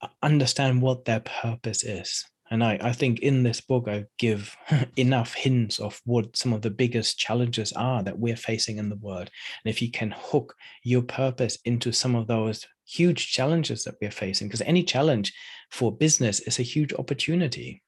uh, 0.00 0.08
understand 0.22 0.82
what 0.82 1.04
their 1.04 1.20
purpose 1.20 1.84
is 1.84 2.24
and 2.52 2.62
I, 2.62 2.78
I 2.82 2.92
think 2.92 3.20
in 3.20 3.42
this 3.42 3.62
book 3.62 3.88
i 3.88 4.04
give 4.18 4.54
enough 4.96 5.32
hints 5.32 5.78
of 5.78 5.98
what 6.04 6.36
some 6.36 6.52
of 6.52 6.60
the 6.60 6.70
biggest 6.70 7.18
challenges 7.18 7.72
are 7.72 8.02
that 8.02 8.18
we're 8.18 8.36
facing 8.36 8.76
in 8.76 8.90
the 8.90 8.96
world. 8.96 9.30
And 9.64 9.70
if 9.70 9.80
you 9.80 9.90
can 9.90 10.14
hook 10.14 10.54
your 10.84 11.00
purpose 11.00 11.58
into 11.64 11.92
some 11.92 12.14
of 12.14 12.26
those 12.26 12.66
huge 12.86 13.32
challenges 13.32 13.84
that 13.84 13.94
we're 14.02 14.10
facing 14.10 14.48
because 14.48 14.60
any 14.62 14.84
challenge 14.84 15.32
for 15.70 15.96
business 15.96 16.40
is 16.40 16.58
a 16.58 16.62
huge 16.62 16.92
opportunity. 16.92 17.82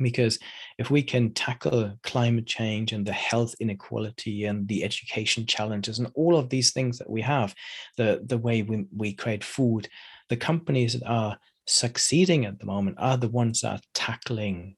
Because 0.00 0.38
if 0.76 0.90
we 0.90 1.02
can 1.02 1.32
tackle 1.32 1.94
climate 2.02 2.46
change 2.46 2.92
and 2.92 3.06
the 3.06 3.12
health 3.12 3.54
inequality 3.58 4.44
and 4.44 4.68
the 4.68 4.84
education 4.84 5.46
challenges 5.46 5.98
and 5.98 6.12
all 6.14 6.36
of 6.36 6.50
these 6.50 6.72
things 6.72 6.98
that 6.98 7.10
we 7.10 7.22
have 7.22 7.54
the 7.96 8.20
the 8.26 8.38
way 8.38 8.62
we, 8.62 8.84
we 8.94 9.12
create 9.14 9.42
food 9.42 9.88
the 10.28 10.36
companies 10.36 10.92
that 10.92 11.08
are 11.08 11.38
succeeding 11.68 12.46
at 12.46 12.58
the 12.58 12.66
moment 12.66 12.96
are 12.98 13.16
the 13.16 13.28
ones 13.28 13.60
that 13.60 13.72
are 13.72 13.82
tackling 13.94 14.76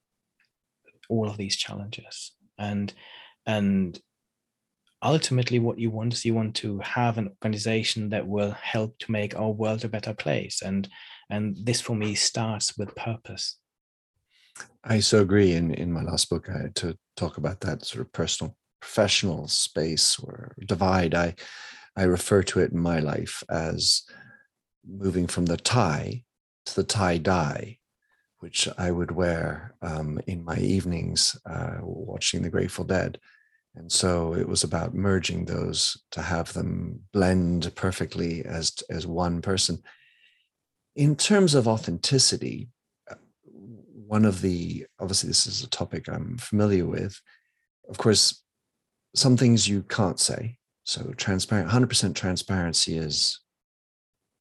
all 1.09 1.29
of 1.29 1.37
these 1.37 1.57
challenges. 1.57 2.33
And 2.59 2.93
and 3.47 3.99
ultimately 5.03 5.59
what 5.59 5.79
you 5.79 5.91
want 5.91 6.13
is 6.13 6.25
you 6.25 6.35
want 6.35 6.55
to 6.57 6.79
have 6.81 7.17
an 7.17 7.29
organization 7.43 8.11
that 8.11 8.27
will 8.27 8.51
help 8.51 8.99
to 8.99 9.11
make 9.11 9.39
our 9.39 9.51
world 9.51 9.85
a 9.85 9.89
better 9.89 10.15
place. 10.15 10.63
And 10.63 10.89
and 11.31 11.57
this 11.65 11.81
for 11.81 11.95
me 11.95 12.15
starts 12.15 12.77
with 12.77 12.95
purpose. 12.97 13.57
I 14.85 15.01
so 15.01 15.21
agree. 15.21 15.53
In 15.53 15.73
in 15.75 15.93
my 15.93 16.03
last 16.03 16.29
book 16.29 16.49
i 16.49 16.59
had 16.59 16.75
to 16.77 16.97
talk 17.17 17.39
about 17.39 17.61
that 17.61 17.85
sort 17.85 18.05
of 18.05 18.13
personal 18.13 18.57
professional 18.81 19.47
space 19.47 20.19
or 20.19 20.55
divide. 20.67 21.15
I 21.15 21.35
i 21.97 22.03
refer 22.03 22.43
to 22.43 22.61
it 22.61 22.73
in 22.73 22.81
my 22.81 22.99
life 22.99 23.45
as 23.49 24.03
moving 24.87 25.27
from 25.27 25.47
the 25.47 25.57
tie 25.57 26.25
the 26.75 26.85
tie 26.85 27.19
dye 27.19 27.79
which 28.41 28.69
i 28.79 28.91
would 28.91 29.11
wear 29.11 29.75
um, 29.83 30.19
in 30.27 30.45
my 30.45 30.57
evenings 30.57 31.39
uh, 31.47 31.77
watching 31.83 32.43
the 32.43 32.51
grateful 32.51 32.85
dead. 32.85 33.19
And 33.77 33.91
so 33.91 34.35
it 34.35 34.49
was 34.49 34.65
about 34.65 34.95
merging 34.95 35.45
those 35.45 35.97
to 36.11 36.23
have 36.23 36.53
them 36.53 37.01
blend 37.13 37.73
perfectly 37.77 38.45
as 38.45 38.75
as 38.91 39.07
one 39.07 39.41
person. 39.41 39.81
In 40.97 41.15
terms 41.15 41.55
of 41.55 41.69
authenticity 41.69 42.69
uh, 43.09 43.15
one 43.53 44.25
of 44.25 44.41
the 44.41 44.87
obviously 44.99 45.29
this 45.29 45.47
is 45.47 45.63
a 45.63 45.71
topic 45.71 46.09
i'm 46.09 46.37
familiar 46.39 46.87
with. 46.87 47.21
Of 47.89 47.99
course 47.99 48.43
some 49.15 49.37
things 49.37 49.69
you 49.69 49.83
can't 49.83 50.19
say. 50.19 50.57
So 50.85 51.13
transparent 51.17 51.71
100% 51.71 52.15
transparency 52.15 52.97
is 52.97 53.39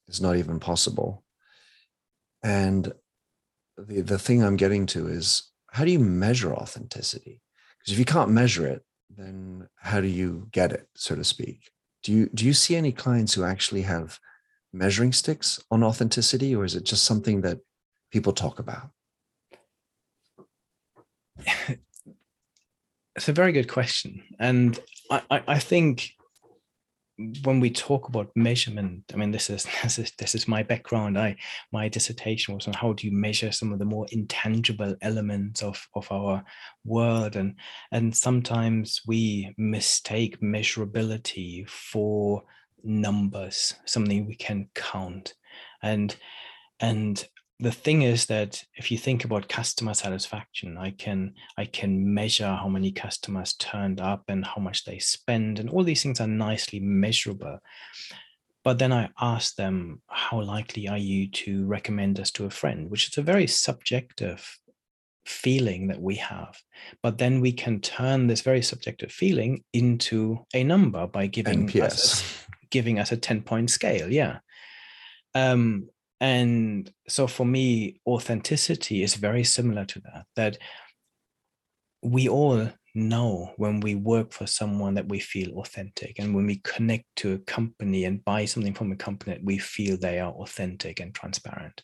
is 0.07 0.21
not 0.21 0.37
even 0.37 0.59
possible 0.59 1.23
and 2.43 2.93
the 3.77 4.01
the 4.01 4.19
thing 4.19 4.43
i'm 4.43 4.57
getting 4.57 4.85
to 4.85 5.07
is 5.07 5.51
how 5.71 5.85
do 5.85 5.91
you 5.91 5.99
measure 5.99 6.53
authenticity 6.53 7.41
because 7.79 7.93
if 7.93 7.99
you 7.99 8.05
can't 8.05 8.31
measure 8.31 8.67
it 8.67 8.83
then 9.15 9.67
how 9.75 10.01
do 10.01 10.07
you 10.07 10.47
get 10.51 10.71
it, 10.71 10.87
so 10.95 11.15
to 11.15 11.23
speak? 11.23 11.71
Do 12.03 12.13
you 12.13 12.29
do 12.33 12.45
you 12.45 12.53
see 12.53 12.75
any 12.75 12.91
clients 12.91 13.33
who 13.33 13.43
actually 13.43 13.81
have 13.83 14.19
measuring 14.71 15.11
sticks 15.11 15.59
on 15.71 15.83
authenticity, 15.83 16.55
or 16.55 16.63
is 16.63 16.75
it 16.75 16.85
just 16.85 17.03
something 17.03 17.41
that 17.41 17.59
people 18.11 18.33
talk 18.33 18.59
about? 18.59 18.89
It's 23.15 23.27
a 23.27 23.33
very 23.33 23.51
good 23.51 23.67
question, 23.67 24.23
and 24.39 24.79
I, 25.11 25.21
I, 25.29 25.43
I 25.47 25.59
think 25.59 26.13
when 27.43 27.59
we 27.59 27.69
talk 27.69 28.07
about 28.07 28.31
measurement, 28.35 29.03
I 29.13 29.17
mean, 29.17 29.31
this 29.31 29.49
is, 29.49 29.67
this 29.83 29.99
is 29.99 30.11
this 30.17 30.35
is 30.35 30.47
my 30.47 30.63
background. 30.63 31.17
I 31.17 31.35
my 31.71 31.89
dissertation 31.89 32.55
was 32.55 32.67
on 32.67 32.73
how 32.73 32.93
do 32.93 33.07
you 33.07 33.13
measure 33.13 33.51
some 33.51 33.73
of 33.73 33.79
the 33.79 33.85
more 33.85 34.05
intangible 34.11 34.95
elements 35.01 35.61
of 35.61 35.85
of 35.95 36.09
our 36.11 36.43
world, 36.85 37.35
and 37.35 37.55
and 37.91 38.15
sometimes 38.15 39.01
we 39.05 39.53
mistake 39.57 40.39
measurability 40.41 41.67
for 41.69 42.43
numbers, 42.83 43.73
something 43.85 44.25
we 44.25 44.35
can 44.35 44.69
count, 44.73 45.33
and 45.83 46.15
and 46.79 47.27
the 47.59 47.71
thing 47.71 48.03
is 48.03 48.25
that 48.27 48.63
if 48.75 48.89
you 48.89 48.97
think 48.97 49.25
about 49.25 49.49
customer 49.49 49.93
satisfaction 49.93 50.77
i 50.77 50.91
can 50.91 51.33
i 51.57 51.65
can 51.65 52.13
measure 52.13 52.47
how 52.47 52.69
many 52.69 52.91
customers 52.91 53.53
turned 53.53 53.99
up 53.99 54.23
and 54.29 54.45
how 54.45 54.61
much 54.61 54.85
they 54.85 54.97
spend 54.99 55.59
and 55.59 55.69
all 55.69 55.83
these 55.83 56.01
things 56.03 56.21
are 56.21 56.27
nicely 56.27 56.79
measurable. 56.79 57.59
But 58.63 58.77
then 58.77 58.91
i 58.91 59.09
ask 59.19 59.55
them 59.55 60.01
how 60.07 60.41
likely 60.41 60.87
are 60.87 60.97
you 60.97 61.29
to 61.31 61.65
recommend 61.65 62.19
us 62.19 62.31
to 62.31 62.45
a 62.45 62.49
friend? 62.49 62.89
which 62.89 63.09
is 63.09 63.17
a 63.17 63.21
very 63.21 63.47
subjective 63.47 64.59
feeling 65.25 65.87
that 65.87 66.01
we 66.01 66.15
have. 66.15 66.57
But 67.03 67.19
then 67.19 67.39
we 67.39 67.51
can 67.51 67.81
turn 67.81 68.27
this 68.27 68.41
very 68.41 68.61
subjective 68.61 69.11
feeling 69.11 69.63
into 69.73 70.39
a 70.53 70.63
number 70.63 71.05
by 71.07 71.27
giving 71.27 71.67
NPS. 71.67 71.81
us 71.83 72.21
a, 72.21 72.65
giving 72.71 72.99
us 72.99 73.11
a 73.11 73.17
10 73.17 73.43
point 73.43 73.69
scale 73.69 74.11
yeah. 74.11 74.39
Um, 75.35 75.89
and 76.21 76.91
so 77.07 77.27
for 77.27 77.45
me 77.45 78.01
authenticity 78.05 79.03
is 79.03 79.15
very 79.15 79.43
similar 79.43 79.85
to 79.85 79.99
that 80.01 80.25
that 80.35 80.57
we 82.01 82.27
all 82.27 82.69
know 82.95 83.53
when 83.57 83.79
we 83.79 83.95
work 83.95 84.31
for 84.33 84.47
someone 84.47 84.95
that 84.95 85.07
we 85.07 85.19
feel 85.19 85.59
authentic 85.59 86.17
and 86.17 86.33
when 86.33 86.45
we 86.45 86.57
connect 86.63 87.05
to 87.15 87.33
a 87.33 87.39
company 87.39 88.05
and 88.05 88.25
buy 88.25 88.45
something 88.45 88.73
from 88.73 88.91
a 88.91 88.95
company 88.95 89.39
we 89.43 89.57
feel 89.57 89.97
they 89.97 90.19
are 90.19 90.31
authentic 90.33 90.99
and 90.99 91.13
transparent. 91.13 91.83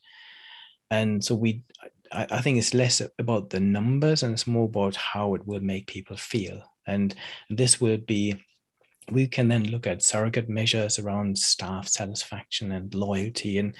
And 0.91 1.23
so 1.23 1.35
we 1.35 1.63
I, 2.11 2.27
I 2.31 2.41
think 2.41 2.57
it's 2.57 2.73
less 2.73 3.01
about 3.19 3.49
the 3.49 3.59
numbers 3.59 4.23
and 4.23 4.33
it's 4.33 4.47
more 4.47 4.65
about 4.65 4.95
how 4.95 5.35
it 5.35 5.45
will 5.45 5.61
make 5.61 5.87
people 5.87 6.17
feel. 6.17 6.61
And 6.87 7.13
this 7.49 7.81
will 7.81 7.97
be 7.97 8.35
we 9.11 9.27
can 9.27 9.47
then 9.47 9.65
look 9.65 9.85
at 9.85 10.03
surrogate 10.03 10.49
measures 10.49 10.97
around 10.97 11.37
staff 11.37 11.87
satisfaction 11.87 12.71
and 12.71 12.93
loyalty 12.95 13.59
and 13.59 13.75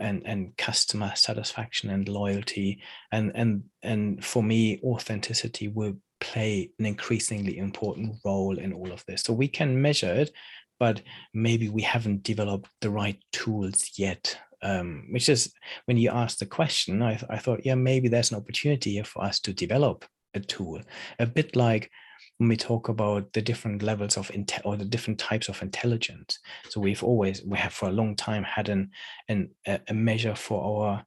and, 0.00 0.22
and, 0.26 0.56
customer 0.56 1.12
satisfaction 1.14 1.90
and 1.90 2.08
loyalty 2.08 2.82
and 3.12 3.32
and 3.34 3.62
and 3.82 4.24
for 4.24 4.42
me 4.42 4.80
authenticity 4.82 5.68
will 5.68 5.94
play 6.20 6.70
an 6.78 6.86
increasingly 6.86 7.56
important 7.58 8.16
role 8.24 8.58
in 8.58 8.72
all 8.72 8.92
of 8.92 9.04
this. 9.06 9.22
So 9.22 9.32
we 9.32 9.48
can 9.48 9.80
measure 9.80 10.12
it 10.12 10.30
but 10.78 11.02
maybe 11.34 11.68
we 11.68 11.82
haven't 11.82 12.22
developed 12.22 12.70
the 12.80 12.90
right 12.90 13.18
tools 13.32 13.90
yet 13.96 14.36
um, 14.62 15.06
which 15.10 15.28
is 15.28 15.52
when 15.86 15.96
you 15.96 16.10
asked 16.10 16.40
the 16.40 16.46
question 16.46 17.02
I, 17.02 17.20
I 17.30 17.38
thought 17.38 17.64
yeah 17.64 17.74
maybe 17.74 18.08
there's 18.08 18.30
an 18.30 18.38
opportunity 18.38 19.00
for 19.02 19.24
us 19.24 19.40
to 19.40 19.52
develop 19.52 20.04
a 20.34 20.40
tool. 20.40 20.80
A 21.18 21.26
bit 21.26 21.56
like 21.56 21.90
when 22.40 22.48
we 22.48 22.56
talk 22.56 22.88
about 22.88 23.30
the 23.34 23.42
different 23.42 23.82
levels 23.82 24.16
of 24.16 24.30
inte- 24.30 24.62
or 24.64 24.74
the 24.74 24.84
different 24.86 25.18
types 25.18 25.50
of 25.50 25.60
intelligence. 25.60 26.38
So 26.70 26.80
we've 26.80 27.04
always 27.04 27.44
we 27.44 27.58
have 27.58 27.74
for 27.74 27.90
a 27.90 27.92
long 27.92 28.16
time 28.16 28.44
had 28.44 28.70
an, 28.70 28.92
an 29.28 29.50
a 29.66 29.92
measure 29.92 30.34
for 30.34 30.64
our 30.64 31.04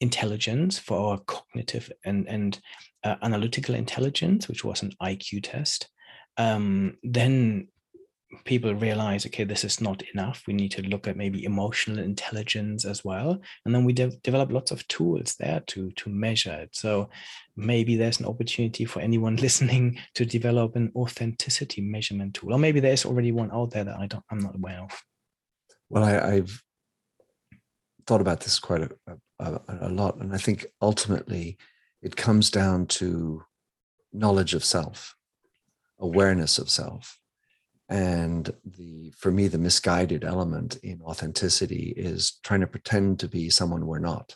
intelligence, 0.00 0.80
for 0.80 0.98
our 0.98 1.18
cognitive 1.20 1.88
and 2.04 2.28
and 2.28 2.60
uh, 3.04 3.14
analytical 3.22 3.76
intelligence, 3.76 4.48
which 4.48 4.64
was 4.64 4.82
an 4.82 4.90
IQ 5.00 5.44
test. 5.44 5.88
Um, 6.36 6.96
then 7.04 7.68
people 8.44 8.74
realize 8.74 9.26
okay 9.26 9.44
this 9.44 9.64
is 9.64 9.80
not 9.80 10.02
enough. 10.14 10.42
We 10.46 10.54
need 10.54 10.70
to 10.72 10.82
look 10.82 11.06
at 11.06 11.16
maybe 11.16 11.44
emotional 11.44 11.98
intelligence 11.98 12.84
as 12.84 13.04
well. 13.04 13.40
And 13.64 13.74
then 13.74 13.84
we 13.84 13.92
de- 13.92 14.16
develop 14.22 14.50
lots 14.50 14.70
of 14.70 14.86
tools 14.88 15.34
there 15.38 15.60
to 15.68 15.90
to 15.92 16.10
measure 16.10 16.52
it. 16.52 16.70
So 16.72 17.10
maybe 17.56 17.96
there's 17.96 18.20
an 18.20 18.26
opportunity 18.26 18.84
for 18.84 19.00
anyone 19.00 19.36
listening 19.46 19.98
to 20.14 20.24
develop 20.24 20.76
an 20.76 20.92
authenticity 20.96 21.80
measurement 21.80 22.34
tool 22.34 22.54
or 22.54 22.58
maybe 22.58 22.80
there's 22.80 23.04
already 23.04 23.32
one 23.32 23.50
out 23.52 23.70
there 23.70 23.84
that 23.84 23.98
i 23.98 24.06
don't 24.06 24.24
i'm 24.30 24.38
not 24.38 24.54
aware 24.54 24.80
of. 24.80 25.02
Well 25.90 26.04
I, 26.04 26.36
have 26.36 26.62
thought 28.06 28.22
about 28.22 28.40
this 28.40 28.58
quite 28.58 28.82
a, 28.82 28.90
a, 29.38 29.60
a 29.82 29.88
lot 29.90 30.16
and 30.16 30.34
i 30.34 30.38
think 30.38 30.64
ultimately 30.80 31.58
it 32.00 32.16
comes 32.16 32.50
down 32.50 32.86
to 32.86 33.44
knowledge 34.12 34.54
of 34.54 34.64
self, 34.64 35.16
awareness 35.98 36.58
of 36.58 36.68
self. 36.68 37.18
And 37.88 38.50
the 38.64 39.12
for 39.18 39.30
me, 39.30 39.48
the 39.48 39.58
misguided 39.58 40.24
element 40.24 40.76
in 40.82 41.02
authenticity 41.02 41.92
is 41.96 42.38
trying 42.42 42.60
to 42.60 42.66
pretend 42.66 43.20
to 43.20 43.28
be 43.28 43.50
someone 43.50 43.86
we're 43.86 43.98
not. 43.98 44.34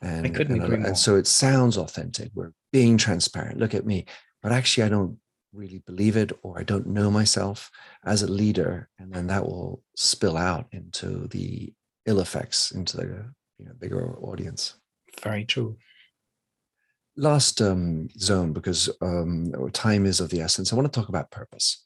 And, 0.00 0.26
I 0.26 0.30
couldn't 0.30 0.54
and, 0.54 0.64
agree 0.64 0.76
more. 0.78 0.86
and 0.88 0.98
so 0.98 1.16
it 1.16 1.26
sounds 1.26 1.76
authentic. 1.76 2.30
We're 2.34 2.52
being 2.72 2.98
transparent. 2.98 3.58
Look 3.58 3.74
at 3.74 3.86
me. 3.86 4.06
But 4.42 4.52
actually, 4.52 4.84
I 4.84 4.88
don't 4.88 5.18
really 5.52 5.82
believe 5.86 6.16
it 6.16 6.32
or 6.42 6.58
I 6.58 6.62
don't 6.62 6.86
know 6.86 7.10
myself 7.10 7.70
as 8.04 8.22
a 8.22 8.30
leader. 8.30 8.88
And 8.98 9.12
then 9.12 9.26
that 9.28 9.44
will 9.44 9.82
spill 9.96 10.36
out 10.36 10.66
into 10.72 11.26
the 11.28 11.72
ill 12.06 12.20
effects, 12.20 12.70
into 12.70 12.96
the 12.96 13.32
you 13.58 13.66
know, 13.66 13.72
bigger 13.78 14.16
audience. 14.18 14.74
Very 15.20 15.44
true. 15.44 15.76
Last 17.16 17.60
um, 17.60 18.08
zone, 18.18 18.52
because 18.52 18.88
um, 19.00 19.52
time 19.72 20.06
is 20.06 20.20
of 20.20 20.30
the 20.30 20.40
essence, 20.40 20.72
I 20.72 20.76
want 20.76 20.92
to 20.92 21.00
talk 21.00 21.08
about 21.08 21.32
purpose. 21.32 21.82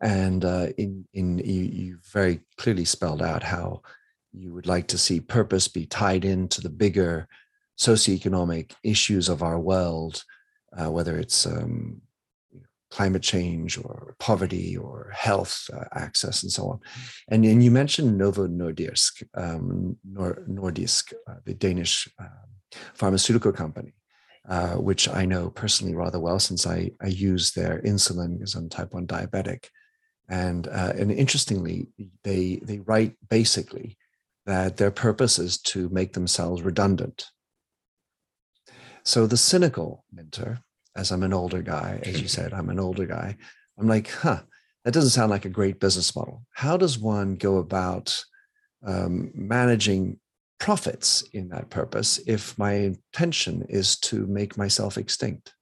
And 0.00 0.44
uh, 0.44 0.68
in, 0.76 1.06
in 1.14 1.38
you, 1.38 1.62
you 1.62 1.98
very 2.12 2.40
clearly 2.56 2.84
spelled 2.84 3.22
out 3.22 3.42
how 3.42 3.82
you 4.32 4.52
would 4.52 4.66
like 4.66 4.88
to 4.88 4.98
see 4.98 5.20
purpose 5.20 5.68
be 5.68 5.86
tied 5.86 6.24
into 6.24 6.60
the 6.60 6.68
bigger 6.68 7.28
socioeconomic 7.78 8.72
issues 8.82 9.28
of 9.28 9.42
our 9.42 9.58
world, 9.58 10.24
uh, 10.76 10.90
whether 10.90 11.18
it's 11.18 11.46
um, 11.46 12.00
climate 12.90 13.22
change 13.22 13.76
or 13.78 14.14
poverty 14.18 14.76
or 14.76 15.10
health 15.12 15.68
uh, 15.72 15.84
access 15.94 16.42
and 16.42 16.52
so 16.52 16.68
on. 16.68 16.80
And, 17.28 17.44
and 17.44 17.62
you 17.62 17.70
mentioned 17.70 18.16
Novo 18.16 18.46
Nordisk, 18.46 19.22
um, 19.34 19.96
Nor, 20.04 20.44
Nordisk, 20.48 21.12
uh, 21.28 21.36
the 21.44 21.54
Danish 21.54 22.08
um, 22.18 22.28
pharmaceutical 22.94 23.52
company. 23.52 23.94
Uh, 24.46 24.74
which 24.74 25.08
I 25.08 25.24
know 25.24 25.48
personally 25.48 25.94
rather 25.94 26.20
well 26.20 26.38
since 26.38 26.66
I, 26.66 26.90
I 27.00 27.06
use 27.06 27.52
their 27.52 27.80
insulin 27.80 28.36
because 28.36 28.54
I'm 28.54 28.68
type 28.68 28.92
1 28.92 29.06
diabetic. 29.06 29.68
And, 30.28 30.68
uh, 30.68 30.92
and 30.96 31.10
interestingly, 31.12 31.88
they, 32.22 32.60
they 32.62 32.78
write 32.80 33.16
basically 33.28 33.98
that 34.46 34.76
their 34.76 34.90
purpose 34.90 35.38
is 35.38 35.58
to 35.58 35.88
make 35.90 36.12
themselves 36.12 36.62
redundant. 36.62 37.26
So 39.04 39.26
the 39.26 39.36
cynical 39.36 40.04
mentor, 40.12 40.60
as 40.96 41.10
I'm 41.10 41.22
an 41.22 41.34
older 41.34 41.62
guy, 41.62 42.00
as 42.04 42.20
you 42.20 42.28
said, 42.28 42.52
I'm 42.52 42.70
an 42.70 42.80
older 42.80 43.06
guy, 43.06 43.36
I'm 43.78 43.88
like, 43.88 44.10
huh, 44.10 44.42
that 44.84 44.94
doesn't 44.94 45.10
sound 45.10 45.30
like 45.30 45.44
a 45.44 45.50
great 45.50 45.80
business 45.80 46.14
model. 46.14 46.44
How 46.52 46.76
does 46.76 46.98
one 46.98 47.36
go 47.36 47.58
about 47.58 48.24
um, 48.84 49.30
managing 49.34 50.18
profits 50.58 51.22
in 51.32 51.48
that 51.48 51.70
purpose 51.70 52.20
if 52.26 52.56
my 52.58 52.72
intention 52.72 53.66
is 53.68 53.98
to 53.98 54.26
make 54.26 54.56
myself 54.56 54.96
extinct? 54.96 55.54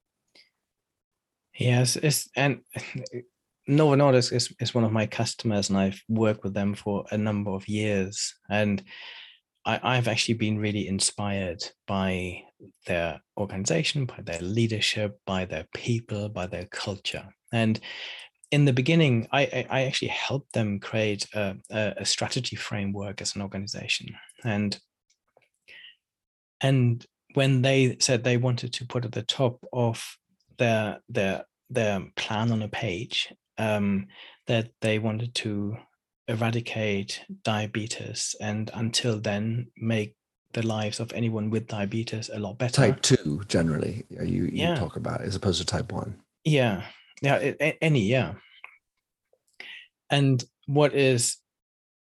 Yes, 1.54 1.96
and 2.36 2.60
Novo 3.66 3.94
Nordisk 3.94 4.32
is, 4.32 4.52
is 4.60 4.74
one 4.74 4.84
of 4.84 4.92
my 4.92 5.06
customers, 5.06 5.68
and 5.68 5.78
I've 5.78 6.02
worked 6.08 6.42
with 6.42 6.54
them 6.54 6.74
for 6.74 7.04
a 7.10 7.18
number 7.18 7.52
of 7.52 7.68
years. 7.68 8.34
And 8.50 8.82
I, 9.64 9.80
I've 9.82 10.08
actually 10.08 10.34
been 10.34 10.58
really 10.58 10.88
inspired 10.88 11.62
by 11.86 12.42
their 12.86 13.20
organization, 13.36 14.06
by 14.06 14.20
their 14.24 14.40
leadership, 14.40 15.18
by 15.26 15.44
their 15.44 15.66
people, 15.74 16.28
by 16.28 16.46
their 16.46 16.66
culture. 16.66 17.28
And 17.52 17.78
in 18.50 18.64
the 18.64 18.72
beginning, 18.72 19.28
I, 19.32 19.66
I 19.70 19.82
actually 19.84 20.08
helped 20.08 20.52
them 20.52 20.80
create 20.80 21.26
a, 21.34 21.56
a, 21.70 22.04
strategy 22.04 22.56
framework 22.56 23.22
as 23.22 23.34
an 23.34 23.42
organization. 23.42 24.14
And 24.44 24.78
and 26.60 27.04
when 27.34 27.62
they 27.62 27.96
said 27.98 28.22
they 28.22 28.36
wanted 28.36 28.74
to 28.74 28.86
put 28.86 29.04
at 29.04 29.12
the 29.12 29.22
top 29.22 29.64
of 29.72 30.04
their 30.58 30.98
their 31.08 31.44
their 31.70 32.02
plan 32.16 32.52
on 32.52 32.62
a 32.62 32.68
page 32.68 33.32
um, 33.62 34.06
that 34.46 34.70
they 34.80 34.98
wanted 34.98 35.34
to 35.34 35.76
eradicate 36.28 37.20
diabetes 37.44 38.34
and 38.40 38.70
until 38.74 39.20
then 39.20 39.68
make 39.76 40.16
the 40.52 40.66
lives 40.66 41.00
of 41.00 41.12
anyone 41.12 41.50
with 41.50 41.66
diabetes 41.66 42.28
a 42.32 42.38
lot 42.38 42.58
better. 42.58 42.74
Type 42.74 43.00
two, 43.02 43.42
generally, 43.48 44.04
you, 44.10 44.44
you 44.44 44.50
Yeah. 44.52 44.74
talk 44.74 44.96
about 44.96 45.22
as 45.22 45.34
opposed 45.36 45.60
to 45.60 45.66
type 45.66 45.92
one. 45.92 46.20
Yeah, 46.44 46.82
yeah, 47.22 47.36
a- 47.60 47.78
any, 47.84 48.02
yeah. 48.06 48.34
And 50.10 50.44
what 50.66 50.94
is, 50.94 51.38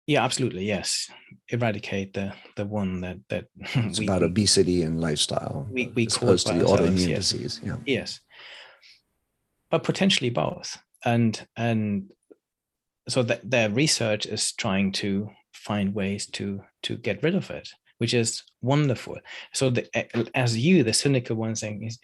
yeah, 0.07 0.23
absolutely, 0.23 0.65
yes, 0.65 1.09
eradicate 1.49 2.13
the 2.13 2.33
the 2.55 2.65
one 2.65 3.01
that 3.01 3.17
that 3.29 3.45
It's 3.75 3.99
we- 3.99 4.05
about 4.07 4.23
obesity 4.23 4.81
and 4.83 4.99
lifestyle, 4.99 5.67
we- 5.71 5.91
we 5.95 6.07
as 6.07 6.17
cause 6.17 6.23
opposed 6.23 6.47
to 6.47 6.53
the 6.53 6.65
autoimmune 6.65 7.09
yes. 7.09 7.29
disease. 7.31 7.61
Yeah. 7.63 7.77
yes 7.85 8.19
but 9.69 9.83
potentially 9.83 10.29
both 10.29 10.77
and 11.05 11.47
and 11.55 12.11
so 13.07 13.23
their 13.23 13.69
research 13.69 14.25
is 14.25 14.51
trying 14.53 14.91
to 14.91 15.29
find 15.53 15.93
ways 15.93 16.25
to 16.27 16.63
to 16.83 16.97
get 16.97 17.23
rid 17.23 17.35
of 17.35 17.49
it 17.49 17.69
which 18.01 18.15
is 18.15 18.41
wonderful. 18.63 19.19
So 19.53 19.69
the, 19.69 19.85
as 20.35 20.57
you 20.57 20.83
the 20.83 20.91
cynical 20.91 21.35
one 21.35 21.55
saying 21.55 21.83
is 21.83 21.99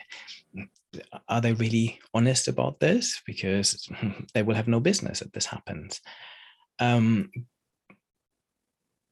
are 1.27 1.41
they 1.41 1.53
really 1.53 1.99
honest 2.13 2.47
about 2.47 2.79
this? 2.79 3.19
Because 3.25 3.89
they 4.35 4.43
will 4.43 4.53
have 4.53 4.67
no 4.67 4.79
business 4.79 5.23
if 5.23 5.31
this 5.31 5.47
happens. 5.47 5.99
Um 6.77 7.31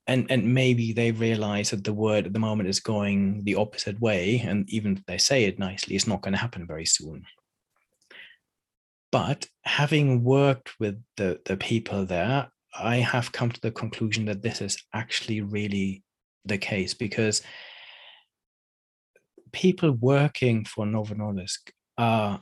and 0.06 0.30
and 0.30 0.54
maybe 0.54 0.94
they 0.94 1.12
realize 1.12 1.72
that 1.72 1.84
the 1.84 2.00
word 2.06 2.28
at 2.28 2.34
the 2.34 2.46
moment 2.48 2.70
is 2.70 2.80
going 2.80 3.44
the 3.46 3.56
opposite 3.56 4.00
way 4.00 4.44
and 4.46 4.70
even 4.70 4.98
if 4.98 5.04
they 5.08 5.18
say 5.18 5.46
it 5.46 5.58
nicely 5.58 5.96
it's 5.96 6.06
not 6.06 6.22
going 6.22 6.34
to 6.34 6.46
happen 6.46 6.68
very 6.68 6.86
soon 6.86 7.26
but 9.16 9.48
having 9.64 10.26
worked 10.26 10.78
with 10.78 11.02
the 11.16 11.40
the 11.46 11.56
people 11.56 12.06
there 12.06 12.52
i 12.78 12.98
have 12.98 13.32
come 13.32 13.50
to 13.50 13.62
the 13.62 13.72
conclusion 13.72 14.26
that 14.26 14.42
this 14.42 14.60
is 14.60 14.78
actually 14.94 15.40
really 15.40 16.04
the 16.44 16.58
case 16.58 16.94
because 16.94 17.42
people 19.54 19.92
working 19.92 20.66
for 20.66 20.86
Novo 20.86 21.16
Nordisk 21.16 21.72
are 21.98 22.42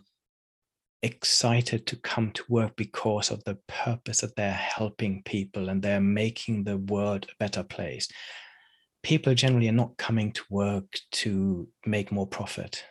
excited 1.03 1.86
to 1.86 1.95
come 1.97 2.32
to 2.32 2.43
work 2.49 2.76
because 2.76 3.30
of 3.30 3.43
the 3.43 3.59
purpose 3.67 4.21
that 4.21 4.36
they're 4.36 4.51
helping 4.51 5.21
people 5.24 5.69
and 5.69 5.80
they're 5.80 6.01
making 6.01 6.63
the 6.63 6.80
world 6.80 7.28
a 7.30 7.36
better 7.39 7.61
place. 7.61 8.07
People 9.03 9.36
generally 9.36 9.69
are 9.69 9.74
not 9.84 9.95
coming 9.97 10.32
to 10.32 10.43
work 10.49 10.86
to 11.11 11.67
make 11.86 12.11
more 12.11 12.28
profit. 12.28 12.84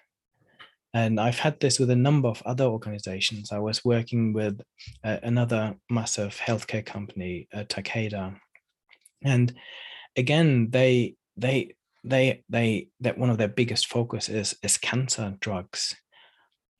And 0.94 1.18
I've 1.18 1.38
had 1.38 1.58
this 1.58 1.78
with 1.78 1.90
a 1.90 1.96
number 1.96 2.28
of 2.28 2.42
other 2.44 2.64
organizations. 2.64 3.50
I 3.50 3.58
was 3.58 3.84
working 3.84 4.32
with 4.32 4.60
uh, 5.02 5.18
another 5.22 5.74
massive 5.88 6.36
healthcare 6.36 6.84
company, 6.84 7.48
uh, 7.54 7.64
Takeda, 7.64 8.36
and 9.24 9.54
again, 10.16 10.68
they 10.70 11.14
they 11.36 11.74
they 12.04 12.42
they 12.48 12.88
that 13.00 13.18
one 13.18 13.30
of 13.30 13.38
their 13.38 13.48
biggest 13.48 13.86
focus 13.86 14.28
is 14.28 14.56
is 14.62 14.76
cancer 14.76 15.34
drugs 15.40 15.94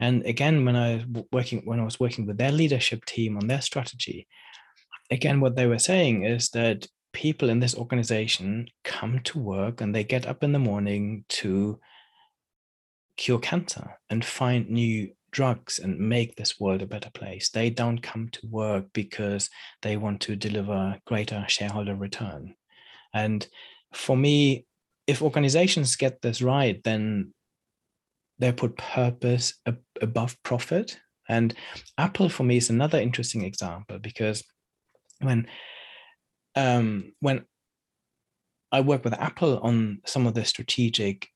and 0.00 0.24
again 0.26 0.64
when 0.64 0.74
i 0.74 0.96
was 0.96 1.24
working 1.30 1.62
when 1.64 1.78
i 1.80 1.84
was 1.84 2.00
working 2.00 2.26
with 2.26 2.38
their 2.38 2.52
leadership 2.52 3.04
team 3.04 3.36
on 3.36 3.46
their 3.46 3.60
strategy 3.60 4.26
again 5.10 5.40
what 5.40 5.54
they 5.54 5.66
were 5.66 5.78
saying 5.78 6.24
is 6.24 6.50
that 6.50 6.86
people 7.12 7.50
in 7.50 7.60
this 7.60 7.76
organization 7.76 8.66
come 8.84 9.20
to 9.20 9.38
work 9.38 9.80
and 9.80 9.94
they 9.94 10.02
get 10.02 10.26
up 10.26 10.42
in 10.42 10.52
the 10.52 10.58
morning 10.58 11.24
to 11.28 11.78
cure 13.16 13.38
cancer 13.38 13.98
and 14.10 14.24
find 14.24 14.68
new 14.68 15.10
drugs 15.30 15.78
and 15.78 15.98
make 15.98 16.36
this 16.36 16.60
world 16.60 16.82
a 16.82 16.86
better 16.86 17.10
place 17.14 17.48
they 17.50 17.70
don't 17.70 18.02
come 18.02 18.28
to 18.28 18.46
work 18.48 18.84
because 18.92 19.48
they 19.80 19.96
want 19.96 20.20
to 20.20 20.36
deliver 20.36 20.96
greater 21.06 21.44
shareholder 21.48 21.94
return 21.94 22.54
and 23.14 23.46
for 23.94 24.16
me 24.16 24.66
if 25.06 25.22
organizations 25.22 25.96
get 25.96 26.22
this 26.22 26.42
right, 26.42 26.82
then 26.84 27.32
they 28.38 28.52
put 28.52 28.76
purpose 28.76 29.54
ab- 29.66 29.82
above 30.00 30.36
profit. 30.42 30.98
And 31.28 31.54
Apple 31.98 32.28
for 32.28 32.44
me 32.44 32.56
is 32.56 32.70
another 32.70 32.98
interesting 32.98 33.44
example 33.44 33.98
because 33.98 34.42
when 35.20 35.46
um, 36.54 37.12
when 37.20 37.44
I 38.70 38.80
work 38.80 39.04
with 39.04 39.14
Apple 39.14 39.58
on 39.60 40.00
some 40.04 40.26
of 40.26 40.34
the 40.34 40.44
strategic 40.44 41.28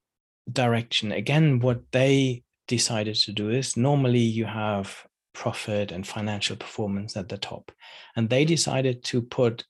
direction, 0.50 1.12
again, 1.12 1.60
what 1.60 1.82
they 1.92 2.42
decided 2.68 3.14
to 3.14 3.32
do 3.32 3.50
is 3.50 3.76
normally 3.76 4.20
you 4.20 4.44
have 4.44 5.06
profit 5.32 5.92
and 5.92 6.06
financial 6.06 6.56
performance 6.56 7.16
at 7.16 7.28
the 7.28 7.38
top, 7.38 7.72
and 8.16 8.28
they 8.28 8.44
decided 8.44 9.04
to 9.04 9.22
put 9.22 9.64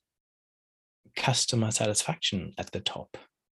customer 1.16 1.70
satisfaction 1.70 2.52
at 2.58 2.70
the 2.72 2.80
top 2.80 3.16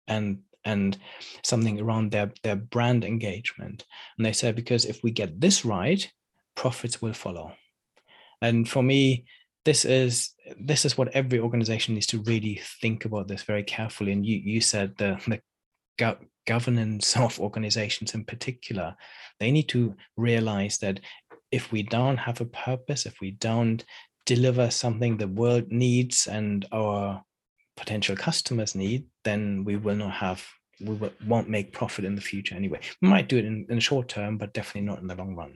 and 0.07 0.39
and 0.64 0.99
something 1.43 1.81
around 1.81 2.11
their 2.11 2.31
their 2.43 2.57
brand 2.57 3.05
engagement. 3.05 3.85
And 4.17 4.27
they 4.27 4.33
said 4.33 4.55
because 4.55 4.85
if 4.85 5.03
we 5.03 5.11
get 5.11 5.41
this 5.41 5.64
right 5.64 6.11
profits 6.55 7.01
will 7.01 7.12
follow. 7.12 7.53
And 8.43 8.69
for 8.69 8.83
me 8.83 9.25
this 9.64 9.85
is 9.85 10.35
this 10.61 10.85
is 10.85 10.97
what 10.97 11.09
every 11.09 11.41
organization 11.41 11.95
needs 11.95 12.07
to 12.07 12.23
really 12.23 12.61
think 12.81 13.05
about 13.05 13.27
this 13.27 13.43
very 13.43 13.62
carefully. 13.62 14.12
And 14.12 14.25
you 14.25 14.37
you 14.37 14.61
said 14.61 14.97
the 14.99 15.19
the 15.27 15.41
governance 16.47 17.16
of 17.26 17.40
organizations 17.40 18.14
in 18.14 18.24
particular, 18.24 18.97
they 19.40 19.51
need 19.51 19.68
to 19.68 19.94
realize 20.16 20.78
that 20.78 21.01
if 21.53 21.70
we 21.72 21.82
don't 21.82 22.16
have 22.16 22.40
a 22.40 22.47
purpose, 22.47 23.07
if 23.07 23.20
we 23.20 23.32
don't 23.32 23.84
deliver 24.24 24.70
something 24.70 25.16
the 25.16 25.28
world 25.28 25.70
needs 25.70 26.26
and 26.26 26.66
our 26.72 27.22
potential 27.76 28.16
customers 28.16 28.74
need, 28.74 29.05
then 29.24 29.64
we 29.64 29.76
will 29.76 29.97
not 29.97 30.12
have 30.12 30.44
we 30.80 30.99
won't 31.26 31.49
make 31.49 31.72
profit 31.72 32.05
in 32.05 32.14
the 32.14 32.20
future 32.20 32.55
anyway. 32.55 32.80
We 33.01 33.09
might 33.09 33.28
do 33.28 33.38
it 33.38 33.47
in, 33.47 33.66
in 33.70 33.76
the 33.76 33.80
short 33.80 34.09
term, 34.09 34.36
but 34.36 34.53
definitely 34.53 34.82
not 34.82 35.01
in 35.01 35.07
the 35.07 35.14
long 35.14 35.34
run. 35.34 35.55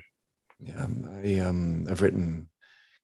Yeah, 0.59 0.85
um, 0.85 1.21
I 1.23 1.39
um, 1.41 1.87
I've 1.91 2.03
written 2.03 2.49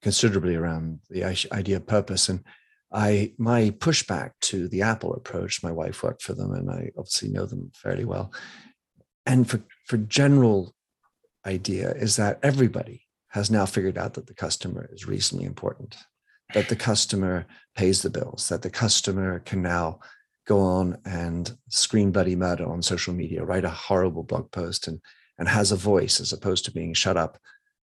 considerably 0.01 0.55
around 0.55 0.99
the 1.09 1.23
idea 1.51 1.77
of 1.77 1.87
purpose, 1.87 2.29
and 2.29 2.43
I 2.91 3.33
my 3.37 3.71
pushback 3.71 4.31
to 4.41 4.67
the 4.67 4.81
Apple 4.81 5.13
approach. 5.13 5.63
My 5.63 5.71
wife 5.71 6.03
worked 6.03 6.21
for 6.21 6.33
them, 6.33 6.53
and 6.53 6.69
I 6.69 6.91
obviously 6.97 7.29
know 7.29 7.45
them 7.45 7.71
fairly 7.73 8.05
well. 8.05 8.33
And 9.25 9.49
for 9.49 9.61
for 9.85 9.97
general 9.97 10.73
idea 11.45 11.91
is 11.91 12.15
that 12.15 12.39
everybody 12.43 13.03
has 13.29 13.51
now 13.51 13.65
figured 13.65 13.97
out 13.97 14.13
that 14.13 14.27
the 14.27 14.33
customer 14.33 14.89
is 14.91 15.05
reasonably 15.05 15.45
important, 15.45 15.97
that 16.53 16.69
the 16.69 16.75
customer 16.75 17.45
pays 17.75 18.01
the 18.01 18.09
bills, 18.09 18.47
that 18.49 18.61
the 18.61 18.69
customer 18.69 19.39
can 19.39 19.61
now 19.61 19.99
go 20.45 20.61
on 20.61 20.97
and 21.05 21.57
scream 21.67 22.11
bloody 22.11 22.35
murder 22.35 22.65
on 22.65 22.81
social 22.81 23.13
media, 23.13 23.43
write 23.43 23.65
a 23.65 23.69
horrible 23.69 24.23
blog 24.23 24.49
post, 24.51 24.87
and 24.87 25.01
and 25.37 25.49
has 25.49 25.71
a 25.71 25.75
voice 25.75 26.19
as 26.19 26.33
opposed 26.33 26.65
to 26.65 26.71
being 26.71 26.93
shut 26.93 27.17
up 27.17 27.37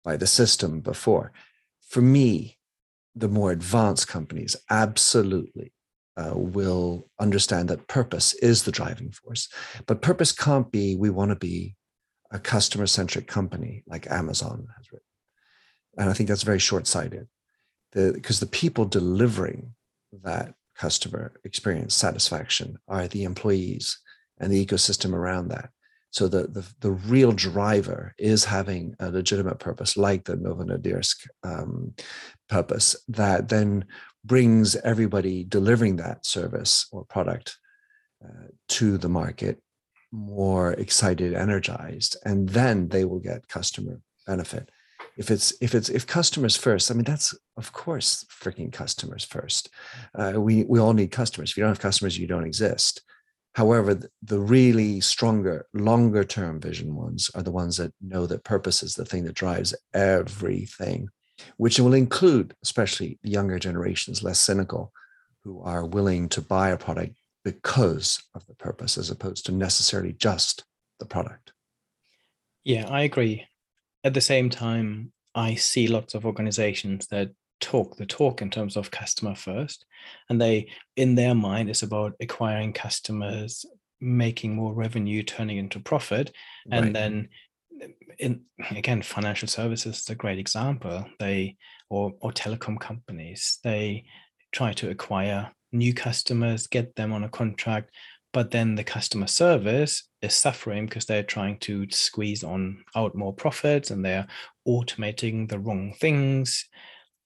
by 0.04 0.16
the 0.16 0.26
system 0.26 0.80
before. 0.80 1.32
For 1.88 2.00
me, 2.00 2.59
the 3.14 3.28
more 3.28 3.50
advanced 3.50 4.08
companies 4.08 4.56
absolutely 4.70 5.72
uh, 6.16 6.32
will 6.34 7.08
understand 7.18 7.68
that 7.68 7.88
purpose 7.88 8.34
is 8.34 8.62
the 8.62 8.72
driving 8.72 9.10
force. 9.10 9.48
But 9.86 10.02
purpose 10.02 10.32
can't 10.32 10.70
be 10.70 10.96
we 10.96 11.10
want 11.10 11.30
to 11.30 11.36
be 11.36 11.76
a 12.30 12.38
customer 12.38 12.86
centric 12.86 13.26
company 13.26 13.82
like 13.86 14.10
Amazon 14.10 14.66
has 14.76 14.92
written. 14.92 15.06
And 15.98 16.08
I 16.08 16.12
think 16.12 16.28
that's 16.28 16.42
very 16.42 16.58
short 16.58 16.86
sighted 16.86 17.26
because 17.92 18.38
the, 18.38 18.46
the 18.46 18.50
people 18.50 18.84
delivering 18.84 19.74
that 20.22 20.54
customer 20.76 21.32
experience 21.44 21.94
satisfaction 21.94 22.78
are 22.88 23.08
the 23.08 23.24
employees 23.24 23.98
and 24.38 24.52
the 24.52 24.64
ecosystem 24.64 25.12
around 25.12 25.48
that. 25.48 25.70
So 26.12 26.26
the, 26.26 26.48
the, 26.48 26.66
the 26.80 26.90
real 26.90 27.32
driver 27.32 28.14
is 28.18 28.44
having 28.44 28.96
a 28.98 29.10
legitimate 29.10 29.58
purpose, 29.58 29.96
like 29.96 30.24
the 30.24 30.36
Novo 30.36 30.64
Nordisk 30.64 31.26
um, 31.44 31.94
purpose, 32.50 32.96
that 33.08 33.48
then 33.48 33.86
brings 34.24 34.76
everybody 34.76 35.44
delivering 35.44 35.96
that 35.96 36.26
service 36.26 36.86
or 36.92 37.04
product 37.04 37.56
uh, 38.24 38.48
to 38.68 38.98
the 38.98 39.08
market 39.08 39.62
more 40.12 40.72
excited, 40.72 41.34
energized, 41.34 42.16
and 42.24 42.48
then 42.48 42.88
they 42.88 43.04
will 43.04 43.20
get 43.20 43.48
customer 43.48 44.00
benefit. 44.26 44.68
If 45.16 45.30
it's 45.30 45.52
if 45.60 45.74
it's 45.74 45.88
if 45.88 46.06
customers 46.06 46.56
first, 46.56 46.90
I 46.90 46.94
mean 46.94 47.04
that's 47.04 47.34
of 47.56 47.72
course 47.72 48.24
freaking 48.30 48.72
customers 48.72 49.24
first. 49.24 49.70
Uh, 50.14 50.34
we 50.36 50.64
we 50.64 50.78
all 50.78 50.92
need 50.92 51.10
customers. 51.10 51.50
If 51.50 51.56
you 51.56 51.62
don't 51.62 51.70
have 51.70 51.80
customers, 51.80 52.18
you 52.18 52.26
don't 52.26 52.46
exist. 52.46 53.02
However, 53.54 53.98
the 54.22 54.38
really 54.38 55.00
stronger, 55.00 55.66
longer 55.74 56.24
term 56.24 56.60
vision 56.60 56.94
ones 56.94 57.30
are 57.34 57.42
the 57.42 57.50
ones 57.50 57.76
that 57.78 57.92
know 58.00 58.26
that 58.26 58.44
purpose 58.44 58.82
is 58.82 58.94
the 58.94 59.04
thing 59.04 59.24
that 59.24 59.34
drives 59.34 59.74
everything, 59.92 61.08
which 61.56 61.78
will 61.78 61.94
include, 61.94 62.54
especially 62.62 63.18
the 63.22 63.30
younger 63.30 63.58
generations, 63.58 64.22
less 64.22 64.40
cynical, 64.40 64.92
who 65.44 65.62
are 65.62 65.84
willing 65.84 66.28
to 66.30 66.40
buy 66.40 66.70
a 66.70 66.76
product 66.76 67.16
because 67.44 68.22
of 68.34 68.46
the 68.46 68.54
purpose 68.54 68.98
as 68.98 69.10
opposed 69.10 69.46
to 69.46 69.52
necessarily 69.52 70.12
just 70.12 70.64
the 70.98 71.06
product. 71.06 71.52
Yeah, 72.64 72.88
I 72.88 73.02
agree. 73.02 73.46
At 74.04 74.14
the 74.14 74.20
same 74.20 74.50
time, 74.50 75.12
I 75.34 75.54
see 75.54 75.86
lots 75.86 76.14
of 76.14 76.26
organizations 76.26 77.06
that 77.08 77.30
talk 77.60 77.96
the 77.96 78.06
talk 78.06 78.40
in 78.40 78.50
terms 78.50 78.76
of 78.76 78.90
customer 78.90 79.34
first 79.34 79.84
and 80.30 80.40
they 80.40 80.66
in 80.96 81.14
their 81.14 81.34
mind 81.34 81.68
it's 81.68 81.82
about 81.82 82.14
acquiring 82.18 82.72
customers 82.72 83.66
making 84.00 84.54
more 84.54 84.72
revenue 84.72 85.22
turning 85.22 85.58
into 85.58 85.78
profit 85.78 86.32
and 86.70 86.86
right. 86.86 86.92
then 86.94 87.28
in 88.18 88.42
again 88.70 89.02
financial 89.02 89.48
services 89.48 89.98
is 89.98 90.10
a 90.10 90.14
great 90.14 90.38
example. 90.38 91.06
They 91.18 91.56
or 91.88 92.12
or 92.20 92.32
telecom 92.32 92.78
companies 92.78 93.58
they 93.64 94.04
try 94.52 94.72
to 94.74 94.90
acquire 94.90 95.50
new 95.72 95.94
customers 95.94 96.66
get 96.66 96.96
them 96.96 97.12
on 97.12 97.24
a 97.24 97.28
contract 97.28 97.90
but 98.32 98.50
then 98.50 98.74
the 98.74 98.84
customer 98.84 99.26
service 99.26 100.04
is 100.22 100.34
suffering 100.34 100.86
because 100.86 101.04
they're 101.04 101.22
trying 101.22 101.58
to 101.60 101.86
squeeze 101.90 102.44
on 102.44 102.84
out 102.94 103.14
more 103.14 103.34
profits 103.34 103.90
and 103.90 104.04
they're 104.04 104.26
automating 104.68 105.48
the 105.48 105.58
wrong 105.58 105.92
things. 105.98 106.66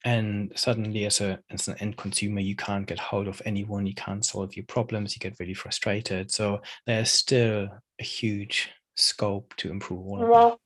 And 0.06 0.52
suddenly 0.54 1.06
as 1.06 1.20
a 1.20 1.38
as 1.50 1.68
an 1.68 1.76
end 1.80 1.96
consumer 1.96 2.40
you 2.40 2.56
can't 2.56 2.86
get 2.86 2.98
hold 2.98 3.26
of 3.26 3.40
anyone 3.44 3.86
you 3.86 3.94
can't 3.94 4.24
solve 4.24 4.54
your 4.54 4.66
problems 4.66 5.14
you 5.14 5.20
get 5.20 5.38
really 5.40 5.54
frustrated. 5.54 6.30
So 6.30 6.60
there's 6.86 7.10
still 7.10 7.68
a 8.00 8.04
huge 8.04 8.70
scope 8.96 9.54
to 9.56 9.70
improve 9.70 10.06
all 10.06 10.22
of 10.22 10.28
that 10.28 10.58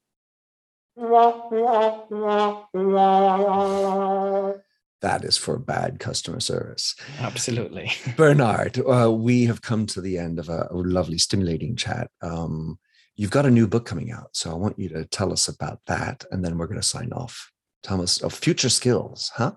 that 5.01 5.24
is 5.24 5.37
for 5.37 5.59
bad 5.59 6.01
customer 6.01 6.41
service 6.41 6.97
absolutely 7.20 7.91
bernard 8.16 8.79
uh, 8.81 9.11
we 9.11 9.45
have 9.45 9.62
come 9.62 9.87
to 9.87 10.01
the 10.01 10.18
end 10.18 10.39
of 10.39 10.49
a, 10.49 10.68
a 10.70 10.76
lovely 10.76 11.18
stimulating 11.18 11.76
chat 11.76 12.11
um, 12.22 12.79
you've 13.14 13.31
got 13.31 13.47
a 13.47 13.51
new 13.51 13.66
book 13.66 13.87
coming 13.87 14.11
out 14.11 14.29
so 14.33 14.51
i 14.51 14.55
want 14.55 14.79
you 14.79 14.89
to 14.89 15.05
tell 15.07 15.33
us 15.33 15.49
about 15.49 15.81
that 15.87 16.24
and 16.31 16.45
then 16.45 16.59
we're 16.59 16.66
going 16.66 16.81
to 16.81 16.87
sign 16.87 17.12
off 17.12 17.53
Thomas, 17.83 18.20
of 18.20 18.33
future 18.33 18.68
skills, 18.68 19.31
huh? 19.35 19.53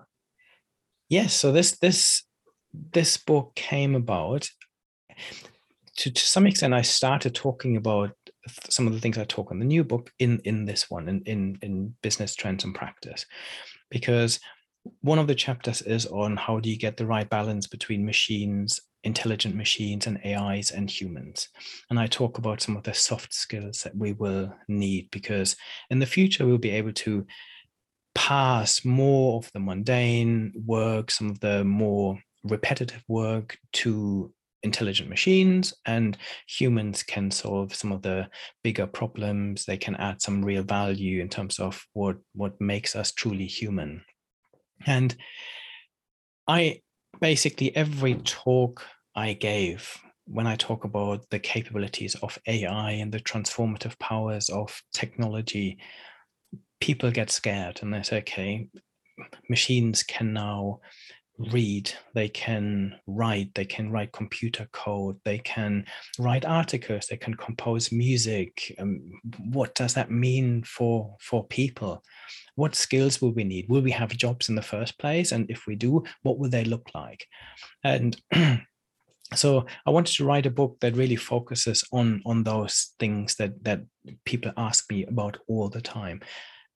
Yes. 1.08 1.34
So 1.34 1.52
this 1.52 1.78
this 1.78 2.22
this 2.72 3.16
book 3.16 3.54
came 3.54 3.94
about 3.94 4.48
to, 5.98 6.10
to 6.10 6.24
some 6.24 6.46
extent. 6.46 6.74
I 6.74 6.82
started 6.82 7.34
talking 7.34 7.76
about 7.76 8.14
some 8.68 8.86
of 8.86 8.92
the 8.92 9.00
things 9.00 9.18
I 9.18 9.24
talk 9.24 9.50
on 9.50 9.58
the 9.58 9.64
new 9.64 9.84
book 9.84 10.12
in 10.18 10.40
in 10.44 10.64
this 10.64 10.90
one 10.90 11.08
in 11.08 11.22
in, 11.22 11.58
in 11.62 11.94
business 12.02 12.34
trends 12.34 12.64
in 12.64 12.72
practice, 12.72 13.26
because 13.90 14.40
one 15.00 15.18
of 15.18 15.28
the 15.28 15.34
chapters 15.34 15.82
is 15.82 16.06
on 16.06 16.36
how 16.36 16.58
do 16.58 16.68
you 16.68 16.76
get 16.76 16.96
the 16.96 17.06
right 17.06 17.28
balance 17.28 17.66
between 17.66 18.04
machines 18.04 18.80
intelligent 19.04 19.54
machines 19.54 20.06
and 20.06 20.20
ais 20.24 20.70
and 20.70 20.88
humans. 20.90 21.48
And 21.90 21.98
i 21.98 22.06
talk 22.06 22.38
about 22.38 22.60
some 22.60 22.76
of 22.76 22.84
the 22.84 22.94
soft 22.94 23.34
skills 23.34 23.82
that 23.82 23.96
we 23.96 24.12
will 24.12 24.54
need 24.68 25.10
because 25.10 25.56
in 25.90 25.98
the 25.98 26.06
future 26.06 26.46
we'll 26.46 26.58
be 26.58 26.70
able 26.70 26.92
to 26.92 27.26
pass 28.14 28.84
more 28.84 29.38
of 29.38 29.50
the 29.52 29.60
mundane 29.60 30.52
work, 30.66 31.10
some 31.10 31.30
of 31.30 31.40
the 31.40 31.64
more 31.64 32.18
repetitive 32.44 33.02
work 33.08 33.58
to 33.72 34.32
intelligent 34.62 35.08
machines 35.08 35.74
and 35.86 36.16
humans 36.46 37.02
can 37.02 37.30
solve 37.30 37.74
some 37.74 37.92
of 37.92 38.02
the 38.02 38.28
bigger 38.62 38.86
problems. 38.86 39.64
They 39.64 39.76
can 39.76 39.96
add 39.96 40.22
some 40.22 40.44
real 40.44 40.62
value 40.62 41.20
in 41.20 41.28
terms 41.28 41.58
of 41.58 41.84
what 41.92 42.16
what 42.34 42.60
makes 42.60 42.94
us 42.96 43.12
truly 43.12 43.46
human. 43.46 44.04
And 44.86 45.14
i 46.48 46.80
basically 47.20 47.74
every 47.76 48.14
talk 48.14 48.84
i 49.14 49.32
gave 49.32 49.96
when 50.24 50.44
i 50.44 50.56
talk 50.56 50.82
about 50.82 51.24
the 51.30 51.38
capabilities 51.38 52.16
of 52.16 52.36
ai 52.48 52.90
and 52.90 53.12
the 53.12 53.20
transformative 53.20 53.96
powers 54.00 54.48
of 54.48 54.82
technology 54.92 55.78
people 56.82 57.12
get 57.12 57.30
scared 57.30 57.78
and 57.80 57.94
they 57.94 58.02
say, 58.02 58.18
okay, 58.18 58.68
machines 59.48 60.02
can 60.02 60.32
now 60.32 60.80
read, 61.50 61.90
they 62.14 62.28
can 62.28 62.94
write, 63.06 63.54
they 63.54 63.64
can 63.64 63.90
write 63.90 64.12
computer 64.12 64.68
code, 64.72 65.18
they 65.24 65.38
can 65.38 65.84
write 66.18 66.44
articles, 66.44 67.06
they 67.06 67.16
can 67.16 67.34
compose 67.34 67.92
music. 67.92 68.74
Um, 68.78 69.00
what 69.52 69.74
does 69.74 69.94
that 69.94 70.10
mean 70.10 70.62
for 70.64 71.16
for 71.20 71.46
people? 71.46 72.02
What 72.54 72.74
skills 72.74 73.20
will 73.20 73.32
we 73.32 73.44
need? 73.44 73.68
Will 73.68 73.82
we 73.82 73.90
have 73.92 74.16
jobs 74.16 74.48
in 74.48 74.54
the 74.54 74.62
first 74.62 74.98
place? 74.98 75.32
And 75.32 75.50
if 75.50 75.66
we 75.66 75.74
do, 75.74 76.04
what 76.22 76.38
will 76.38 76.50
they 76.50 76.64
look 76.64 76.90
like? 76.94 77.26
And 77.82 78.16
so 79.34 79.66
I 79.86 79.90
wanted 79.90 80.14
to 80.16 80.24
write 80.24 80.46
a 80.46 80.50
book 80.50 80.76
that 80.80 80.96
really 80.96 81.16
focuses 81.16 81.84
on 81.92 82.22
on 82.26 82.44
those 82.44 82.94
things 82.98 83.36
that 83.36 83.62
that 83.64 83.80
people 84.24 84.52
ask 84.56 84.90
me 84.90 85.04
about 85.06 85.38
all 85.48 85.68
the 85.68 85.80
time 85.80 86.20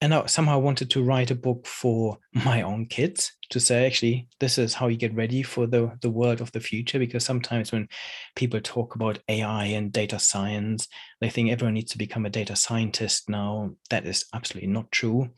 and 0.01 0.13
I 0.13 0.27
somehow 0.27 0.59
wanted 0.59 0.91
to 0.91 1.03
write 1.03 1.31
a 1.31 1.35
book 1.35 1.67
for 1.67 2.19
my 2.33 2.63
own 2.63 2.87
kids 2.87 3.33
to 3.51 3.61
say 3.61 3.87
actually 3.87 4.29
this 4.41 4.59
is 4.59 4.75
how 4.75 4.89
you 4.89 4.97
get 4.97 5.15
ready 5.15 5.43
for 5.43 5.67
the 5.67 5.97
the 6.03 6.11
world 6.11 6.41
of 6.41 6.53
the 6.53 6.61
future 6.61 6.99
because 6.99 7.25
sometimes 7.25 7.73
when 7.73 7.89
people 8.35 8.61
talk 8.61 8.95
about 8.95 9.21
AI 9.29 9.65
and 9.67 9.93
data 9.93 10.19
science 10.19 10.89
they 11.21 11.31
think 11.31 11.51
everyone 11.51 11.75
needs 11.75 11.93
to 11.93 11.99
become 11.99 12.27
a 12.27 12.31
data 12.31 12.57
scientist 12.57 13.29
now 13.29 13.71
that 13.91 14.07
is 14.07 14.25
absolutely 14.35 14.69
not 14.69 14.91
true 14.91 15.29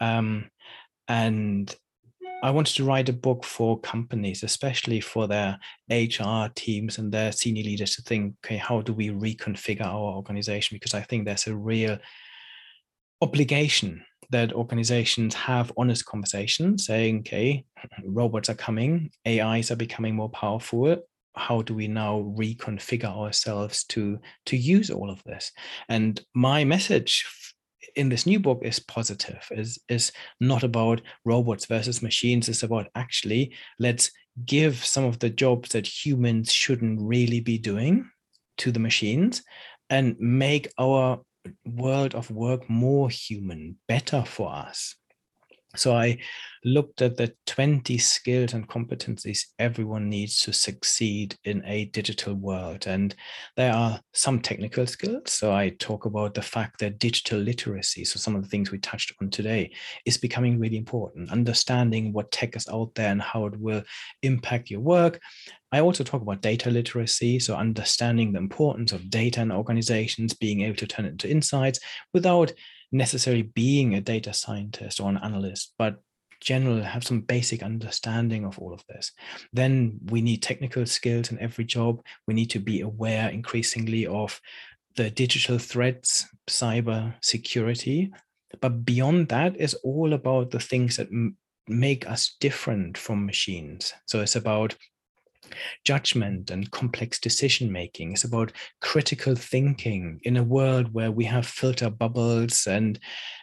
um, 0.00 0.50
and 1.08 1.74
I 2.42 2.50
wanted 2.50 2.74
to 2.76 2.84
write 2.84 3.08
a 3.08 3.14
book 3.14 3.42
for 3.42 3.80
companies, 3.80 4.42
especially 4.42 5.00
for 5.00 5.26
their 5.26 5.58
HR 5.88 6.50
teams 6.54 6.98
and 6.98 7.10
their 7.10 7.32
senior 7.32 7.64
leaders 7.64 7.96
to 7.96 8.02
think, 8.02 8.34
okay, 8.44 8.58
how 8.58 8.82
do 8.82 8.92
we 8.92 9.08
reconfigure 9.08 9.86
our 9.86 10.14
organization? 10.14 10.74
Because 10.74 10.92
I 10.92 11.00
think 11.00 11.24
there's 11.24 11.46
a 11.46 11.56
real 11.56 11.96
obligation 13.20 14.04
that 14.30 14.52
organizations 14.52 15.34
have 15.34 15.72
honest 15.76 16.04
conversations 16.06 16.86
saying, 16.86 17.20
okay, 17.20 17.64
robots 18.04 18.48
are 18.48 18.54
coming, 18.54 19.10
AIs 19.26 19.70
are 19.70 19.76
becoming 19.76 20.14
more 20.14 20.30
powerful. 20.30 20.96
How 21.36 21.62
do 21.62 21.74
we 21.74 21.88
now 21.88 22.32
reconfigure 22.36 23.04
ourselves 23.04 23.84
to, 23.84 24.18
to 24.46 24.56
use 24.56 24.90
all 24.90 25.10
of 25.10 25.22
this? 25.24 25.52
And 25.88 26.20
my 26.34 26.64
message 26.64 27.26
in 27.96 28.08
this 28.08 28.26
new 28.26 28.40
book 28.40 28.60
is 28.62 28.80
positive, 28.80 29.46
is, 29.50 29.78
is 29.88 30.10
not 30.40 30.62
about 30.62 31.00
robots 31.24 31.66
versus 31.66 32.02
machines, 32.02 32.48
it's 32.48 32.62
about 32.62 32.88
actually 32.94 33.54
let's 33.78 34.10
give 34.44 34.84
some 34.84 35.04
of 35.04 35.18
the 35.20 35.30
jobs 35.30 35.70
that 35.70 35.86
humans 35.86 36.52
shouldn't 36.52 37.00
really 37.00 37.40
be 37.40 37.58
doing 37.58 38.10
to 38.58 38.72
the 38.72 38.80
machines 38.80 39.42
and 39.90 40.16
make 40.18 40.72
our 40.78 41.20
world 41.66 42.14
of 42.14 42.30
work 42.30 42.68
more 42.68 43.10
human, 43.10 43.78
better 43.88 44.24
for 44.24 44.54
us. 44.54 44.94
So 45.76 45.94
I 45.94 46.18
looked 46.64 47.02
at 47.02 47.16
the 47.16 47.34
20 47.46 47.98
skills 47.98 48.54
and 48.54 48.66
competencies 48.66 49.46
everyone 49.58 50.08
needs 50.08 50.40
to 50.40 50.52
succeed 50.52 51.36
in 51.44 51.62
a 51.66 51.86
digital 51.86 52.34
world. 52.34 52.86
And 52.86 53.14
there 53.56 53.72
are 53.72 54.00
some 54.12 54.40
technical 54.40 54.86
skills. 54.86 55.32
So 55.32 55.52
I 55.52 55.70
talk 55.78 56.06
about 56.06 56.34
the 56.34 56.42
fact 56.42 56.80
that 56.80 56.98
digital 56.98 57.38
literacy, 57.38 58.04
so 58.04 58.18
some 58.18 58.34
of 58.34 58.42
the 58.42 58.48
things 58.48 58.70
we 58.70 58.78
touched 58.78 59.12
on 59.20 59.30
today, 59.30 59.72
is 60.06 60.16
becoming 60.16 60.58
really 60.58 60.78
important. 60.78 61.30
Understanding 61.30 62.12
what 62.12 62.32
tech 62.32 62.56
is 62.56 62.68
out 62.68 62.94
there 62.94 63.10
and 63.10 63.20
how 63.20 63.46
it 63.46 63.58
will 63.60 63.82
impact 64.22 64.70
your 64.70 64.80
work. 64.80 65.20
I 65.70 65.80
also 65.80 66.04
talk 66.04 66.22
about 66.22 66.40
data 66.40 66.70
literacy, 66.70 67.40
so 67.40 67.56
understanding 67.56 68.32
the 68.32 68.38
importance 68.38 68.92
of 68.92 69.10
data 69.10 69.42
in 69.42 69.50
organizations, 69.50 70.32
being 70.32 70.62
able 70.62 70.76
to 70.76 70.86
turn 70.86 71.04
it 71.04 71.10
into 71.10 71.30
insights 71.30 71.80
without 72.12 72.52
necessarily 72.94 73.42
being 73.42 73.94
a 73.94 74.00
data 74.00 74.32
scientist 74.32 75.00
or 75.00 75.10
an 75.10 75.18
analyst, 75.18 75.74
but 75.78 76.00
generally 76.40 76.82
have 76.82 77.04
some 77.04 77.20
basic 77.20 77.62
understanding 77.62 78.44
of 78.44 78.58
all 78.58 78.74
of 78.74 78.84
this 78.88 79.12
then 79.52 79.98
we 80.10 80.20
need 80.20 80.42
technical 80.42 80.84
skills 80.84 81.30
in 81.30 81.38
every 81.38 81.64
job. 81.64 82.02
We 82.26 82.34
need 82.34 82.50
to 82.50 82.58
be 82.58 82.80
aware 82.80 83.30
increasingly 83.30 84.06
of 84.06 84.40
the 84.96 85.10
digital 85.10 85.58
threats 85.58 86.26
cyber 86.48 87.14
security. 87.22 88.12
But 88.60 88.84
beyond 88.84 89.28
that 89.28 89.56
is 89.56 89.74
all 89.74 90.12
about 90.12 90.50
the 90.50 90.60
things 90.60 90.96
that 90.96 91.08
m- 91.08 91.36
make 91.68 92.08
us 92.08 92.36
different 92.40 92.98
from 92.98 93.26
machines. 93.26 93.92
So 94.06 94.20
it's 94.20 94.36
about 94.36 94.76
judgment 95.84 96.50
and 96.50 96.70
complex 96.70 97.18
decision 97.18 97.70
making. 97.70 98.12
It's 98.12 98.24
about 98.24 98.52
critical 98.80 99.34
thinking 99.34 100.20
in 100.22 100.36
a 100.36 100.44
world 100.44 100.92
where 100.92 101.10
we 101.12 101.24
have 101.24 101.46
filter 101.46 101.90
bubbles 101.90 102.66
and 102.66 102.98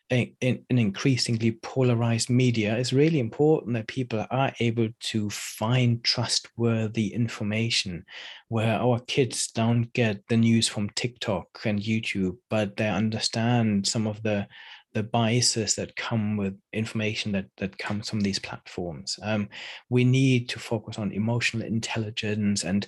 an 0.09 0.65
increasingly 0.69 1.53
polarized 1.63 2.29
media. 2.29 2.77
It's 2.77 2.91
really 2.91 3.19
important 3.19 3.75
that 3.75 3.87
people 3.87 4.25
are 4.29 4.51
able 4.59 4.89
to 4.99 5.29
find 5.29 6.03
trustworthy 6.03 7.13
information 7.13 8.03
where 8.49 8.77
our 8.77 8.99
kids 9.07 9.49
don't 9.51 9.93
get 9.93 10.27
the 10.27 10.35
news 10.35 10.67
from 10.67 10.89
TikTok 10.89 11.47
and 11.63 11.79
YouTube, 11.79 12.35
but 12.49 12.75
they 12.75 12.89
understand 12.89 13.87
some 13.87 14.05
of 14.05 14.21
the 14.21 14.47
the 14.93 15.03
biases 15.03 15.75
that 15.75 15.95
come 15.95 16.37
with 16.37 16.57
information 16.73 17.31
that 17.31 17.45
that 17.57 17.77
comes 17.77 18.09
from 18.09 18.21
these 18.21 18.39
platforms. 18.39 19.17
Um, 19.23 19.49
we 19.89 20.03
need 20.03 20.49
to 20.49 20.59
focus 20.59 20.97
on 20.97 21.11
emotional 21.11 21.65
intelligence 21.65 22.63
and 22.63 22.85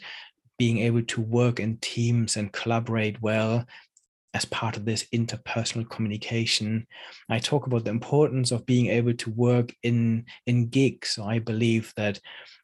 being 0.60 0.80
able 0.80 1.04
to 1.04 1.22
work 1.22 1.60
in 1.60 1.78
teams 1.78 2.38
and 2.38 2.52
collaborate 2.52 3.22
well 3.22 3.66
as 4.34 4.46
part 4.46 4.78
of 4.78 4.86
this 4.86 5.06
interpersonal 5.14 5.88
communication. 5.90 6.88
I 7.30 7.40
talk 7.40 7.68
about 7.68 7.86
the 7.86 7.92
importance 7.92 8.52
of 8.52 8.66
being 8.66 8.88
able 8.88 9.14
to 9.14 9.30
work 9.32 9.74
in 9.84 10.26
in 10.46 10.70
gigs. 10.70 11.10
So 11.10 11.24
I 11.24 11.40
believe 11.40 11.94
that 11.98 12.20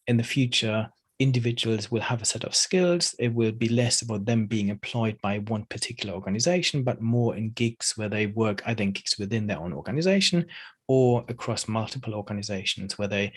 in 0.07 0.17
the 0.17 0.23
future 0.23 0.89
individuals 1.19 1.91
will 1.91 2.01
have 2.01 2.21
a 2.21 2.25
set 2.25 2.45
of 2.45 2.55
skills. 2.55 3.13
It 3.19 3.33
will 3.33 3.51
be 3.51 3.67
less 3.67 4.01
about 4.01 4.25
them 4.25 4.47
being 4.47 4.69
employed 4.69 5.19
by 5.21 5.39
one 5.39 5.65
particular 5.65 6.13
organization, 6.13 6.83
but 6.83 7.01
more 7.01 7.35
in 7.35 7.51
gigs 7.51 7.93
where 7.97 8.09
they 8.09 8.27
work 8.27 8.61
either 8.65 8.83
in 8.83 8.93
gigs 8.93 9.19
within 9.19 9.45
their 9.45 9.59
own 9.59 9.73
organization 9.73 10.45
or 10.87 11.25
across 11.27 11.67
multiple 11.67 12.15
organizations 12.15 12.97
where 12.97 13.09
they 13.09 13.33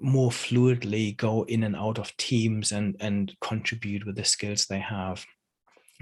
more 0.00 0.30
fluidly 0.30 1.16
go 1.16 1.44
in 1.44 1.64
and 1.64 1.74
out 1.74 1.98
of 1.98 2.14
teams 2.18 2.72
and, 2.72 2.96
and 3.00 3.34
contribute 3.40 4.04
with 4.04 4.16
the 4.16 4.24
skills 4.24 4.66
they 4.66 4.78
have. 4.78 5.24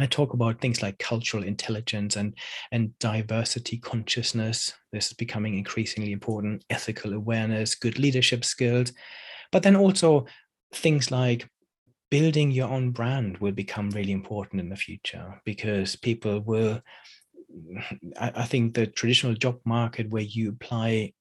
I 0.00 0.06
talk 0.06 0.32
about 0.32 0.60
things 0.60 0.82
like 0.82 0.98
cultural 0.98 1.44
intelligence 1.44 2.16
and, 2.16 2.34
and 2.72 2.98
diversity 2.98 3.78
consciousness. 3.78 4.72
This 4.90 5.08
is 5.08 5.12
becoming 5.12 5.56
increasingly 5.56 6.12
important, 6.12 6.64
ethical 6.70 7.12
awareness, 7.12 7.74
good 7.74 7.98
leadership 7.98 8.44
skills, 8.44 8.92
but 9.52 9.62
then 9.62 9.76
also 9.76 10.26
things 10.72 11.10
like 11.10 11.48
building 12.10 12.50
your 12.50 12.68
own 12.68 12.90
brand 12.90 13.38
will 13.38 13.52
become 13.52 13.90
really 13.90 14.12
important 14.12 14.60
in 14.60 14.68
the 14.68 14.76
future 14.76 15.40
because 15.44 15.96
people 15.96 16.40
will 16.40 16.80
I, 18.18 18.32
I 18.36 18.44
think 18.44 18.74
the 18.74 18.86
traditional 18.86 19.34
job 19.34 19.60
market 19.64 20.10
where 20.10 20.22
you 20.22 20.50
apply 20.50 21.12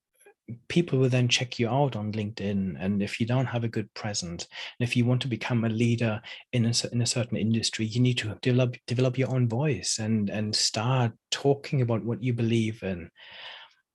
people 0.68 0.99
will 0.99 1.10
then 1.10 1.28
check 1.28 1.60
you 1.60 1.70
out 1.70 1.95
on 1.95 2.12
LinkedIn. 2.12 2.76
And 2.80 3.02
if 3.02 3.20
you 3.20 3.26
don't 3.26 3.45
have 3.45 3.64
a 3.64 3.70
good 3.70 3.93
presence, 3.93 4.47
and 4.80 4.88
if 4.88 4.95
you 4.95 5.06
want 5.06 5.22
to 5.22 5.28
become 5.28 5.64
a 5.64 5.70
leader 5.70 6.22
in 6.54 6.66
a, 6.66 6.74
in 6.91 7.02
a 7.02 7.06
certain 7.06 7.38
industry, 7.38 7.86
you 7.86 8.02
need 8.02 8.18
to 8.20 8.38
develop 8.41 8.76
develop 8.88 9.18
your 9.18 9.34
own 9.34 9.47
voice 9.47 9.99
and 9.99 10.30
and 10.30 10.56
start 10.56 11.14
talking 11.30 11.82
about 11.82 12.04
what 12.04 12.24
you 12.24 12.34
believe 12.34 12.84
in. 12.84 13.10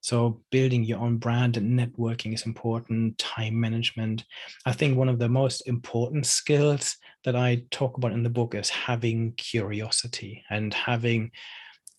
So 0.07 0.41
building 0.53 0.85
your 0.85 1.01
own 1.01 1.17
brand 1.17 1.57
and 1.57 1.77
networking 1.77 2.33
is 2.33 2.47
important, 2.47 3.19
time 3.19 3.59
management. 3.59 4.25
I 4.65 4.71
think 4.71 4.97
one 4.97 5.09
of 5.09 5.19
the 5.19 5.29
most 5.29 5.63
important 5.67 6.27
skills 6.27 6.97
that 7.25 7.35
I 7.35 7.65
talk 7.73 7.97
about 7.97 8.13
in 8.13 8.23
the 8.23 8.31
book 8.31 8.55
is 8.55 8.69
having 8.69 9.33
curiosity 9.33 10.45
and 10.49 10.73
having 10.73 11.33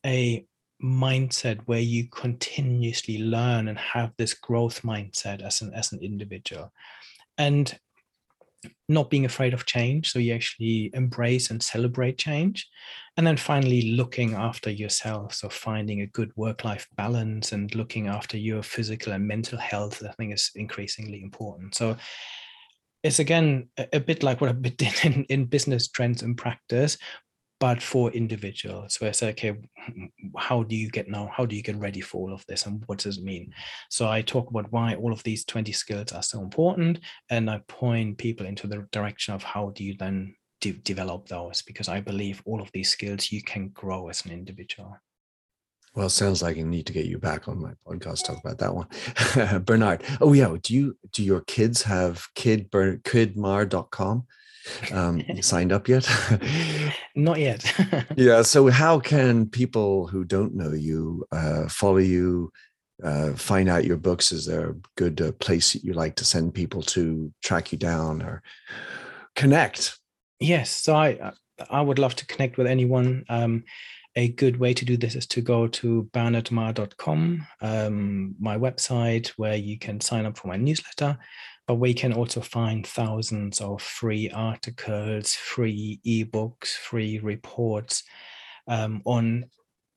a 0.05 0.45
mindset 0.81 1.59
where 1.65 1.81
you 1.81 2.07
continuously 2.07 3.17
learn 3.17 3.67
and 3.67 3.77
have 3.77 4.13
this 4.17 4.33
growth 4.33 4.83
mindset 4.83 5.41
as 5.41 5.59
an 5.59 5.73
as 5.73 5.91
an 5.91 5.99
individual. 6.01 6.71
And 7.37 7.77
not 8.89 9.09
being 9.09 9.25
afraid 9.25 9.53
of 9.53 9.65
change. 9.65 10.11
So 10.11 10.19
you 10.19 10.33
actually 10.33 10.89
embrace 10.93 11.51
and 11.51 11.61
celebrate 11.61 12.17
change. 12.17 12.67
And 13.15 13.25
then 13.25 13.37
finally, 13.37 13.93
looking 13.93 14.33
after 14.33 14.69
yourself. 14.69 15.33
So 15.33 15.49
finding 15.49 16.01
a 16.01 16.07
good 16.07 16.31
work 16.35 16.63
life 16.63 16.87
balance 16.95 17.51
and 17.51 17.73
looking 17.75 18.07
after 18.07 18.37
your 18.37 18.63
physical 18.63 19.13
and 19.13 19.27
mental 19.27 19.57
health, 19.57 20.03
I 20.07 20.11
think 20.13 20.33
is 20.33 20.51
increasingly 20.55 21.21
important. 21.21 21.75
So 21.75 21.97
it's 23.03 23.19
again 23.19 23.69
a, 23.93 23.99
bit 23.99 24.23
like 24.23 24.41
what 24.41 24.49
I've 24.49 24.61
been 24.61 24.75
in, 25.03 25.23
in 25.25 25.45
business 25.45 25.87
trends 25.87 26.23
in 26.23 26.35
practice, 26.35 26.97
but 27.59 27.81
for 27.81 28.11
individuals 28.11 28.95
so 28.95 29.07
i 29.07 29.11
say 29.11 29.29
okay 29.29 29.55
how 30.37 30.63
do 30.63 30.75
you 30.75 30.89
get 30.89 31.09
now 31.09 31.29
how 31.35 31.45
do 31.45 31.55
you 31.55 31.63
get 31.63 31.77
ready 31.77 32.01
for 32.01 32.17
all 32.21 32.33
of 32.33 32.45
this 32.47 32.65
and 32.65 32.83
what 32.87 32.99
does 32.99 33.17
it 33.17 33.23
mean 33.23 33.51
so 33.89 34.09
i 34.09 34.21
talk 34.21 34.49
about 34.49 34.71
why 34.71 34.95
all 34.95 35.11
of 35.11 35.23
these 35.23 35.45
20 35.45 35.71
skills 35.71 36.11
are 36.11 36.23
so 36.23 36.41
important 36.41 36.99
and 37.29 37.49
i 37.49 37.59
point 37.67 38.17
people 38.17 38.45
into 38.45 38.67
the 38.67 38.87
direction 38.91 39.33
of 39.33 39.43
how 39.43 39.71
do 39.71 39.83
you 39.83 39.95
then 39.97 40.35
de- 40.61 40.73
develop 40.83 41.27
those 41.27 41.61
because 41.61 41.89
i 41.89 41.99
believe 41.99 42.41
all 42.45 42.61
of 42.61 42.71
these 42.73 42.89
skills 42.89 43.31
you 43.31 43.41
can 43.41 43.69
grow 43.69 44.09
as 44.09 44.25
an 44.25 44.31
individual 44.31 44.97
well, 45.95 46.05
it 46.05 46.11
sounds 46.11 46.43
like 46.43 46.59
I 46.59 46.61
need 46.61 46.85
to 46.85 46.93
get 46.93 47.07
you 47.07 47.17
back 47.17 47.47
on 47.47 47.59
my 47.59 47.71
podcast. 47.87 48.23
Talk 48.23 48.37
about 48.37 48.59
that 48.59 48.75
one, 48.75 49.63
Bernard. 49.65 50.03
Oh 50.21 50.31
yeah, 50.33 50.55
do 50.61 50.75
you 50.75 50.95
do 51.11 51.23
your 51.23 51.41
kids 51.41 51.81
have 51.81 52.27
kid 52.35 52.69
kidmar.com? 52.69 54.27
Um, 54.91 55.23
signed 55.41 55.71
up 55.71 55.87
yet? 55.87 56.09
Not 57.15 57.39
yet. 57.39 57.73
yeah. 58.15 58.41
So, 58.41 58.67
how 58.69 58.99
can 58.99 59.47
people 59.47 60.07
who 60.07 60.23
don't 60.23 60.55
know 60.55 60.73
you 60.73 61.25
uh, 61.31 61.67
follow 61.67 61.97
you, 61.97 62.51
uh, 63.03 63.33
find 63.33 63.69
out 63.69 63.85
your 63.85 63.97
books? 63.97 64.31
Is 64.31 64.45
there 64.45 64.71
a 64.71 64.75
good 64.95 65.21
uh, 65.21 65.31
place 65.33 65.75
you 65.75 65.93
like 65.93 66.15
to 66.15 66.25
send 66.25 66.53
people 66.53 66.81
to 66.83 67.31
track 67.43 67.71
you 67.71 67.77
down 67.77 68.21
or 68.21 68.41
connect? 69.35 69.97
Yes. 70.39 70.69
So, 70.69 70.95
I 70.95 71.33
I 71.69 71.81
would 71.81 71.99
love 71.99 72.15
to 72.15 72.25
connect 72.25 72.57
with 72.57 72.67
anyone. 72.67 73.25
Um, 73.29 73.63
a 74.15 74.29
good 74.29 74.57
way 74.57 74.73
to 74.73 74.83
do 74.83 74.97
this 74.97 75.15
is 75.15 75.27
to 75.27 75.41
go 75.41 75.67
to 75.67 76.09
bernardmarr.com, 76.11 77.47
um, 77.61 78.35
my 78.39 78.57
website, 78.57 79.27
where 79.37 79.55
you 79.55 79.77
can 79.77 80.01
sign 80.01 80.25
up 80.25 80.37
for 80.37 80.47
my 80.47 80.57
newsletter 80.57 81.19
but 81.67 81.75
we 81.75 81.93
can 81.93 82.13
also 82.13 82.41
find 82.41 82.87
thousands 82.87 83.59
of 83.59 83.81
free 83.81 84.31
articles, 84.31 85.33
free 85.33 85.99
ebooks, 86.05 86.69
free 86.69 87.19
reports 87.19 88.03
um, 88.67 89.01
on 89.05 89.45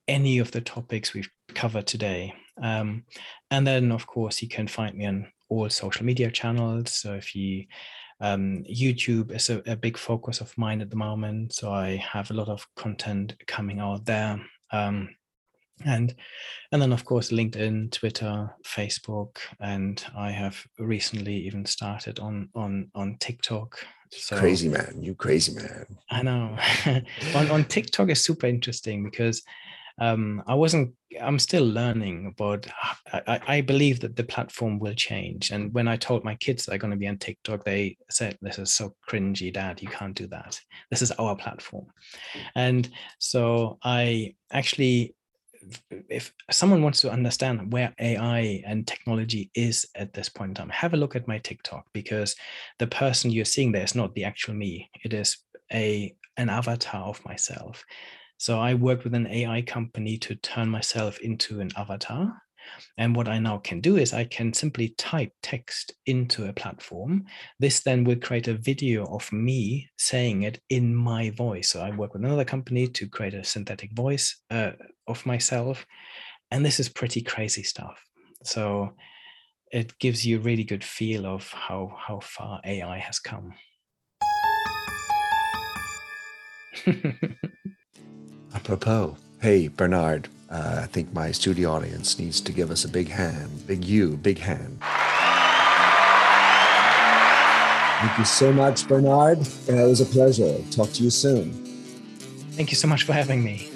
any 0.08 0.38
of 0.38 0.50
the 0.50 0.60
topics 0.60 1.14
we've 1.14 1.30
covered 1.54 1.86
today. 1.86 2.34
Um, 2.60 3.04
and 3.50 3.66
then, 3.66 3.92
of 3.92 4.06
course, 4.06 4.42
you 4.42 4.48
can 4.48 4.66
find 4.66 4.96
me 4.96 5.06
on 5.06 5.28
all 5.48 5.70
social 5.70 6.04
media 6.04 6.30
channels. 6.30 6.92
So 6.94 7.14
if 7.14 7.34
you 7.34 7.66
um, 8.20 8.64
YouTube 8.70 9.34
is 9.34 9.48
a, 9.48 9.62
a, 9.66 9.76
big 9.76 9.96
focus 9.96 10.42
of 10.42 10.56
mine 10.58 10.82
at 10.82 10.90
the 10.90 10.96
moment. 10.96 11.54
So 11.54 11.72
I 11.72 11.96
have 11.96 12.30
a 12.30 12.34
lot 12.34 12.48
of 12.48 12.66
content 12.76 13.34
coming 13.46 13.80
out 13.80 14.04
there. 14.04 14.38
Um, 14.72 15.08
and 15.84 16.14
and 16.72 16.82
then 16.82 16.92
of 16.92 17.04
course 17.04 17.30
linkedin 17.30 17.90
twitter 17.90 18.50
facebook 18.64 19.38
and 19.60 20.04
i 20.16 20.30
have 20.30 20.62
recently 20.78 21.34
even 21.34 21.64
started 21.64 22.18
on 22.18 22.48
on 22.54 22.90
on 22.94 23.16
tiktok 23.18 23.84
so, 24.12 24.36
crazy 24.36 24.68
man 24.68 24.94
you 25.00 25.14
crazy 25.14 25.54
man 25.54 25.86
i 26.10 26.22
know 26.22 26.56
on, 27.34 27.50
on 27.50 27.64
tiktok 27.64 28.10
is 28.10 28.22
super 28.22 28.46
interesting 28.46 29.04
because 29.04 29.42
um, 30.00 30.42
I 30.46 30.54
wasn't. 30.54 30.94
I'm 31.20 31.38
still 31.38 31.64
learning, 31.64 32.34
but 32.38 32.66
I, 33.12 33.40
I, 33.46 33.60
believe 33.60 34.00
that 34.00 34.14
the 34.16 34.24
platform 34.24 34.78
will 34.78 34.94
change. 34.94 35.50
And 35.50 35.74
when 35.74 35.88
I 35.88 35.96
told 35.96 36.24
my 36.24 36.36
kids 36.36 36.64
they're 36.64 36.78
going 36.78 36.92
to 36.92 36.96
be 36.96 37.08
on 37.08 37.18
TikTok, 37.18 37.64
they 37.64 37.98
said, 38.08 38.38
"This 38.40 38.58
is 38.58 38.72
so 38.72 38.94
cringy, 39.08 39.52
Dad. 39.52 39.82
You 39.82 39.88
can't 39.88 40.16
do 40.16 40.26
that. 40.28 40.58
This 40.90 41.02
is 41.02 41.10
our 41.12 41.36
platform." 41.36 41.86
And 42.54 42.88
so 43.18 43.78
I 43.84 44.34
actually 44.50 45.14
if 46.08 46.32
someone 46.50 46.82
wants 46.82 47.00
to 47.00 47.10
understand 47.10 47.72
where 47.72 47.94
AI 47.98 48.62
and 48.66 48.86
technology 48.86 49.50
is 49.54 49.86
at 49.94 50.12
this 50.12 50.28
point 50.28 50.50
in 50.50 50.54
time, 50.54 50.68
have 50.70 50.94
a 50.94 50.96
look 50.96 51.16
at 51.16 51.28
my 51.28 51.38
TikTok 51.38 51.86
because 51.92 52.36
the 52.78 52.86
person 52.86 53.30
you're 53.30 53.44
seeing 53.44 53.72
there 53.72 53.84
is 53.84 53.94
not 53.94 54.14
the 54.14 54.24
actual 54.24 54.54
me. 54.54 54.90
It 55.04 55.12
is 55.12 55.38
a 55.72 56.14
an 56.36 56.48
avatar 56.48 57.02
of 57.02 57.24
myself. 57.24 57.84
So 58.38 58.58
I 58.58 58.74
worked 58.74 59.04
with 59.04 59.14
an 59.14 59.26
AI 59.26 59.60
company 59.62 60.16
to 60.18 60.34
turn 60.36 60.68
myself 60.68 61.18
into 61.18 61.60
an 61.60 61.70
avatar 61.76 62.40
and 62.98 63.14
what 63.16 63.28
I 63.28 63.38
now 63.38 63.58
can 63.58 63.80
do 63.80 63.96
is 63.96 64.12
I 64.12 64.24
can 64.24 64.52
simply 64.52 64.90
type 64.98 65.32
text 65.42 65.92
into 66.06 66.48
a 66.48 66.52
platform. 66.52 67.24
This 67.58 67.80
then 67.80 68.04
will 68.04 68.16
create 68.16 68.48
a 68.48 68.54
video 68.54 69.04
of 69.06 69.32
me 69.32 69.88
saying 69.98 70.42
it 70.42 70.60
in 70.68 70.94
my 70.94 71.30
voice. 71.30 71.70
So 71.70 71.80
I 71.80 71.90
work 71.90 72.12
with 72.12 72.24
another 72.24 72.44
company 72.44 72.86
to 72.88 73.08
create 73.08 73.34
a 73.34 73.44
synthetic 73.44 73.92
voice 73.92 74.40
uh, 74.50 74.72
of 75.06 75.24
myself. 75.26 75.86
And 76.50 76.64
this 76.64 76.80
is 76.80 76.88
pretty 76.88 77.22
crazy 77.22 77.62
stuff. 77.62 77.98
So 78.44 78.94
it 79.72 79.98
gives 79.98 80.26
you 80.26 80.38
a 80.38 80.40
really 80.40 80.64
good 80.64 80.82
feel 80.82 81.26
of 81.26 81.48
how, 81.52 81.96
how 81.96 82.20
far 82.20 82.60
AI 82.64 82.98
has 82.98 83.18
come. 83.18 83.54
Apropos, 88.54 89.16
hey, 89.40 89.68
Bernard, 89.68 90.28
uh, 90.50 90.80
I 90.82 90.86
think 90.86 91.12
my 91.12 91.30
studio 91.30 91.70
audience 91.70 92.18
needs 92.18 92.40
to 92.40 92.52
give 92.52 92.70
us 92.70 92.84
a 92.84 92.88
big 92.88 93.08
hand, 93.08 93.66
big 93.66 93.84
you, 93.84 94.16
big 94.16 94.38
hand. 94.38 94.80
Thank 98.00 98.18
you 98.18 98.24
so 98.24 98.52
much, 98.52 98.88
Bernard. 98.88 99.38
Uh, 99.68 99.84
it 99.84 99.88
was 99.88 100.00
a 100.00 100.06
pleasure. 100.06 100.58
Talk 100.70 100.90
to 100.92 101.02
you 101.04 101.10
soon. 101.10 101.52
Thank 102.52 102.70
you 102.70 102.76
so 102.76 102.88
much 102.88 103.04
for 103.04 103.12
having 103.12 103.44
me. 103.44 103.68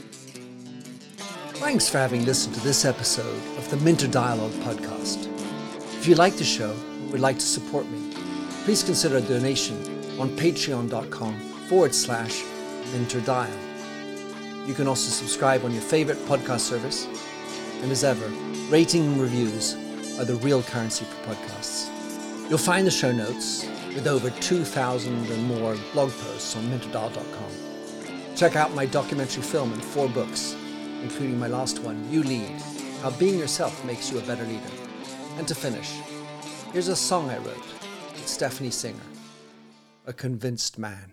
Thanks 1.60 1.88
for 1.88 1.98
having 1.98 2.24
listened 2.24 2.54
to 2.56 2.60
this 2.62 2.84
episode 2.84 3.40
of 3.58 3.70
the 3.70 3.76
Minter 3.78 4.08
Dialogue 4.08 4.52
podcast. 4.62 5.26
If 5.98 6.08
you 6.08 6.14
like 6.14 6.36
the 6.36 6.44
show 6.44 6.70
and 6.72 7.12
would 7.12 7.20
like 7.20 7.38
to 7.38 7.46
support 7.46 7.86
me, 7.86 8.14
please 8.64 8.82
consider 8.82 9.18
a 9.18 9.20
donation 9.20 9.76
on 10.18 10.30
patreon.com 10.36 11.38
forward 11.68 11.94
slash 11.94 12.42
minterdial. 12.92 13.63
You 14.66 14.72
can 14.74 14.88
also 14.88 15.10
subscribe 15.10 15.64
on 15.64 15.72
your 15.72 15.82
favorite 15.82 16.18
podcast 16.26 16.60
service. 16.60 17.06
And 17.82 17.92
as 17.92 18.02
ever, 18.02 18.26
rating 18.70 19.04
and 19.04 19.20
reviews 19.20 19.74
are 20.18 20.24
the 20.24 20.36
real 20.36 20.62
currency 20.62 21.04
for 21.04 21.34
podcasts. 21.34 21.90
You'll 22.48 22.58
find 22.58 22.86
the 22.86 22.90
show 22.90 23.12
notes 23.12 23.66
with 23.94 24.06
over 24.06 24.30
2,000 24.30 25.30
and 25.30 25.44
more 25.44 25.76
blog 25.92 26.10
posts 26.10 26.56
on 26.56 26.64
minterdial.com. 26.64 28.34
Check 28.36 28.56
out 28.56 28.74
my 28.74 28.86
documentary 28.86 29.42
film 29.42 29.72
and 29.72 29.84
four 29.84 30.08
books, 30.08 30.56
including 31.02 31.38
my 31.38 31.46
last 31.46 31.80
one, 31.80 32.10
You 32.10 32.22
Lead 32.22 32.60
How 33.02 33.10
Being 33.10 33.38
Yourself 33.38 33.84
Makes 33.84 34.10
You 34.10 34.18
a 34.18 34.22
Better 34.22 34.44
Leader. 34.44 34.70
And 35.36 35.46
to 35.46 35.54
finish, 35.54 35.92
here's 36.72 36.88
a 36.88 36.96
song 36.96 37.28
I 37.28 37.36
wrote 37.38 37.66
with 38.12 38.26
Stephanie 38.26 38.70
Singer, 38.70 38.98
A 40.06 40.12
Convinced 40.12 40.78
Man. 40.78 41.12